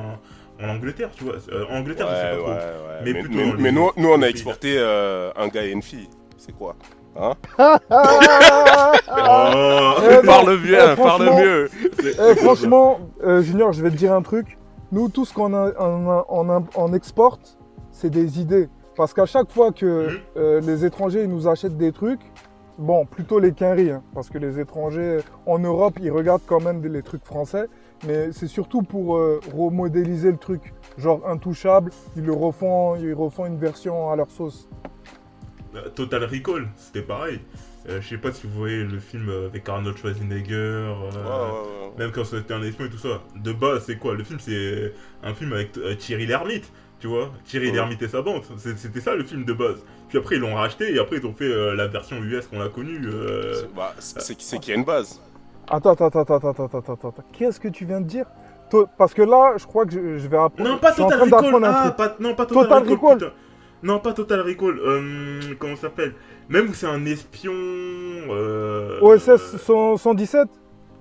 [0.61, 1.35] en Angleterre, tu vois.
[1.51, 2.51] Euh, en Angleterre, je sais pas ouais, trop.
[2.51, 2.99] ouais.
[3.05, 5.65] Mais Mais, plutôt mais- dans les- mais nous, nous, on a exporté euh, un gars
[5.65, 6.09] et une fille.
[6.37, 6.75] C'est quoi?
[7.17, 7.77] Hein Oh
[10.03, 11.69] Eh non, Parle bien, eh, parle franchement- mieux.
[12.03, 14.57] Eh, franchement, euh, Junior, je vais te dire un truc.
[14.91, 17.57] Nous, tout ce qu'on exporte,
[17.91, 18.69] c'est des idées.
[18.95, 20.17] Parce qu'à chaque fois que Mhm.
[20.37, 22.19] euh, les étrangers ils nous achètent des trucs,
[22.77, 26.81] bon, plutôt les quinries, hein, parce que les étrangers en Europe, ils regardent quand même
[26.81, 27.67] des- les trucs français,
[28.05, 30.73] mais c'est surtout pour euh, remodéliser le truc.
[30.97, 34.67] Genre intouchable, ils le refont, ils refont une version à leur sauce.
[35.75, 37.39] Euh, Total Recall, c'était pareil.
[37.89, 40.53] Euh, je sais pas si vous voyez le film euh, avec Arnold Schwarzenegger.
[40.55, 41.91] euh, Ouais, ouais, ouais.
[41.97, 43.21] Même quand c'était un espion et tout ça.
[43.35, 44.13] De base, c'est quoi?
[44.13, 44.93] Le film, c'est
[45.23, 47.31] un film avec euh, Thierry Lhermitte, tu vois?
[47.45, 47.75] Thierry Ouais.
[47.75, 48.43] Lhermitte et sa bande.
[48.57, 49.83] C'était ça le film de base.
[50.09, 52.61] Puis après, ils l'ont racheté et après, ils ont fait euh, la version US qu'on
[52.61, 53.01] a connue.
[53.05, 53.95] euh, C'est- bah,
[54.59, 55.19] qu'il y a une base.
[55.69, 57.23] Attends, attends, attends, attends, attends, attends, attends, attends.
[57.31, 58.25] Qu'est-ce que tu viens de dire?
[58.69, 60.69] To- Parce que là, je crois que je, je vais apprendre.
[60.69, 61.61] Non, pas Total Recall.
[61.63, 63.13] Ah, pas, non, pas Total, Total Recall.
[63.15, 63.31] Recall.
[63.83, 64.79] Non, pas Total Recall.
[64.79, 66.13] Euh, comment ça s'appelle?
[66.49, 67.53] Même où c'est un espion.
[67.53, 70.47] euh, OSS 100 117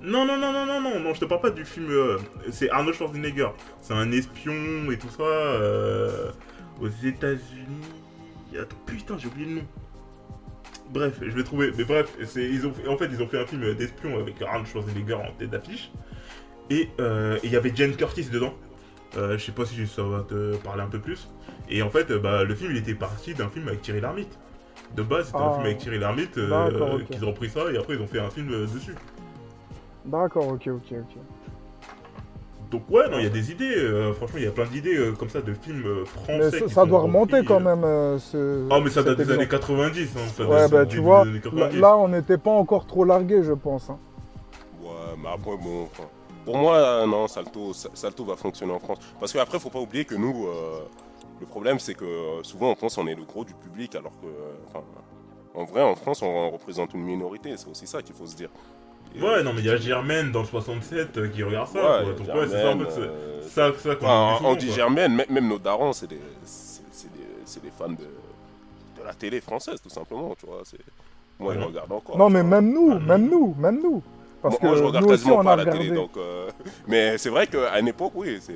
[0.02, 1.90] Non, non, non, non, non, non, non, je te parle pas du film.
[1.90, 2.16] euh,
[2.50, 3.48] c'est Arnold Schwarzenegger.
[3.80, 6.30] C'est un espion et tout ça euh,
[6.80, 8.56] aux États-Unis.
[8.58, 9.66] Attends, putain, j'ai oublié le nom.
[10.92, 11.72] Bref, je vais trouver.
[11.76, 15.14] Mais bref, ils ont, en fait, ils ont fait un film d'espion avec Arnold Schwarzenegger
[15.14, 15.92] en tête d'affiche.
[16.70, 18.54] Et euh, il y avait Jane Curtis dedans.
[19.16, 21.28] Euh, je sais pas si ça va te parler un peu plus.
[21.70, 24.38] Et en fait, euh, bah, le film, il était parti d'un film avec Thierry Lhermitte.
[24.96, 25.52] De base, c'était un Ah.
[25.52, 28.30] film avec Thierry Lhermitte euh, qu'ils ont pris ça et après ils ont fait un
[28.30, 28.94] film euh, dessus.
[30.04, 31.16] D'accord, ok, ok, ok.
[32.72, 33.72] Donc ouais, non, il y a des idées.
[33.76, 36.38] euh, franchement, il y a plein d'idées euh, comme ça de films euh, français.
[36.38, 37.84] Mais ça, qui ça sont doit remonter quand même.
[37.84, 39.60] euh, ce, Ah, mais ça date des années exemple.
[39.60, 40.08] 90.
[40.16, 41.80] Hein, ça Ouais, bah tu vois, là, 90.
[41.80, 43.90] là, on n'était pas encore trop largué, je pense.
[43.90, 43.98] hein.
[44.82, 44.88] Ouais,
[45.22, 45.84] mais après, bon.
[45.84, 46.04] enfin,
[46.44, 48.98] pour moi, euh, non, Salto, Sa- Salto va fonctionner en France.
[49.20, 50.80] Parce qu'après, faut pas oublier que nous, euh,
[51.40, 54.12] le problème, c'est que euh, souvent, on pense qu'on est le gros du public, alors
[54.20, 54.26] que.
[54.26, 54.84] euh, enfin,
[55.54, 57.56] en vrai, en France, on représente une minorité.
[57.56, 58.50] C'est aussi ça qu'il faut se dire.
[59.14, 61.68] Et, Ouais, euh, non, mais il y a Germaine dans le 67 euh, qui regarde
[61.68, 61.78] ça.
[62.02, 62.12] Ouais, quoi.
[62.12, 63.00] Donc c'est ça en fait.
[63.00, 64.74] euh, Ça, ça qu'on Enfin, dit on dit quoi.
[64.76, 69.04] Germaine, même, même nos darons, c'est des, c'est, c'est des, c'est des fans de, de
[69.04, 70.60] la télé française, tout simplement, tu vois.
[70.64, 70.78] C'est...
[71.38, 71.64] Moi, ils Ouais.
[71.64, 72.16] regardent encore.
[72.18, 73.00] non, mais même nous, Ah, non.
[73.00, 74.02] même nous, même nous.
[74.42, 75.78] Parce moi, que moi, je regarde nous aussi, quasiment on pas la regardé.
[75.84, 76.16] télé, donc...
[76.16, 76.50] euh,
[76.86, 78.54] Mais c'est vrai qu'à une époque, oui, c'est...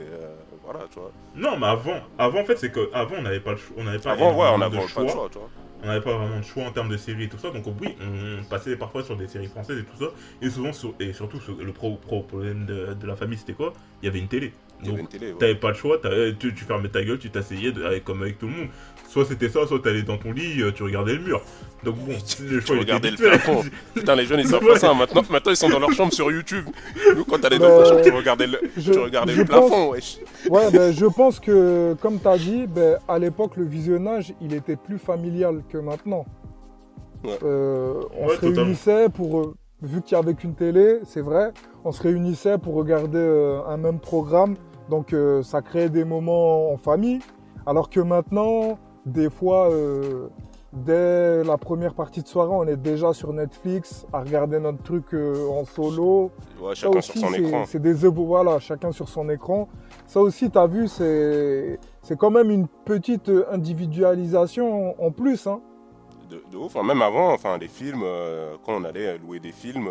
[0.66, 1.12] euh, Voilà, tu vois.
[1.36, 3.76] Non, mais avant, avant en fait, c'est que avant on n'avait pas le choix.
[3.78, 5.50] On n'avait pas Avant, ouais, on énormément avait de pas choix, tu vois.
[5.82, 7.96] on n'avait pas vraiment de choix en termes de séries et tout ça, donc oui,
[8.00, 10.10] on passait parfois sur des séries françaises et tout ça,
[10.40, 13.52] et souvent, sur- et surtout, sur- le pro, pro problème de, de la famille, c'était
[13.52, 13.72] quoi?
[14.02, 14.52] Il y avait une télé.
[14.82, 15.34] Donc, ouais.
[15.38, 17.72] t'avais pas le choix, t'avais- tu, tu fermais ta gueule, tu t'asseyais
[18.04, 18.68] comme avec tout le monde.
[19.14, 21.40] Soit c'était ça, soit t'allais dans ton lit, euh, tu regardais le mur.
[21.84, 22.16] Donc bon, le
[22.60, 23.62] Tu choix était regardais le plafond.
[23.94, 24.72] Putain, les jeunes, ils savent Ouais.
[24.72, 24.92] pas ça.
[24.92, 26.64] Maintenant, maintenant, ils sont dans leur chambre sur YouTube.
[27.14, 29.90] Nous, quand t'allais dans ta chambre, tu regardais le, je- tu regardais je le plafond,
[29.92, 30.18] wesh.
[30.50, 34.52] Ouais, ben, je pense que, comme tu as dit, ben, à l'époque, le visionnage, il
[34.52, 36.24] était plus familial que maintenant.
[37.22, 37.38] Ouais.
[37.44, 38.56] Euh, on Ouais, se totalement.
[38.62, 41.52] réunissait pour, euh, vu qu'il y avait qu'une télé, c'est vrai,
[41.84, 44.56] on se réunissait pour regarder euh, un même programme.
[44.90, 47.20] Donc euh, ça créait des moments en famille.
[47.64, 48.76] Alors que maintenant,
[49.06, 50.28] des fois, euh,
[50.72, 55.04] dès la première partie de soirée, on est déjà sur Netflix à regarder notre truc
[55.14, 56.30] euh, en solo.
[56.60, 57.64] Ouais, chacun aussi, sur son c'est- écran.
[57.66, 59.68] C'est des voilà, chacun sur son écran.
[60.06, 61.78] Ça aussi, tu as vu, c'est
[62.18, 65.46] quand même une petite euh, individualisation en, en plus.
[65.46, 65.60] Hein.
[66.30, 66.74] de, de ouf.
[66.76, 69.88] Enfin, même avant, enfin, les films, euh, quand on allait louer des films,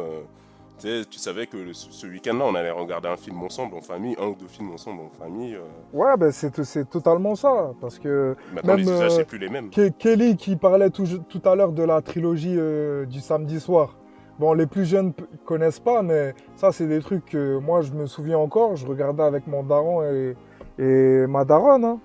[1.09, 4.27] tu savais que le- ce week-end-là, on allait regarder un film ensemble en famille, un
[4.27, 5.55] ou deux films ensemble en famille.
[5.55, 5.61] euh.
[5.93, 7.71] Ouais, ben c'est c'est totalement ça.
[7.81, 9.69] Parce que Maintenant, Même, les usages, euh, c'est plus les mêmes.
[9.69, 13.95] Ke- Kelly qui parlait tout, tout à l'heure de la trilogie euh, du samedi soir.
[14.39, 15.13] Bon, les plus jeunes
[15.45, 18.75] connaissent pas, mais ça, c'est des trucs que moi, je me souviens encore.
[18.75, 20.35] Je regardais avec mon daron et,
[20.79, 21.85] et ma daronne.
[21.85, 21.99] hein.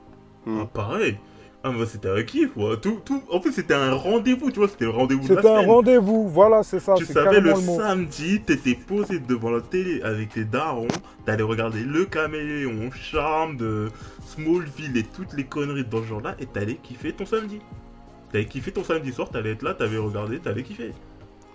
[0.47, 1.18] Ah, pareil.
[1.64, 2.76] Ah, moi c'était un kiff, ouais.
[2.80, 3.20] Tout, tout...
[3.32, 6.28] En fait, c'était un rendez-vous, tu vois, c'était le rendez-vous de la C'était un rendez-vous,
[6.28, 6.94] voilà, c'est ça.
[6.94, 10.86] Tu savais le samedi, t'étais posé devant la télé avec tes darons,
[11.26, 13.88] t'allais regarder le caméléon, charme de
[14.24, 17.59] Smallville et toutes les conneries dans ce genre-là, et t'allais kiffer ton samedi.
[18.30, 20.92] T'allais kiffer ton samedi soir, t'allais être là, t'avais regardé, t'allais kiffer.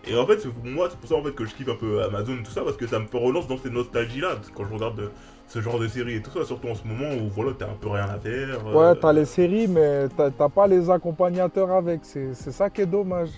[0.05, 1.75] Et en fait, c'est pour moi, c'est pour ça en fait que je kiffe un
[1.75, 4.53] peu Amazon et tout ça, parce que ça me relance dans ces nostalgies-là, parce que
[4.55, 5.07] quand je regarde euh,
[5.47, 7.75] ce genre de séries et tout ça, surtout en ce moment où voilà, t'as un
[7.79, 8.59] peu rien à faire.
[8.67, 12.01] euh, Ouais, t'as les séries, mais t'as pas les accompagnateurs avec.
[12.03, 13.29] C'est ça qui est dommage.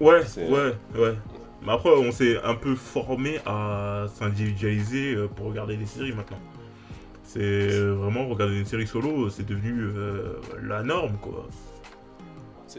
[0.00, 1.14] Ouais, C'est- ouais, ouais.
[1.64, 6.38] Mais après, on s'est un peu formé à s'individualiser euh, pour regarder des séries maintenant.
[7.22, 11.46] C'est vraiment regarder une série solo, c'est devenu euh, la norme, quoi.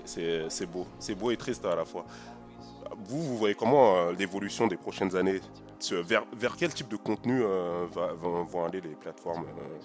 [0.05, 0.85] C'est- beau.
[0.99, 2.05] C'est beau et triste à la fois.
[3.05, 5.39] Vous, vous voyez comment euh, l'évolution des prochaines années
[5.91, 9.79] vers, vers quel type de contenu euh, va- vont, vont aller les plateformes euh?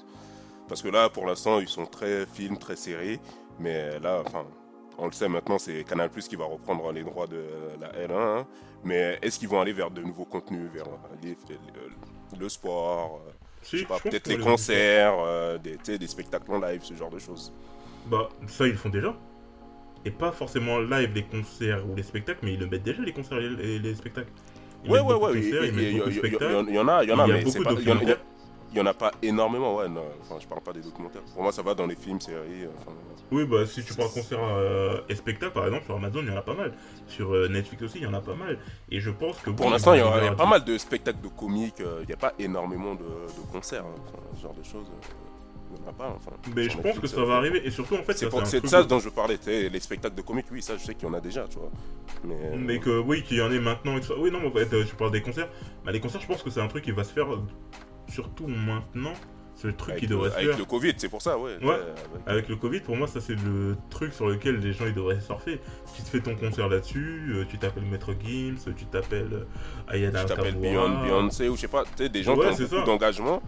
[0.69, 3.21] Parce que là, pour l'instant, ils sont très films, très séries.
[3.61, 4.45] Mais là, enfin,
[4.99, 7.43] on le sait maintenant, c'est Canal Plus qui va reprendre les droits de
[7.81, 8.13] la L1.
[8.41, 8.47] hein.
[8.85, 11.37] Mais est-ce qu'ils vont aller vers de nouveaux contenus, vers euh, les-
[12.39, 13.21] le, sport,
[13.63, 15.15] Si, peut-être les les- concerts,
[15.61, 17.53] des, des spectacles en live, ce genre de choses?
[18.07, 19.15] Bah, ça, ils le font déjà.
[20.07, 23.13] Et pas forcément live les concerts ou les spectacles, mais ils le mettent déjà les
[23.13, 24.31] concerts et les, les spectacles.
[24.85, 25.33] Ils Ouais, ouais, ouais.
[25.35, 25.49] Il
[26.75, 27.89] y, en a, il y en a, mais c'est pas- il
[28.77, 29.89] y en a- pas énormément, ouais.
[29.89, 30.05] non.
[30.23, 31.23] Enfin, je parle pas des documentaires.
[31.35, 32.67] Pour moi, ça va dans les films, séries.
[32.79, 32.93] Enfin,
[33.33, 36.31] Oui, bah si tu prends concert euh, et spectacle, par exemple, sur Amazon, il y
[36.31, 36.73] en a pas mal.
[37.09, 38.59] Sur euh, Netflix aussi, il y en a pas mal.
[38.91, 39.51] Et je pense que...
[39.51, 41.81] pour l'instant, il y, a- y pas mal de spectacles de comiques.
[41.81, 43.85] euh, Il n'y a pas énormément de, de concerts.
[43.85, 43.95] hein.
[44.07, 44.87] Enfin, ce genre de choses.
[45.87, 46.15] Euh, pas.
[46.17, 47.63] Enfin, Mais je pense que ça euh, va arriver.
[47.67, 49.39] Et surtout, en fait, C'est de ça dont je parlais.
[49.47, 51.71] Les spectacles de comiques, oui, ça, je sais qu'il y en a déjà, tu vois.
[52.25, 54.15] Mais, euh, Mais que oui, qu'il y en ait maintenant et tout ça.
[54.19, 55.49] Oui, non, mais en fait, euh, tu parles des concerts.
[55.85, 57.41] Bah, les concerts, je pense que c'est un truc qui va se faire euh,
[58.09, 59.13] surtout maintenant.
[59.59, 60.59] C'est le truc avec, qui le, devrait se avec faire.
[60.59, 61.57] le Covid, c'est pour ça, ouais.
[61.63, 61.73] Ouais.
[61.73, 61.87] avec-
[62.27, 65.19] Avec le Covid, pour moi, ça c'est le truc sur lequel les gens ils devraient
[65.19, 65.63] surfer.
[65.97, 69.45] Tu te fais ton concert là-dessus, euh, tu t'appelles Maître Gims, tu t'appelles euh,
[69.89, 72.67] Ayana tu t'appelles Beyoncé ou je sais pas, tu sais, des gens Ouais, qui ont
[72.69, 73.41] beaucoup d'engagement.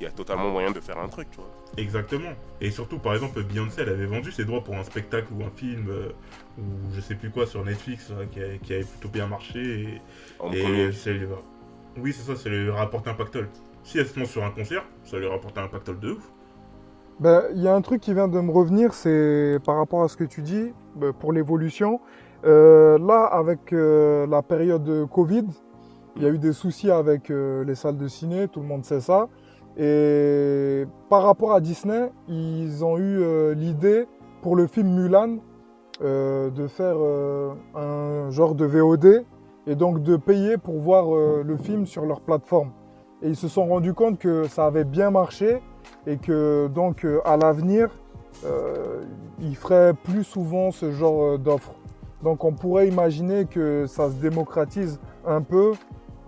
[0.00, 1.50] Il y a totalement moyen de faire un truc, tu vois.
[1.78, 2.32] Exactement.
[2.60, 5.50] Et surtout, par exemple, Beyoncé, elle avait vendu ses droits pour un spectacle ou un
[5.50, 6.10] film euh,
[6.58, 6.62] ou
[6.94, 9.60] je sais plus quoi sur Netflix euh, qui, a- qui avait plutôt bien marché.
[9.82, 10.02] Et,
[10.38, 10.92] En et premier.
[10.92, 11.36] ça lui va.
[11.98, 13.48] Oui, c'est ça, ça lui rapporte un pactole.
[13.84, 16.30] Si elle se lance sur un concert, ça lui rapporte un pactole de ouf.
[17.18, 20.08] Ben, il y a un truc qui vient de me revenir, c'est par rapport à
[20.08, 22.00] ce que tu dis ben, pour l'évolution.
[22.44, 25.46] Euh, là, avec euh, la période de Covid,
[26.16, 28.84] il y a eu des soucis avec euh, les salles de ciné, tout le monde
[28.84, 29.28] sait ça.
[29.78, 34.06] Et par rapport à Disney, ils ont eu euh, l'idée
[34.40, 35.36] pour le film Mulan
[36.02, 39.24] euh, de faire euh, un genre de VOD
[39.66, 42.70] et donc de payer pour voir le film sur leur plateforme.
[43.20, 45.60] Et ils se sont rendus compte que ça avait bien marché
[46.06, 47.90] et que donc à l'avenir,
[49.40, 51.74] ils feraient plus souvent ce genre d'offres.
[52.22, 55.72] Donc on pourrait imaginer que ça se démocratise un peu,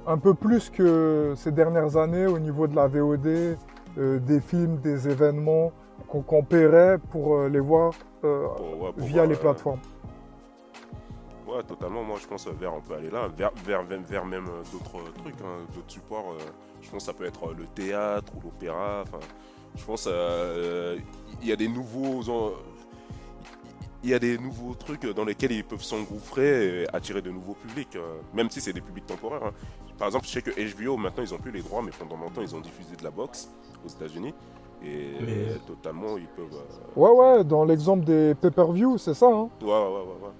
[0.08, 3.56] un peu plus que ces dernières années au niveau de la VOD,
[3.98, 5.70] euh, des films, des événements
[6.08, 7.92] qu'on qu'on paierait pour euh, les voir
[8.24, 8.46] euh,
[8.80, 9.80] ouais, via voir, les plateformes.
[11.46, 12.02] Ouais, totalement.
[12.02, 13.52] Moi, je pense vers, on peut aller là, vers,
[13.84, 16.34] vers, même d'autres trucs, hein, d'autres supports.
[16.80, 19.04] je pense que ça peut être le théâtre ou l'opéra.
[19.76, 20.08] Je pense
[21.40, 22.22] il y a des nouveaux,
[24.02, 27.54] il y a des nouveaux trucs dans lesquels ils peuvent s'engouffrer et attirer de nouveaux
[27.54, 29.44] publics, euh, même si c'est des publics temporaires.
[29.44, 29.52] hein.
[29.98, 32.42] Par exemple, je sais que HBO maintenant ils ont plus les droits, mais pendant longtemps
[32.42, 33.48] ils ont diffusé de la boxe
[33.84, 34.32] aux États-Unis
[34.82, 34.86] et
[35.20, 36.46] Mais- euh, totalement ils peuvent.
[36.54, 39.26] euh, Ouais, ouais, dans l'exemple des pay-per-view, c'est ça.
[39.26, 39.48] Hein.
[39.60, 40.22] Ouais, ouais, ouais, ouais.
[40.22, 40.32] ouais.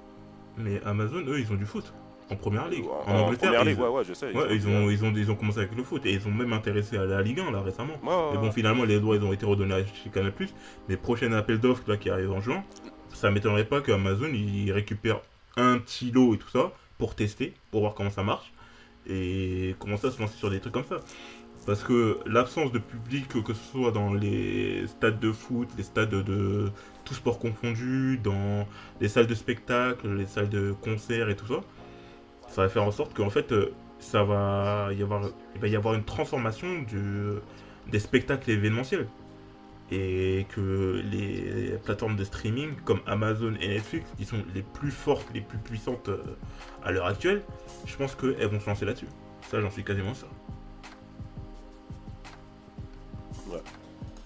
[0.59, 1.92] Mais Amazon, eux, ils ont du foot.
[2.30, 2.84] En première ligue.
[2.84, 4.26] En, En, en Angleterre, première ils, ligue, ouais, ouais, je sais.
[4.36, 6.04] ouais, ils, ont, ils, ont, ils ont commencé avec le foot.
[6.04, 7.94] Et ils ont même intéressé à la Ligue 1, là, récemment.
[8.02, 10.32] Ouais, ouais, Mais bon, finalement, les droits ils ont été redonnés à chez Canal+.
[10.88, 12.62] Les prochains appels d'offres là qui arrivent en juin,
[13.14, 15.20] ça m'étonnerait pas qu'Amazon il récupère
[15.56, 18.52] un petit lot et tout ça pour tester, pour voir comment ça marche
[19.09, 21.00] et commencer à se lancer sur des trucs comme ça.
[21.66, 26.11] Parce que l'absence de public, que ce soit dans les stades de foot, les stades
[26.11, 26.70] de
[27.04, 28.66] tout sport confondu, dans
[29.00, 31.61] les salles de spectacle, les salles de concert et tout ça,
[32.48, 33.52] ça va faire en sorte qu'en fait,
[33.98, 36.68] ça va y avoir, il va y avoir une transformation
[37.90, 39.06] des spectacles événementiels.
[39.91, 45.26] Et que les plateformes de streaming comme Amazon et Netflix, qui sont les plus fortes,
[45.32, 46.36] les plus puissantes euh,
[46.84, 47.43] à l'heure actuelle,
[47.86, 49.09] je pense qu'elles vont se lancer là-dessus.
[49.49, 50.28] Ça, j'en suis quasiment sûr.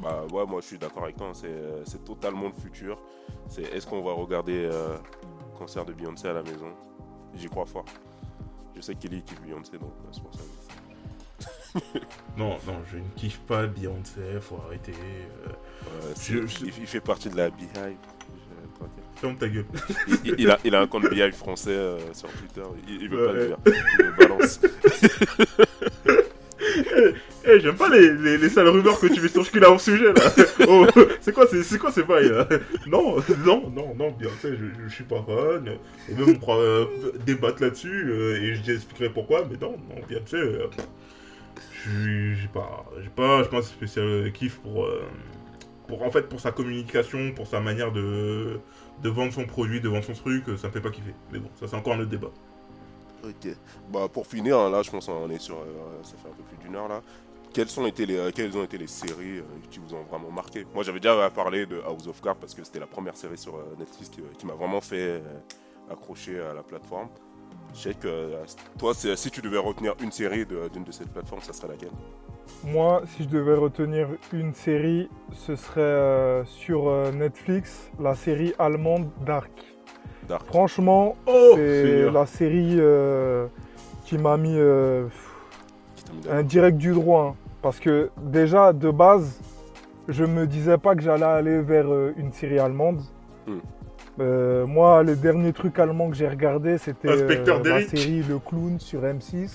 [0.03, 2.99] Bah ouais, moi je suis d'accord avec toi, hein, c'est, euh, c'est totalement le futur.
[3.49, 6.73] C'est est-ce qu'on va regarder euh, le concert de Beyoncé à la maison?
[7.37, 7.85] J'y crois fort.
[8.75, 10.41] Je sais qu'il kiffe Beyoncé, donc euh, c'est pour ça.
[12.37, 14.93] Non, non, je ne kiffe pas Beyoncé, faut arrêter.
[15.47, 15.51] euh,
[16.15, 17.97] c'est- Je- je- il, fait partie de la Beehive.
[19.17, 19.67] Ferme ta gueule.
[20.25, 23.33] Il, a, il a un compte Beehive français euh, sur Twitter, il, il veut pas
[23.33, 23.59] le dire.
[23.67, 24.61] Il le balance.
[27.45, 30.13] Eh, j'aime pas les, les, les sales rumeurs que tu mets sur là au sujet
[30.13, 30.23] là.
[30.69, 30.87] Oh,
[31.21, 32.49] c'est quoi, c'est, quoi ces bails là?
[32.87, 35.69] Non, non, non, non, Beyoncé, je, je suis pas fan.
[36.09, 36.85] Et même on pourra euh,
[37.27, 39.45] débattre là-dessus et je t'expliquerai pourquoi.
[39.51, 40.69] Mais non, non, Beyoncé, euh,
[41.85, 45.03] j'ai pas, j'ai pas, je pense spécial kiff pour euh,
[45.89, 48.61] pour, en fait, pour sa communication, pour sa manière de,
[49.03, 51.15] de vendre son produit, de vendre son truc, ça me fait pas kiffer.
[51.33, 52.31] Mais bon, ça c'est encore un autre débat.
[53.25, 53.55] Ok.
[53.93, 55.57] Bah, pour finir, hein, là, je pense qu'on est sur.
[55.57, 57.03] euh, ça fait un peu plus d'une heure là.
[57.53, 60.67] Quelles, été les, euh, quelles ont été les séries qui vous ont vraiment marqué?
[60.73, 63.59] Moi, j'avais déjà parlé de House of Cards parce que c'était la première série sur
[63.79, 65.23] Netflix qui, m'a vraiment fait
[65.91, 67.09] accrocher à la plateforme.
[67.75, 68.45] Je sais que euh,
[68.79, 71.91] toi, si tu devais retenir une série de- d'une de, ces plateformes, ça serait laquelle?
[72.65, 78.53] Moi, si je devais retenir une série, ce serait euh, sur euh, Netflix, la série
[78.59, 79.51] allemande Dark.
[80.29, 80.47] Dark.
[80.47, 83.47] Franchement, Oh c'est la série euh,
[84.05, 84.57] qui m'a mis
[86.31, 87.35] un direct du droit.
[87.35, 87.37] hein.
[87.63, 89.41] Parce que déjà, de base,
[90.09, 93.01] je me disais pas que j'allais aller vers une série allemande.
[93.47, 93.59] Hmm.
[94.21, 98.79] Euh, moi, le dernier truc allemand que j'ai regardé, c'était Inspecteur la série Le Clown
[98.79, 99.51] sur M6.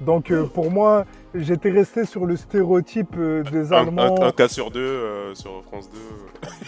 [0.00, 4.20] Donc euh, pour moi, j'étais resté sur le stéréotype euh, des Allemands.
[4.20, 5.88] un- un cas sur deux euh, sur France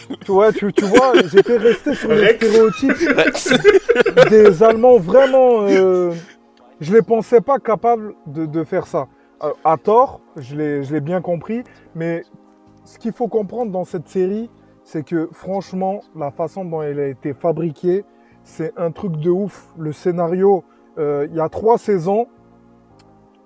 [0.07, 0.15] 2.
[0.23, 2.35] Tu vois, tu, tu vois, j'étais resté sur le Rex.
[2.47, 5.63] stéréotype des Allemands vraiment.
[5.67, 6.11] euh,
[6.79, 9.07] je les pensais pas capables de, de faire ça.
[9.43, 11.63] Euh, à tort, je l'ai je l'ai bien compris,
[11.95, 12.23] mais
[12.85, 14.49] ce qu'il faut comprendre dans cette série,
[14.83, 18.03] c'est que franchement, la façon dont elle a été fabriquée,
[18.43, 19.73] c'est un truc de ouf.
[19.77, 20.63] Le scénario,
[20.97, 22.27] euh, il y a trois saisons.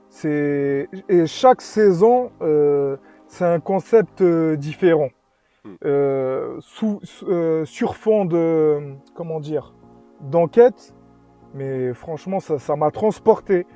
[0.10, 2.98] C'est et chaque saison, euh,
[3.28, 5.10] c'est un concept euh, différent.
[5.64, 6.60] Hmm.
[6.62, 7.02] Sous,
[7.66, 9.76] sur fond de comment dire
[10.22, 10.94] d'enquête,
[11.54, 13.68] mais franchement, ça ça m'a transporté.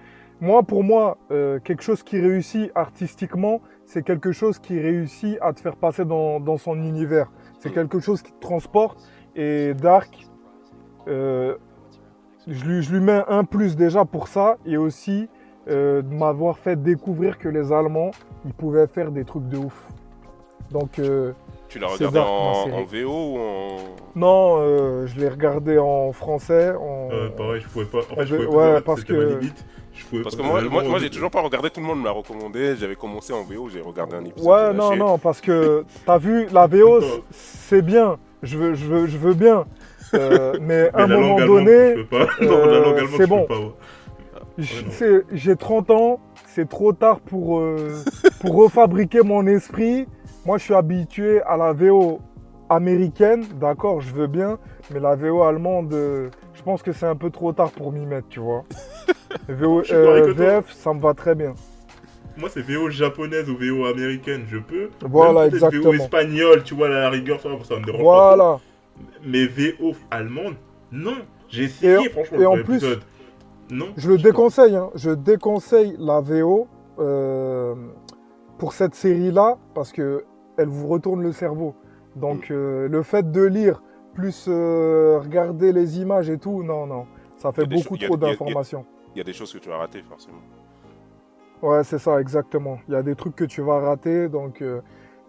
[0.42, 5.54] Moi, pour moi, euh, quelque chose qui réussit artistiquement, c'est quelque chose qui réussit à
[5.54, 7.32] te faire passer dans, dans son univers.
[7.62, 8.98] C'est quelque chose qui te transporte.
[9.36, 10.28] Et Dark,
[11.08, 11.56] euh,
[12.48, 14.58] je, lui, je lui mets un plus déjà pour ça.
[14.66, 15.30] Et aussi
[15.70, 18.12] euh, de m'avoir fait découvrir que les Allemands,
[18.46, 19.88] ils pouvaient faire des trucs de ouf.
[20.72, 21.34] Donc, euh,
[21.70, 23.78] Tu l'as regardé Dark, en, VO ou en.
[24.16, 26.72] non, euh, je l'ai regardé en français.
[26.72, 27.10] En...
[27.12, 28.00] Euh, pareil, je pouvais pas.
[28.12, 28.74] En fait, je Ouais, pouvais pas.
[28.76, 29.66] ouais, parce ma que- limite.
[29.94, 32.06] Je pouvais Parce que moi, moi, moi j'ai toujours pas regardé, tout le monde me
[32.06, 32.76] l'a recommandé.
[32.78, 34.50] J'avais commencé en VO, j'ai regardé un épisode.
[34.50, 37.00] Ouais, non, non, parce que t'as vu, la VO,
[37.32, 38.18] c'est bien.
[38.44, 39.66] Je veux, je veux, je veux bien.
[40.14, 41.72] Euh, mais à un la moment donné,
[42.14, 43.48] euh, langue allemande, c'est bon.
[44.58, 45.24] ouais.
[45.32, 48.04] j'ai 30 ans, c'est trop tard pour, euh,
[48.40, 50.08] pour refabriquer mon esprit.
[50.46, 52.20] Moi, je suis habitué à la VO
[52.72, 54.58] américaine, d'accord, je veux bien,
[54.92, 58.06] mais la VO allemande, euh, je pense que c'est un peu trop tard pour m'y
[58.06, 58.64] mettre, tu vois.
[59.50, 60.34] VO, euh.
[60.34, 61.54] VF, ça me va très bien.
[62.38, 64.90] Moi, c'est VO japonaise ou VO américaine, je peux.
[65.02, 65.84] Voilà, Même exactement.
[65.84, 68.04] VO espagnole, tu vois, à la rigueur, ça, ça me dérange pas.
[68.04, 68.60] Voilà.
[69.26, 70.56] Mais VO allemande,
[70.92, 71.16] non.
[71.50, 73.02] J'ai essayé, Et- franchement, et en plus, épisode.
[73.70, 73.88] Non.
[73.98, 74.90] Je le déconseille, hein.
[74.96, 76.68] je déconseille la VO
[77.00, 77.74] euh,
[78.58, 80.24] pour cette série-là parce que
[80.58, 81.76] elle vous retourne le cerveau.
[82.16, 82.54] Donc Mm.
[82.54, 83.82] euh, le fait de lire
[84.14, 87.06] plus euh, regarder les images et tout, non, non,
[87.38, 88.86] ça fait beaucoup a- trop d'informations.
[89.16, 90.42] Il y a des choses que tu as ratées, forcément.
[91.62, 92.80] Ouais, c'est ça, exactement.
[92.88, 94.82] Il y a des trucs que tu vas rater, donc euh,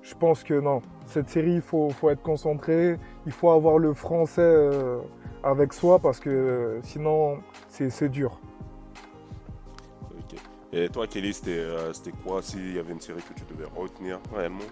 [0.03, 0.81] je pense que non.
[1.07, 2.97] Cette série, il faut, faut être concentré,
[3.27, 4.99] il faut avoir le français euh,
[5.43, 7.39] avec soi parce que euh, sinon,
[7.69, 8.39] c'est c'est dur.
[10.19, 10.39] Ok.
[10.73, 13.69] Et toi, Kelly, c'était euh, c'était quoi s'il y avait une série que tu devais
[13.77, 14.65] retenir réellement?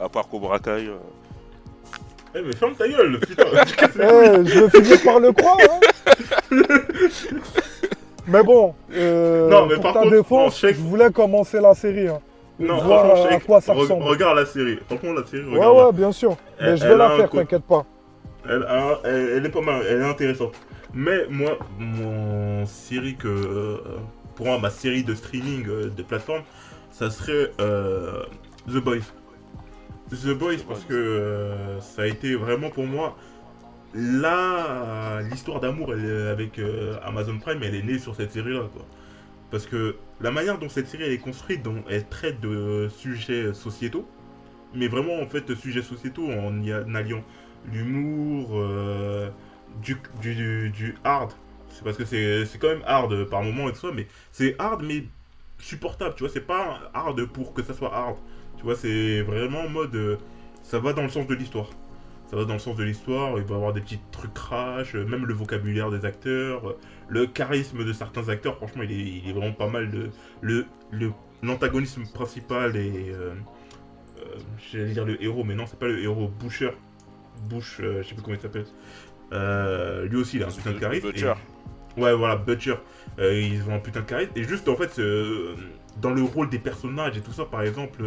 [0.00, 0.98] À part Cobra Kai euh,
[2.34, 3.44] Eh, mais ferme ta gueule, putain.
[3.44, 3.58] les
[4.04, 5.56] Eh, je vais finir par le croire.
[5.58, 5.80] hein.
[8.28, 12.08] mais bon, euh, Non, mais pour par ta contre, défense, je voulais commencer la série.
[12.08, 12.20] hein.
[12.60, 14.02] Non, voir franchement, à quoi ça re- ressemble.
[14.04, 14.78] regarde la série.
[14.88, 15.76] Franchement, la série, Ouais, regarde.
[15.76, 16.36] ouais, bien sûr.
[16.60, 17.84] Mais je vais la faire, t'inquiète pas.
[18.48, 20.52] Elle, a- elle- elle est pas mal, elle est intéressante.
[20.94, 23.28] Mais moi, mon série que.
[23.28, 23.76] euh,
[24.34, 26.42] pour moi, ma série de streaming euh, de plateforme,
[26.90, 28.22] ça serait euh,
[28.68, 28.98] The Boys.
[30.10, 31.50] The Boys, parce que
[31.80, 33.14] ça a été vraiment pour moi.
[33.94, 38.68] Là, l'histoire d'amour avec euh, Amazon Prime, elle est née sur cette série-là.
[38.72, 38.84] quoi.
[39.50, 43.54] Parce que la manière dont cette série elle est construite, dont elle traite de sujets
[43.54, 44.06] sociétaux,
[44.74, 47.22] mais vraiment en fait sujets sociétaux en y alliant
[47.72, 49.30] l'humour, euh,
[49.82, 49.96] du,
[51.04, 51.32] hard.
[51.70, 54.82] C'est parce que c'est quand même hard par moment et tout ça, mais c'est hard
[54.82, 55.04] mais
[55.58, 56.32] supportable, tu vois.
[56.32, 58.16] C'est pas hard pour que ça soit hard.
[58.58, 59.94] Tu vois, c'est vraiment en mode.
[59.94, 60.16] euh,
[60.62, 61.70] ça va dans le sens de l'histoire.
[62.30, 64.94] Ça va dans le sens de l'histoire, il va y avoir des petits trucs crash,
[64.94, 66.78] euh, même le vocabulaire des acteurs, euh,
[67.08, 68.94] le charisme de certains acteurs, franchement, il est,
[69.24, 69.88] il est vraiment pas mal.
[69.90, 70.10] Le,
[70.42, 73.12] le, le- l'antagonisme principal est.
[73.14, 73.32] euh,
[74.18, 74.36] euh,
[74.70, 76.72] J'allais dire le héros, mais non, c'est pas le héros, Butcher.
[77.48, 78.66] Bush, euh, je sais plus comment il s'appelle.
[80.10, 81.06] Lui aussi, il a un putain de charisme.
[81.08, 81.32] Butcher.
[81.96, 82.74] et- Ouais, voilà, Butcher.
[83.18, 84.32] Ils ont un putain de charisme.
[84.36, 85.00] Et juste, en fait,
[86.00, 88.02] dans le rôle des personnages et tout ça, par exemple,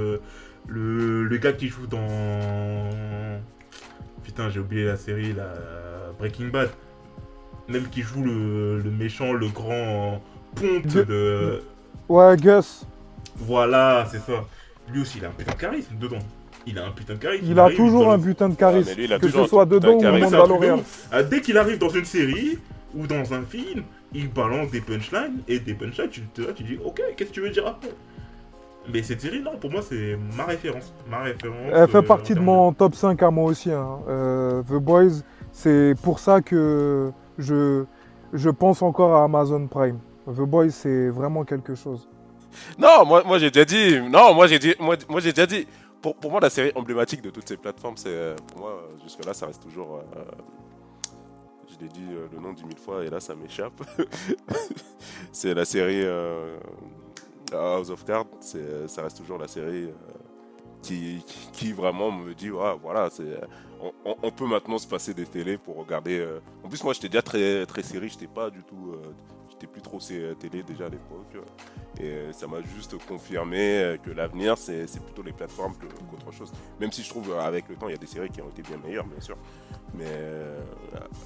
[0.68, 3.39] le, le gars qui joue dans
[4.23, 5.53] putain, j'ai oublié la série, la
[6.19, 6.69] Breaking Bad.
[7.68, 10.22] Même qui joue le, le méchant, le grand
[10.56, 11.61] ponte De- de.
[12.10, 12.85] Ouais, Gus.
[13.38, 14.43] Voilà, c'est ça.
[14.91, 16.19] Lui aussi, il a un putain de charisme dedans.
[16.68, 17.45] Il a un putain de charisme.
[17.49, 18.93] Il a toujours dans un le- putain de charisme.
[18.95, 19.99] lui, que ce soit dedans ou
[20.80, 21.07] ouf.
[21.11, 22.60] Ah, dès qu'il arrive dans une série
[22.93, 23.84] ou dans un film,
[24.14, 27.34] il balance des punchlines et des punchlines, tu te là, tu dis ok, qu'est-ce que
[27.35, 27.89] tu veux dire après?
[28.91, 30.93] Mais cette série, non, pour moi, c'est ma référence.
[31.09, 31.71] Ma référence.
[31.73, 33.71] Elle fait euh, partie de mon top 5 à moi aussi.
[33.71, 33.99] hein.
[34.07, 35.21] Euh, The Boys,
[35.51, 37.85] c'est pour ça que je,
[38.33, 39.99] je pense encore à Amazon Prime.
[40.27, 42.09] The Boys, c'est vraiment quelque chose.
[42.77, 44.01] Non, moi, moi j'ai déjà dit.
[44.09, 44.73] Non, moi j'ai dit.
[44.79, 45.67] Moi, moi j'ai déjà dit.
[46.01, 48.09] Pour, pour moi, la série emblématique de toutes ces plateformes, c'est.
[48.09, 49.97] euh, Pour moi, euh, jusque-là, ça reste toujours.
[50.15, 50.21] euh,
[51.69, 53.73] je l'ai dit euh, le nom dix mille fois et là, ça m'échappe.
[55.31, 56.57] c'est la série euh,
[57.57, 58.28] House of Cards.
[58.40, 59.91] c'est- Ça reste toujours la série euh,
[60.82, 63.40] qui, vraiment me dit voilà, c'est.
[63.82, 63.91] On,
[64.23, 66.19] on- peut maintenant se passer des télés pour regarder.
[66.19, 68.10] euh, En plus, moi, j'étais déjà très, très série.
[68.10, 68.94] J'étais pas du tout.
[68.94, 69.02] euh,
[69.49, 71.36] J'étais plus trop télé déjà à l'époque.
[71.99, 76.52] Et euh, ça m'a juste confirmé euh, que l'avenir, c'est plutôt les plateformes qu'autre chose.
[76.80, 78.49] Même si je trouve, euh, avec le temps, il y a des séries qui ont
[78.49, 79.38] été bien meilleures, bien sûr.
[79.94, 80.60] Mais euh,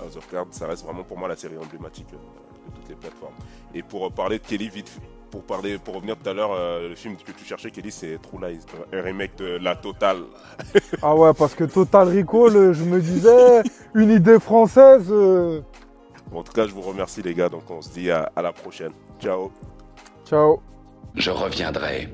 [0.02, 2.96] House of Cards, ça reste vraiment pour moi la série emblématique euh, de toutes les
[2.96, 3.36] plateformes.
[3.74, 5.02] Et pour euh, parler de Kelly, vite fait,
[5.36, 8.18] pour, parler, pour revenir tout à l'heure, euh, le film que tu cherchais, Kelly, c'est
[8.22, 8.60] True Lies,
[8.94, 10.24] un remake de La Totale.
[11.02, 13.62] Ah ouais, parce que Total Recall, je me disais,
[13.94, 15.07] une idée française.
[15.12, 15.60] euh,
[16.32, 17.49] Bon, en tout cas, je vous remercie, les gars.
[17.49, 18.91] Donc, on se dit à- à la prochaine.
[19.20, 19.52] Ciao.
[20.26, 20.62] Ciao.
[21.16, 22.10] Je reviendrai.